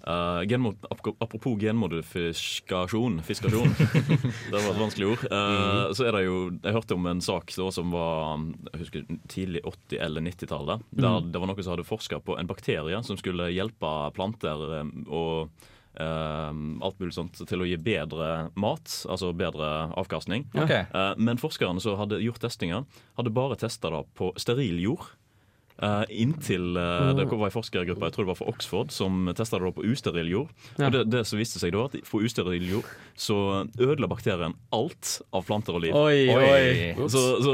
eh, 0.08 0.42
genmod, 0.50 0.80
ap- 0.90 1.14
Apropos 1.22 1.58
genmodifikasjon 1.60 3.20
Fiskasjon. 3.28 3.70
det 4.52 4.58
var 4.58 4.72
et 4.72 4.80
vanskelig 4.82 5.08
ord. 5.14 5.24
Eh, 5.30 5.94
Så 5.98 6.08
er 6.08 6.16
det 6.18 6.24
jo 6.26 6.38
Jeg 6.64 6.74
hørte 6.78 6.96
om 6.98 7.06
en 7.12 7.22
sak 7.24 7.52
da, 7.56 7.70
som 7.72 7.92
var 7.94 8.38
jeg 8.74 8.82
husker, 8.86 9.08
tidlig 9.32 9.62
80- 9.68 10.02
eller 10.08 10.22
90-tallet. 10.28 10.84
Der 10.92 11.08
Mm. 11.22 11.32
det 11.32 11.40
var 11.42 11.48
noen 11.52 11.64
som 11.64 11.76
hadde 11.76 11.88
forska 11.88 12.20
på 12.24 12.38
en 12.40 12.48
bakterie 12.48 13.04
som 13.04 13.18
skulle 13.18 13.52
hjelpe 13.54 13.96
planter 14.18 14.82
um, 14.82 14.94
og 15.08 15.50
Uh, 15.98 16.54
alt 16.86 17.00
mulig 17.02 17.16
sånt 17.16 17.40
til 17.50 17.58
å 17.58 17.66
gi 17.66 17.74
bedre 17.82 18.52
mat, 18.54 18.86
altså 19.10 19.32
bedre 19.34 19.90
avkastning. 19.98 20.44
Okay. 20.54 20.84
Uh, 20.94 21.16
men 21.18 21.40
forskerne 21.42 21.82
som 21.82 21.96
hadde 21.98 22.20
gjort 22.22 22.38
testinger, 22.44 22.84
hadde 23.18 23.32
bare 23.34 23.58
testa 23.58 23.90
det 23.90 24.04
på 24.14 24.28
steril 24.38 24.78
jord. 24.84 25.08
Eh, 25.78 26.04
inntil 26.24 26.74
uh, 26.74 27.12
det 27.14 27.28
var 27.30 27.52
en 27.52 27.54
forskergruppe 27.54 28.08
jeg 28.08 28.14
tror 28.16 28.26
det 28.26 28.32
var 28.32 28.38
fra 28.40 28.48
Oxford 28.50 28.90
som 28.90 29.28
testa 29.38 29.60
det 29.62 29.70
på 29.78 29.84
usteril 29.86 30.32
jord. 30.32 30.54
Ja. 30.80 30.88
Og 30.88 30.96
det, 30.96 31.04
det 31.14 31.22
som 31.30 31.38
viste 31.38 31.62
seg 31.62 31.76
da, 31.76 31.84
at 31.86 32.00
For 32.08 32.26
usteril 32.26 32.66
jord 32.66 32.88
så 33.18 33.38
ødela 33.78 34.10
bakterien 34.10 34.56
alt 34.74 35.12
av 35.38 35.46
planter 35.46 35.78
og 35.78 35.84
liv. 35.86 35.94
Oi, 35.94 36.34
oi. 36.34 37.08
Så, 37.10 37.22
så 37.46 37.54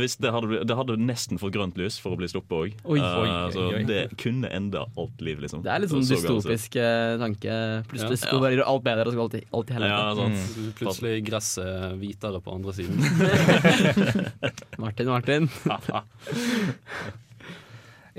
hvis 0.00 0.18
det 0.22 0.32
hadde, 0.34 0.64
det 0.66 0.76
hadde 0.80 0.98
nesten 0.98 1.38
fått 1.38 1.54
grønt 1.54 1.78
lys 1.78 2.00
for 2.02 2.14
å 2.14 2.18
bli 2.18 2.28
sluppet 2.30 2.56
òg. 2.58 2.76
Oi. 2.82 2.98
Oi, 2.98 3.30
så 3.54 3.64
oi, 3.68 3.78
oi. 3.80 3.84
det 3.86 4.02
kunne 4.18 4.50
enda 4.54 4.84
alt 4.98 5.22
liv, 5.22 5.38
liksom. 5.42 5.62
Det 5.66 5.70
er 5.70 5.84
litt 5.84 5.94
sånn 5.94 6.02
Så- 6.06 6.18
så 6.18 6.26
dystopisk 6.26 6.78
eh, 6.82 7.14
tanke. 7.22 7.54
Plutselig 7.90 8.18
Ja. 8.26 8.38
bare 8.42 8.54
gjøre 8.56 8.68
alt 8.74 8.86
bedre, 8.90 9.06
og 9.06 9.14
så 9.14 9.24
alltid, 9.28 9.46
i- 9.46 9.74
helvete. 9.78 9.94
Ja. 9.94 10.44
Så 10.50 10.68
Plutselig 10.82 11.24
gresset 11.30 11.98
hvitere 12.02 12.42
på 12.42 12.54
andre 12.54 12.72
siden. 12.74 12.98
Martin, 14.82 15.06
Martin. 15.14 15.50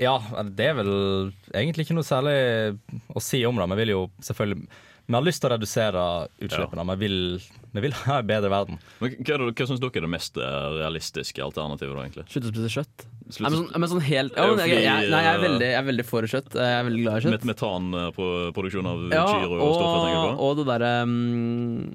Ja, 0.02 0.16
det 0.44 0.70
er 0.70 0.78
vel 0.80 0.94
egentlig 1.54 1.86
ikke 1.86 1.96
noe 1.98 2.06
særlig 2.06 2.38
å 3.12 3.22
si 3.22 3.42
om 3.48 3.60
det. 3.60 3.68
Vi 3.72 3.78
vil 3.82 3.94
jo 3.94 4.00
selvfølgelig 4.24 4.66
Vi 5.02 5.16
har 5.16 5.24
lyst 5.26 5.42
til 5.42 5.50
å 5.50 5.52
redusere 5.56 6.02
utslippene. 6.46 6.84
Vi, 6.92 6.96
vil, 7.02 7.16
vi 7.74 7.82
vil 7.84 7.94
ha 8.04 8.20
en 8.20 8.28
bedre 8.28 8.50
verden. 8.52 8.78
Men 9.00 9.16
hva, 9.18 9.38
hva, 9.42 9.48
hva 9.50 9.66
syns 9.68 9.82
dere 9.82 9.98
er 9.98 10.06
det 10.06 10.12
mest 10.12 10.38
eh, 10.38 10.68
realistiske 10.78 11.42
alternativet, 11.42 11.96
da, 11.96 12.04
egentlig? 12.06 12.24
Slutt 12.30 12.46
å 12.46 12.52
spise 12.52 12.70
kjøtt. 12.76 13.04
Slutt 13.32 13.42
Nei, 13.42 13.50
men, 13.50 13.58
sånn, 13.58 13.82
men 13.82 13.90
sånn 13.92 14.04
helt 14.06 14.38
Ja, 14.38 14.46
ja, 14.46 14.54
men 14.54 14.62
jeg, 14.70 14.78
jeg, 14.84 15.10
Nei, 15.10 15.20
jeg 15.24 15.32
er, 15.32 15.40
eh, 15.40 15.44
veldig, 15.46 15.68
jeg 15.72 15.80
er 15.80 15.88
veldig 15.90 16.06
for 16.08 16.30
kjøtt. 16.34 16.56
Jeg 16.58 16.78
er 16.78 16.86
veldig 16.88 17.02
glad 17.02 17.18
i 17.18 17.26
kjøtt. 17.26 17.36
Met 17.36 17.48
metanproduksjon 17.50 18.90
av 18.92 19.04
Ja, 19.10 19.26
kyr 19.26 19.46
og, 19.58 19.60
stoffer, 19.74 20.00
tenker 20.06 20.16
du 20.16 20.24
på? 20.24 20.48
og 20.48 20.58
det 20.60 20.66
derre 20.70 20.92
um, 21.02 21.92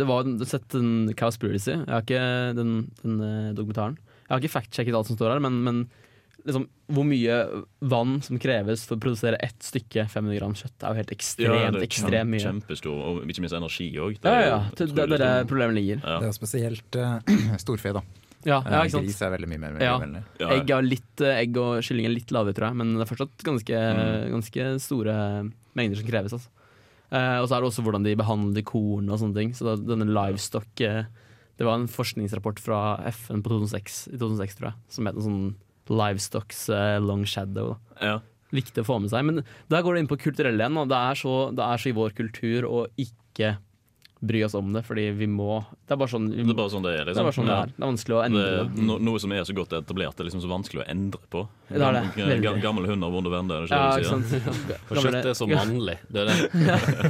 Det 0.00 0.08
var 0.12 0.28
Du 0.28 0.44
har 0.44 0.52
sett 0.52 0.68
den 0.76 0.90
Cowspiracy? 1.18 1.72
Jeg 1.76 1.92
har 1.92 2.04
ikke 2.04 2.24
den, 2.60 2.74
den 3.02 3.20
eh, 3.30 3.52
dokumentaren. 3.56 3.96
Jeg 4.26 4.34
har 4.34 4.42
ikke 4.42 4.56
fact-sjekket 4.58 4.98
alt 4.98 5.08
som 5.08 5.18
står 5.18 5.36
her, 5.36 5.42
men, 5.44 5.62
men 5.64 5.86
liksom, 6.46 6.66
hvor 6.94 7.04
mye 7.08 7.36
vann 7.90 8.16
som 8.24 8.38
kreves 8.42 8.84
for 8.86 8.96
å 8.96 9.02
produsere 9.02 9.38
ett 9.44 9.58
stykke 9.66 10.04
500 10.08 10.38
gram 10.38 10.54
kjøtt, 10.56 10.76
er 10.80 10.92
jo 10.94 11.00
helt 11.02 11.14
ekstremt, 11.16 11.80
ekstremt 11.84 12.30
mye. 12.32 12.44
Kjempestor, 12.44 12.94
og 12.96 13.24
ikke 13.26 13.42
minst 13.44 13.56
energi 13.58 13.88
òg. 13.98 14.20
Ja, 14.22 14.36
ja, 14.36 14.46
ja. 14.52 14.60
Det, 14.78 14.88
det, 14.94 15.08
det 15.10 15.18
er 15.18 15.24
der 15.24 15.48
problemet 15.50 15.76
ligger. 15.80 16.00
Ja. 16.06 16.20
Det 16.22 16.30
er 16.30 16.36
spesielt 16.38 16.98
uh, 17.02 17.18
storfe, 17.64 17.92
da. 17.98 18.04
Ja, 18.46 18.60
Eh, 18.62 18.70
ja, 18.70 18.80
ikke 18.86 18.92
sant? 18.94 19.08
Gris 19.08 19.22
er 19.26 19.32
veldig 19.34 19.48
mye 19.50 19.58
mer 19.58 19.80
Ja. 19.82 19.94
Egg, 20.54 20.68
er 20.70 20.84
litt, 20.86 21.20
eh, 21.24 21.40
egg 21.42 21.56
og 21.58 21.80
kylling 21.82 22.06
er 22.06 22.12
litt 22.14 22.30
lavere, 22.30 22.54
tror 22.54 22.68
jeg, 22.70 22.78
men 22.78 22.92
det 22.94 23.02
er 23.02 23.08
fortsatt 23.10 23.42
ganske, 23.42 23.80
Mm. 23.96 24.30
ganske 24.36 24.66
store 24.84 25.16
mengder 25.74 25.98
som 25.98 26.06
kreves. 26.06 26.32
Altså. 26.36 26.48
Eh, 27.10 27.38
og 27.42 27.48
så 27.48 27.56
er 27.56 27.60
det 27.64 27.70
også 27.72 27.82
hvordan 27.82 28.04
de 28.06 28.14
behandler 28.18 28.62
korn 28.66 29.10
og 29.10 29.18
sånne 29.18 29.34
ting. 29.34 29.50
Så 29.54 29.66
da, 29.66 29.74
denne 29.82 30.06
livestock 30.06 30.80
eh, 30.86 31.04
Det 31.58 31.64
var 31.64 31.74
en 31.80 31.88
forskningsrapport 31.88 32.58
fra 32.60 32.78
FN 33.10 33.42
på 33.42 33.48
2006, 33.48 34.08
i 34.12 34.18
2006, 34.20 34.56
tror 34.58 34.68
jeg, 34.70 34.74
som 34.92 35.06
het 35.08 35.16
en 35.16 35.24
sånn 35.26 35.44
Livestocks 35.92 36.66
uh, 36.72 36.96
long 37.02 37.26
shadow. 37.28 37.76
Ja. 38.00 38.18
Viktig 38.54 38.84
å 38.84 38.88
få 38.88 38.98
med 39.02 39.12
seg. 39.12 39.26
Men 39.26 39.44
der 39.72 39.84
går 39.84 39.96
det 39.96 40.04
inn 40.04 40.10
på 40.10 40.20
kulturelle 40.22 40.62
igjen. 40.62 40.82
Det 40.90 40.98
er, 40.98 41.18
så, 41.18 41.36
det 41.54 41.64
er 41.66 41.82
så 41.82 41.90
i 41.90 41.96
vår 41.96 42.16
kultur 42.16 42.68
å 42.70 42.84
ikke 43.00 43.56
bry 44.26 44.44
oss 44.44 44.54
om 44.54 44.72
det, 44.72 44.82
fordi 44.86 45.10
vi 45.10 45.26
må 45.28 45.58
Det 45.86 45.92
er 45.92 45.98
bare 46.00 46.08
sånn, 46.08 46.28
vi 46.32 46.40
Det 46.40 46.54
er 46.54 46.58
bare 46.58 46.72
sånn 46.72 46.86
det 46.86 46.92
er. 46.96 47.04
Liksom. 47.04 47.12
Det 47.14 47.20
er 47.20 47.26
bare 47.26 47.36
sånn 47.36 47.50
det 47.50 47.56
er. 47.56 47.72
Det 47.74 47.82
er 47.82 47.90
vanskelig 47.90 48.16
å 48.16 48.22
endre 48.24 48.44
det. 48.46 48.86
no, 48.88 48.96
Noe 49.08 49.22
som 49.22 49.34
er 49.36 49.44
så 49.48 49.56
godt 49.56 49.76
etablert, 49.76 50.16
det 50.16 50.24
er 50.24 50.28
liksom 50.30 50.42
så 50.44 50.50
vanskelig 50.50 50.82
å 50.82 50.86
endre 50.94 51.30
på. 51.32 51.44
Det 51.68 51.76
er 51.76 51.98
det, 51.98 52.02
veldig. 52.16 52.54
Gammel 52.64 52.88
hund 52.90 53.06
har 53.06 53.14
vonde 53.14 53.32
venner, 53.32 53.66
er 53.66 53.68
det 53.68 53.76
Ja, 53.76 53.84
ikke 53.92 54.00
ikke 54.00 54.16
det 54.16 54.40
du 54.40 54.58
sier? 54.64 54.82
Og 54.88 55.02
kjøtt 55.04 55.30
er 55.32 55.38
så 55.38 55.50
mannlig. 55.52 55.96
Det 56.08 56.24
er 56.24 56.32
det. 56.32 56.36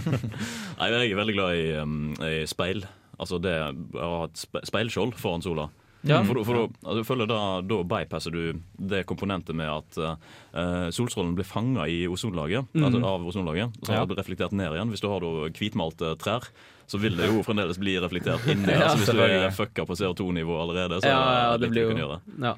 Nei, 0.80 0.90
jeg 0.92 1.14
er 1.14 1.20
veldig 1.22 1.36
glad 1.38 1.62
i, 1.62 1.66
um, 1.80 1.98
i 2.26 2.36
speil. 2.50 2.82
Altså 3.16 3.40
det 3.40 3.56
å 3.96 4.12
ha 4.18 4.22
et 4.26 4.46
speilskjold 4.68 5.16
foran 5.20 5.44
sola. 5.46 5.70
Ja. 6.02 6.20
For, 6.22 6.34
da- 6.38 6.44
for 6.44 6.58
altså, 6.84 6.96
jeg 7.00 7.06
føler 7.08 7.26
da, 7.26 7.38
da 7.66 7.78
bypasser 7.82 8.30
du 8.30 8.60
det 8.78 9.04
komponentet 9.06 9.56
med 9.58 9.66
at 9.72 9.98
uh, 9.98 10.88
solstrålen 10.94 11.34
blir 11.34 11.44
fanga 11.48 11.86
i 11.90 12.06
ozonlaget, 12.06 12.66
Mm. 12.74 12.84
altså 12.86 13.00
av 13.04 13.24
ozonlaget, 13.26 13.72
og 13.80 13.86
så 13.88 13.92
Ja. 13.92 13.98
har 13.98 14.06
det 14.06 14.18
reflektert 14.18 14.52
ned 14.52 14.70
igjen. 14.76 14.90
Hvis 14.92 15.00
du 15.02 15.08
har 15.08 15.20
da 15.20 15.48
hvitmalte 15.50 16.12
trær, 16.18 16.46
så 16.86 17.00
vil 17.00 17.16
det 17.16 17.26
jo 17.26 17.42
fremdeles 17.42 17.78
bli 17.78 17.96
reflektert 17.98 18.46
inni. 18.52 18.68
Ja, 18.70 18.92
altså, 18.92 18.98
hvis 19.02 19.16
du 19.16 19.20
er 19.24 19.50
fucka 19.50 19.86
på 19.88 19.96
CO2-nivå 19.98 20.60
allerede, 20.62 21.00
så 21.02 21.08
Ja, 21.10 21.18
ja, 21.50 21.56
det 21.56 21.60
det 21.66 21.70
blir 21.74 21.82
jo 21.82 21.88
kan 21.94 22.02
gjøre. 22.04 22.20
Ja. 22.42 22.54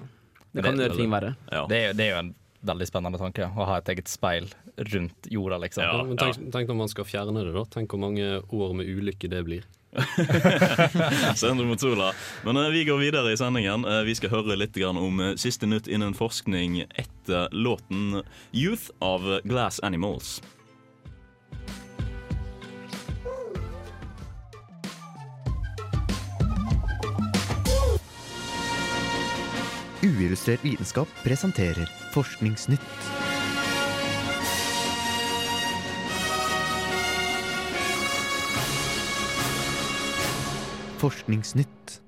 Det 0.53 0.64
kan 0.64 0.77
gjøre 0.77 0.96
ting 0.96 1.11
verre. 1.11 1.37
Ja. 1.53 1.66
Det, 1.68 1.77
er, 1.79 1.92
det 1.94 2.05
er 2.05 2.11
jo 2.14 2.18
en 2.27 2.35
veldig 2.68 2.87
spennende 2.90 3.18
tanke, 3.18 3.46
å 3.57 3.64
ha 3.64 3.77
et 3.79 3.88
eget 3.88 4.09
speil 4.09 4.48
rundt 4.77 5.29
jorda, 5.31 5.59
liksom. 5.62 5.83
Ja, 5.85 6.03
men 6.05 6.16
tenk, 6.18 6.51
tenk 6.53 6.68
når 6.68 6.77
man 6.77 6.88
skal 6.88 7.05
fjerne 7.05 7.44
det, 7.46 7.55
da. 7.55 7.64
Tenk 7.70 7.88
hvor 7.94 8.01
mange 8.03 8.42
år 8.53 8.74
med 8.74 8.87
ulykke 8.92 9.31
det 9.31 9.44
blir. 9.46 9.62
Sender 11.37 11.64
mot 11.64 11.81
sola. 11.81 12.12
Men 12.44 12.57
eh, 12.57 12.68
vi 12.68 12.85
går 12.85 12.98
videre 12.98 13.33
i 13.33 13.37
sendingen. 13.37 13.85
Eh, 13.85 14.03
vi 14.03 14.14
skal 14.14 14.31
høre 14.31 14.57
litt 14.57 14.77
om 14.85 15.20
eh, 15.20 15.35
siste 15.40 15.66
nytt 15.66 15.88
innen 15.88 16.14
forskning 16.14 16.85
etter 16.94 17.48
låten 17.53 18.22
'Youth' 18.53 18.90
av 19.01 19.40
Glass 19.44 19.81
Animals. 19.81 20.42
Uillustrert 30.03 30.64
vitenskap 30.64 31.09
presenterer 31.24 31.90
Forskningsnytt. 32.14 33.27
Forskningsnytt. 40.98 42.00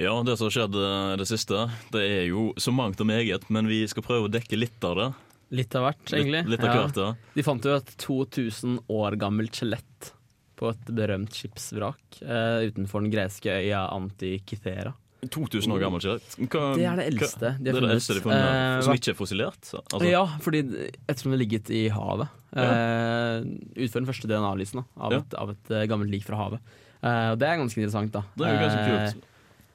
Ja, 0.00 0.14
det 0.26 0.34
som 0.40 0.48
skjedde 0.50 0.82
det 1.20 1.26
siste, 1.28 1.66
det 1.94 2.00
er 2.02 2.24
jo 2.30 2.48
så 2.60 2.72
mangt 2.74 3.00
og 3.04 3.06
meget, 3.06 3.44
men 3.52 3.68
vi 3.70 3.82
skal 3.90 4.02
prøve 4.06 4.26
å 4.26 4.32
dekke 4.32 4.58
litt 4.58 4.82
av 4.88 4.96
det. 4.98 5.10
Litt 5.52 5.74
av 5.76 5.84
hvert, 5.84 6.02
egentlig. 6.08 6.40
Litt, 6.48 6.54
litt 6.56 6.64
av 6.64 6.78
hvert, 6.78 6.96
ja. 7.02 7.10
De 7.36 7.44
fant 7.44 7.68
jo 7.68 7.74
et 7.76 7.92
2000 8.00 8.78
år 8.90 9.18
gammelt 9.20 9.52
skjelett 9.60 10.08
på 10.56 10.70
et 10.72 10.90
berømt 10.96 11.36
skipsvrak 11.36 12.22
eh, 12.24 12.64
utenfor 12.70 13.04
den 13.04 13.12
greske 13.12 13.52
øya 13.60 13.84
Antikythera. 13.92 14.94
2000 15.22 15.70
år 15.76 15.82
gammelt 15.84 16.02
skjelett. 16.06 16.32
Det 16.40 16.86
er 16.88 16.96
det 16.98 17.04
eldste 17.12 17.52
hva- 17.52 17.58
de 17.60 17.68
det 17.68 17.74
har 17.76 17.76
er 17.76 17.82
det 17.82 17.82
funnet. 17.82 17.94
eldste 17.94 18.14
de 18.16 18.22
funnet, 18.24 18.46
Eh, 18.56 18.80
som 18.88 18.94
ikke 18.96 19.12
er 19.12 19.18
fossilert? 19.20 19.68
Altså, 19.92 20.08
Ja, 20.10 20.24
fordi 20.42 20.62
ettersom 21.06 21.30
det 21.30 21.36
har 21.36 21.42
ligget 21.44 21.70
i 21.70 21.82
havet. 21.94 22.28
Ja. 22.56 22.64
Eh, 22.72 23.44
utfør 23.84 24.00
den 24.02 24.08
første 24.10 24.26
DNA-analysen 24.32 24.82
av, 24.96 25.12
Ja. 25.12 25.18
et, 25.20 25.34
av 25.38 25.50
et 25.54 25.70
eh, 25.70 25.86
gammelt 25.86 26.10
lik 26.10 26.24
fra 26.26 26.40
havet. 26.40 26.60
Og 27.02 27.38
det 27.38 27.48
er 27.48 27.58
ganske 27.58 27.78
interessant, 27.82 28.12
da. 28.14 28.22
Det 28.36 28.46
er 28.46 28.52
jo 28.54 28.62
ganske 28.62 28.82
Eh, 28.82 29.12
kult. 29.12 29.24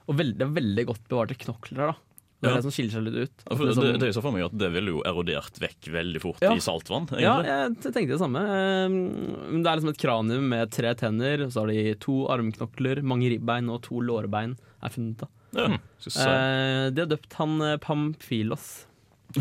og 0.08 0.16
veld, 0.18 0.38
det 0.38 0.46
er 0.48 0.54
veldig 0.62 0.86
godt 0.88 1.08
bevarte 1.10 1.38
knokler 1.38 1.78
her, 1.78 1.88
da. 1.92 1.98
Det 2.40 2.46
er 2.48 2.52
Ja. 2.54 2.56
det 2.62 2.63
som 2.68 2.72
skiller 2.72 2.92
seg 2.94 3.04
litt 3.04 3.16
ut. 3.18 3.32
Ja, 3.42 3.52
At 3.52 3.58
det, 3.58 3.66
det, 3.66 3.76
sånn- 3.76 4.00
det 4.00 4.08
er 4.08 4.13
så 4.13 4.22
for 4.22 4.32
meg 4.32 4.46
at 4.46 4.58
det 4.58 4.72
ville 4.72 4.92
jo 4.94 5.02
erodert 5.04 5.58
vekk 5.60 5.90
veldig 5.90 6.22
fort 6.22 6.38
Ja. 6.42 6.52
i 6.54 6.60
saltvann. 6.62 7.08
egentlig. 7.10 7.22
Ja, 7.22 7.42
jeg 7.42 7.76
tenkte 7.82 8.13
det 8.13 8.20
samme. 8.20 8.42
Eh, 8.46 9.58
Det 9.58 9.66
er 9.66 9.76
liksom 9.76 9.90
et 9.90 9.98
kranium 9.98 10.48
med 10.50 10.70
tre 10.72 10.94
tenner, 10.94 11.38
så 11.50 11.62
har 11.62 11.68
de 11.68 11.96
to 11.96 12.28
armknokler, 12.30 13.02
mange 13.02 13.28
ribbein 13.32 13.68
og 13.72 13.82
to 13.82 13.96
lårbein 14.00 14.56
er 14.84 14.90
funnet. 14.90 15.18
da. 15.18 15.28
Ja. 15.56 15.66
Eh, 15.68 16.90
de 16.92 17.02
har 17.02 17.08
døpt 17.08 17.34
han 17.34 17.60
eh, 17.62 17.78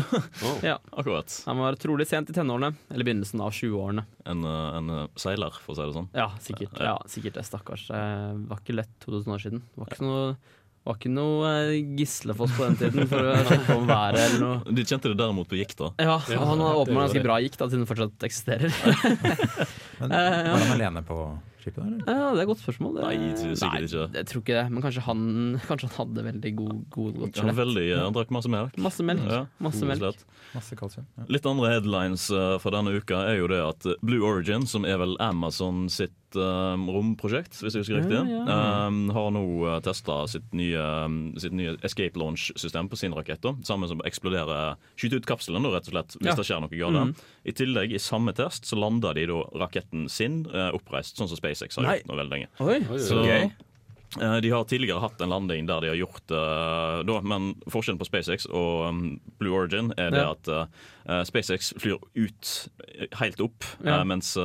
Pamphilos. 0.01 0.63
ja. 0.63 0.79
Akkurat. 0.91 1.37
Han 1.45 1.57
var 1.63 1.77
trolig 1.81 2.07
sent 2.09 2.29
i 2.29 2.35
tenårene, 2.35 2.73
eller 2.93 3.07
begynnelsen 3.07 3.41
av 3.43 3.51
20-årene. 3.55 4.03
En, 4.25 4.43
eh, 4.43 4.77
en 4.77 4.93
eh, 4.95 5.07
seiler, 5.19 5.57
for 5.63 5.73
å 5.73 5.79
si 5.79 5.87
det 5.87 5.97
sånn. 5.97 6.11
Ja, 6.17 6.29
sikkert. 6.43 6.77
Ja, 6.83 6.97
sikkert 7.09 7.39
det, 7.39 7.47
stakkars. 7.47 7.87
Det 7.89 8.03
var 8.51 8.61
ikke 8.61 8.77
lett 8.77 8.93
2000 9.05 9.35
år 9.35 9.43
siden. 9.43 9.65
Det 9.73 9.83
var 9.83 9.91
ikke 9.93 10.07
noe, 10.07 10.29
var 10.87 10.99
ikke 10.99 11.11
noe 11.11 11.51
eh, 11.65 11.73
Gislefoss 11.99 12.55
på 12.57 12.67
den 12.67 12.79
tiden 12.83 13.09
for 13.11 13.31
å 13.31 13.35
sjekke 13.49 13.75
om 13.75 13.89
været 13.89 14.21
eller 14.27 14.43
noe. 14.45 14.77
De 14.77 14.87
kjente 14.87 15.11
det 15.11 15.19
derimot 15.19 15.49
på 15.51 15.59
gikta. 15.59 15.91
Ja, 15.99 16.17
han 16.21 16.63
har 16.63 16.81
åpenbart 16.83 17.09
ganske 17.09 17.25
bra 17.25 17.41
gikk, 17.43 17.59
da, 17.59 17.67
siden 17.67 17.83
den 17.85 17.91
fortsatt 17.91 18.27
eksisterer. 18.29 18.73
Men 19.99 20.13
ja. 20.13 20.25
Var 20.53 20.65
han 20.65 20.75
alene 20.77 21.03
på 21.07 21.21
da, 21.75 21.81
eller? 21.83 21.99
Ja, 22.07 22.29
det 22.31 22.39
er 22.39 22.43
et 22.45 22.49
godt 22.51 22.61
spørsmål. 22.63 22.93
Det, 22.95 23.03
Nei, 23.03 23.29
sikkert 23.35 23.87
ikke. 23.89 24.05
Nei, 24.07 24.17
jeg 24.21 24.27
tror 24.31 24.41
ikke 24.43 24.55
det. 24.57 24.63
Men 24.71 24.81
kanskje 24.85 25.03
han, 25.07 25.21
kanskje 25.67 25.89
han 25.89 25.95
hadde 25.97 26.25
veldig 26.29 26.51
god, 26.55 26.75
god 26.95 27.13
godt 27.19 27.25
Han, 27.25 27.33
skjelett. 27.43 27.57
veldig, 27.59 27.85
eh, 27.91 28.03
han 28.05 28.13
drakk 28.17 28.31
masse 28.37 28.49
melk. 28.53 28.77
Masse 28.87 29.03
melk. 29.03 29.25
Ja, 29.27 29.41
Masse 29.67 29.85
melk. 29.89 30.23
Masse 30.55 30.75
kalsium. 30.79 31.05
Ja. 31.17 31.23
Litt 31.37 31.45
andre 31.45 31.73
headlines 31.75 32.29
eh, 32.31 32.57
fra 32.63 32.71
denne 32.77 32.95
uka 32.97 33.23
er 33.31 33.41
jo 33.41 33.47
det 33.51 33.61
at 33.65 33.85
eh, 33.91 33.99
Blue 34.01 34.23
Origin, 34.23 34.65
som 34.67 34.85
er 34.87 34.97
vel 35.01 35.17
Amazon 35.19 35.87
sitt 35.91 36.13
eh, 36.35 36.75
romprosjekt, 36.91 37.53
hvis 37.61 37.73
jeg 37.77 37.83
husker 37.85 37.99
riktig, 38.01 38.17
Ja, 38.17 38.41
ja. 38.43 38.87
eh, 38.89 39.13
har 39.15 39.29
nå 39.31 39.43
uh, 39.63 39.79
testa 39.85 40.27
sitt 40.27 40.51
nye, 40.57 40.83
sitt 41.39 41.53
nye 41.53 41.77
escape 41.87 42.17
launch-system 42.19 42.89
på 42.89 42.97
sin 42.97 43.13
rakett. 43.13 43.45
Sammen 43.63 43.87
som 43.87 44.01
eksploderer 44.03 44.75
Skyter 44.97 45.17
ut 45.21 45.25
kapselen, 45.29 45.63
da, 45.63 45.69
rett 45.77 45.87
og 45.87 45.93
slett, 45.95 46.17
hvis 46.19 46.27
Ja. 46.31 46.35
det 46.35 46.45
skjer 46.49 46.59
noe 46.65 46.69
galt. 46.73 47.15
Mm. 47.15 47.15
I 47.45 47.51
tillegg, 47.53 47.93
i 47.93 47.99
samme 48.01 48.33
test, 48.35 48.65
så 48.65 48.75
landa 48.75 49.13
de 49.13 49.25
da 49.27 49.43
raketten 49.63 50.09
sin 50.09 50.45
uh, 50.51 50.71
oppreist, 50.75 51.15
sånn 51.17 51.29
som 51.29 51.37
SpaceX 51.37 51.75
har 51.77 51.83
Nei. 51.87 51.99
gjort 52.01 52.07
nå 52.11 52.19
veldig 52.19 52.33
lenge. 52.35 52.47
Oi, 52.59 52.79
Så, 52.99 53.23
gøy. 53.23 53.51
eh, 54.21 54.39
De 54.41 54.49
har 54.49 54.63
tidligere 54.65 54.99
hatt 55.03 55.21
en 55.21 55.29
landing 55.29 55.65
der 55.67 55.81
de 55.81 55.87
har 55.89 55.95
gjort 55.99 56.23
det 56.27 56.43
da, 57.07 57.21
men 57.21 57.55
forskjellen 57.69 57.99
på 57.99 58.07
SpaceX 58.07 58.45
og 58.49 58.87
um, 58.89 59.19
Blue 59.39 59.53
Origin 59.57 59.91
er 59.97 60.11
det 60.11 60.21
Ja. 60.23 60.31
at 60.31 60.47
uh, 60.47 61.23
SpaceX 61.27 61.73
flyr 61.77 61.99
ut, 62.15 62.69
eh, 62.99 63.07
helt 63.19 63.39
opp, 63.41 63.63
Ja. 63.83 63.99
uh, 63.99 64.03
mens 64.05 64.35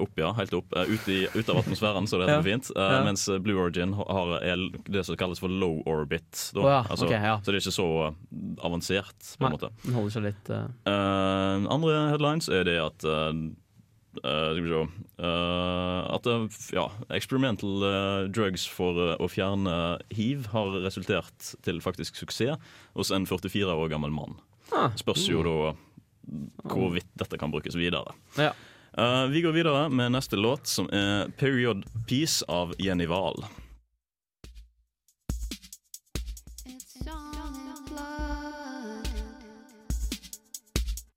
opp, 0.00 0.10
ja, 0.16 0.32
helt 0.32 0.54
opp. 0.56 0.72
eh, 0.76 0.88
ut, 0.94 1.08
i, 1.08 1.18
ut 1.34 1.48
av 1.52 1.58
atmosfæren, 1.60 2.06
så 2.08 2.18
det 2.18 2.28
heter 2.28 2.40
Ja. 2.40 2.42
fint. 2.42 2.70
eh, 2.76 2.82
Ja. 2.94 3.02
Mens 3.04 3.28
eh, 3.28 3.38
Blue 3.38 3.60
Origin 3.60 3.92
har- 3.92 4.40
er 4.42 4.56
det 4.88 5.04
som 5.06 5.16
kalles 5.16 5.38
for 5.38 5.48
low 5.48 5.82
orbit. 5.86 6.32
Å 6.54 6.62
ja, 6.64 6.82
altså, 6.88 7.04
okay. 7.06 7.18
Så 7.42 7.52
det 7.52 7.54
er 7.54 7.60
ikke 7.64 7.78
så 7.78 8.06
eh, 8.08 8.14
avansert, 8.64 9.18
på 9.38 9.44
en 9.44 9.50
Nei, 9.52 9.58
måte. 9.58 9.70
Den 9.84 9.94
holder 9.94 10.10
seg 10.10 10.22
litt 10.22 10.50
uh... 10.50 10.66
Uh, 10.86 11.66
andre 11.70 12.10
headlines 12.10 12.48
er 12.48 12.64
det 12.64 12.78
at 12.80 13.04
uh, 13.04 13.32
uh, 14.24 14.86
eh, 15.18 16.14
At 16.14 16.26
eh, 16.26 16.46
ja, 16.72 16.88
experimental 17.10 17.82
eh, 17.82 18.28
drugs 18.30 18.66
for 18.70 18.94
eh, 19.12 19.16
å 19.18 19.28
fjerne 19.30 19.98
hiv 20.14 20.46
har 20.52 20.70
resultert 20.84 21.54
til 21.64 21.80
faktisk 21.80 22.16
suksess 22.16 22.58
hos 22.94 23.10
en 23.10 23.26
44 23.26 23.74
år 23.74 23.90
gammel 23.90 24.10
mann. 24.14 24.36
Ah. 24.72 24.90
Spørs 24.96 25.26
jo 25.28 25.42
da 25.44 25.74
hvorvidt 26.70 27.10
dette 27.20 27.36
kan 27.38 27.50
brukes 27.52 27.74
videre. 27.76 28.14
Ja. 28.38 28.52
Eh, 28.98 29.26
vi 29.26 29.40
går 29.40 29.52
videre 29.52 29.88
med 29.90 30.12
neste 30.12 30.36
låt, 30.36 30.66
som 30.66 30.88
er 30.92 31.28
'Period 31.28 31.84
Piece' 32.08 32.42
av 32.48 32.74
Jenny 32.78 33.06
Wahl. 33.06 33.44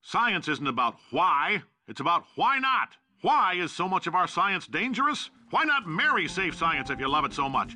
Science 0.04 0.52
isn't 0.52 0.68
about 0.68 0.96
why, 1.12 1.62
it's 1.90 2.00
about 2.00 2.24
why 2.36 2.60
not. 2.60 2.90
Why 3.22 3.64
is 3.64 3.72
so 3.72 3.88
much 3.88 4.08
of 4.08 4.16
our 4.16 4.28
science 4.28 4.68
dangerous? 4.68 5.32
Why 5.52 5.66
not 5.66 5.86
marry 5.86 6.28
safe 6.28 6.56
science 6.56 6.94
if 6.94 7.00
you 7.00 7.08
love 7.08 7.26
it 7.26 7.34
so 7.34 7.50
much? 7.50 7.76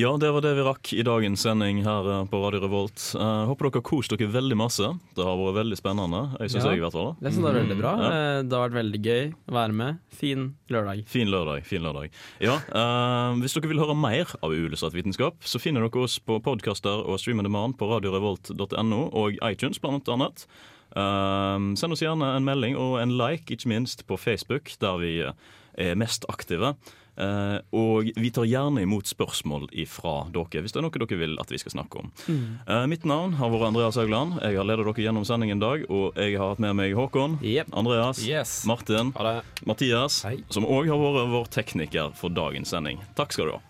Ja, 0.00 0.12
det 0.16 0.28
var 0.32 0.40
det 0.44 0.52
vi 0.56 0.62
rakk 0.64 0.90
i 0.96 1.02
dagens 1.04 1.42
sending 1.44 1.80
her 1.84 2.06
eh, 2.08 2.20
på 2.30 2.38
Radio 2.40 2.60
Revolt. 2.62 3.02
Eh, 3.18 3.40
håper 3.50 3.66
dere 3.66 3.80
har 3.80 3.84
kost 3.88 4.12
dere 4.14 4.28
veldig 4.32 4.56
masse. 4.56 4.86
Det 5.18 5.24
har 5.26 5.34
vært 5.36 5.56
veldig 5.58 5.76
spennende. 5.76 6.20
Jeg 6.40 6.52
synes 6.54 6.64
Ja. 6.64 6.70
jeg 6.70 6.78
i 6.78 6.84
hvert 6.84 6.94
fall. 6.94 7.10
Det 7.20 7.32
synes 7.34 7.42
det 7.44 7.50
er 7.50 7.58
veldig 7.58 7.76
bra. 7.80 7.92
Ja. 8.00 8.10
Eh, 8.14 8.42
Det 8.46 8.54
har 8.56 8.68
vært 8.68 8.78
veldig 8.78 9.00
gøy 9.04 9.24
å 9.50 9.52
være 9.58 9.74
med. 9.80 9.98
Fin 10.20 10.46
lørdag. 10.70 11.02
Fin 11.10 11.28
lørdag. 11.28 11.64
fin 11.66 11.82
lørdag. 11.82 12.08
Ja, 12.40 12.54
eh, 12.70 13.34
Hvis 13.42 13.52
dere 13.58 13.68
vil 13.68 13.82
høre 13.82 13.96
mer 13.98 14.26
av 14.42 14.50
uillustrert 14.54 14.94
vitenskap, 14.96 15.34
så 15.42 15.60
finner 15.60 15.82
dere 15.82 16.02
oss 16.04 16.18
på 16.18 16.40
podkaster 16.40 17.04
og 17.06 17.18
stream 17.18 17.40
on 17.40 17.44
demand 17.44 17.76
på 17.76 17.90
radiorevolt.no 17.90 19.10
og 19.12 19.36
iTunes, 19.42 19.78
blant 19.80 20.06
annet. 20.08 20.46
Eh, 20.96 21.74
send 21.76 21.92
oss 21.92 22.00
gjerne 22.00 22.36
en 22.36 22.44
melding 22.44 22.76
og 22.76 23.00
en 23.02 23.18
like, 23.18 23.50
ikke 23.50 23.66
minst 23.68 24.06
på 24.06 24.16
Facebook, 24.18 24.70
der 24.80 24.96
vi 24.98 25.20
er 25.76 25.94
mest 25.94 26.24
aktive. 26.30 26.76
Eh, 27.20 27.58
og 27.76 28.10
vi 28.16 28.30
tar 28.34 28.48
gjerne 28.48 28.84
imot 28.86 29.10
spørsmål 29.10 29.68
ifra 29.82 30.24
dere, 30.32 30.62
hvis 30.64 30.74
det 30.74 30.80
er 30.80 30.86
noe 30.86 31.02
dere 31.02 31.20
vil 31.20 31.36
at 31.42 31.52
vi 31.52 31.60
skal 31.60 31.74
snakke 31.76 32.00
om. 32.02 32.10
Mm. 32.26 32.42
Uh, 32.64 32.84
mitt 32.90 33.04
navn 33.08 33.36
har 33.40 33.52
vært 33.52 33.68
Andreas 33.70 33.98
Haugland. 34.00 34.38
Jeg 34.40 34.56
har 34.56 34.68
ledet 34.68 34.86
dere 34.88 35.06
gjennom 35.06 35.26
sendingen 35.28 35.60
i 35.60 35.64
dag. 35.66 35.86
Og 35.90 36.16
jeg 36.20 36.38
har 36.40 36.54
hatt 36.54 36.62
med 36.62 36.76
meg 36.80 36.96
Håkon, 36.96 37.38
Andreas, 37.76 38.22
Yes. 38.26 38.60
Martin, 38.68 39.12
Mathias, 39.68 40.22
som 40.52 40.68
òg 40.68 40.90
har 40.90 41.00
vært 41.00 41.34
vår 41.34 41.50
tekniker 41.52 42.14
for 42.16 42.32
dagens 42.32 42.72
sending. 42.72 43.02
Takk 43.18 43.36
skal 43.36 43.50
du 43.50 43.56
ha. 43.58 43.64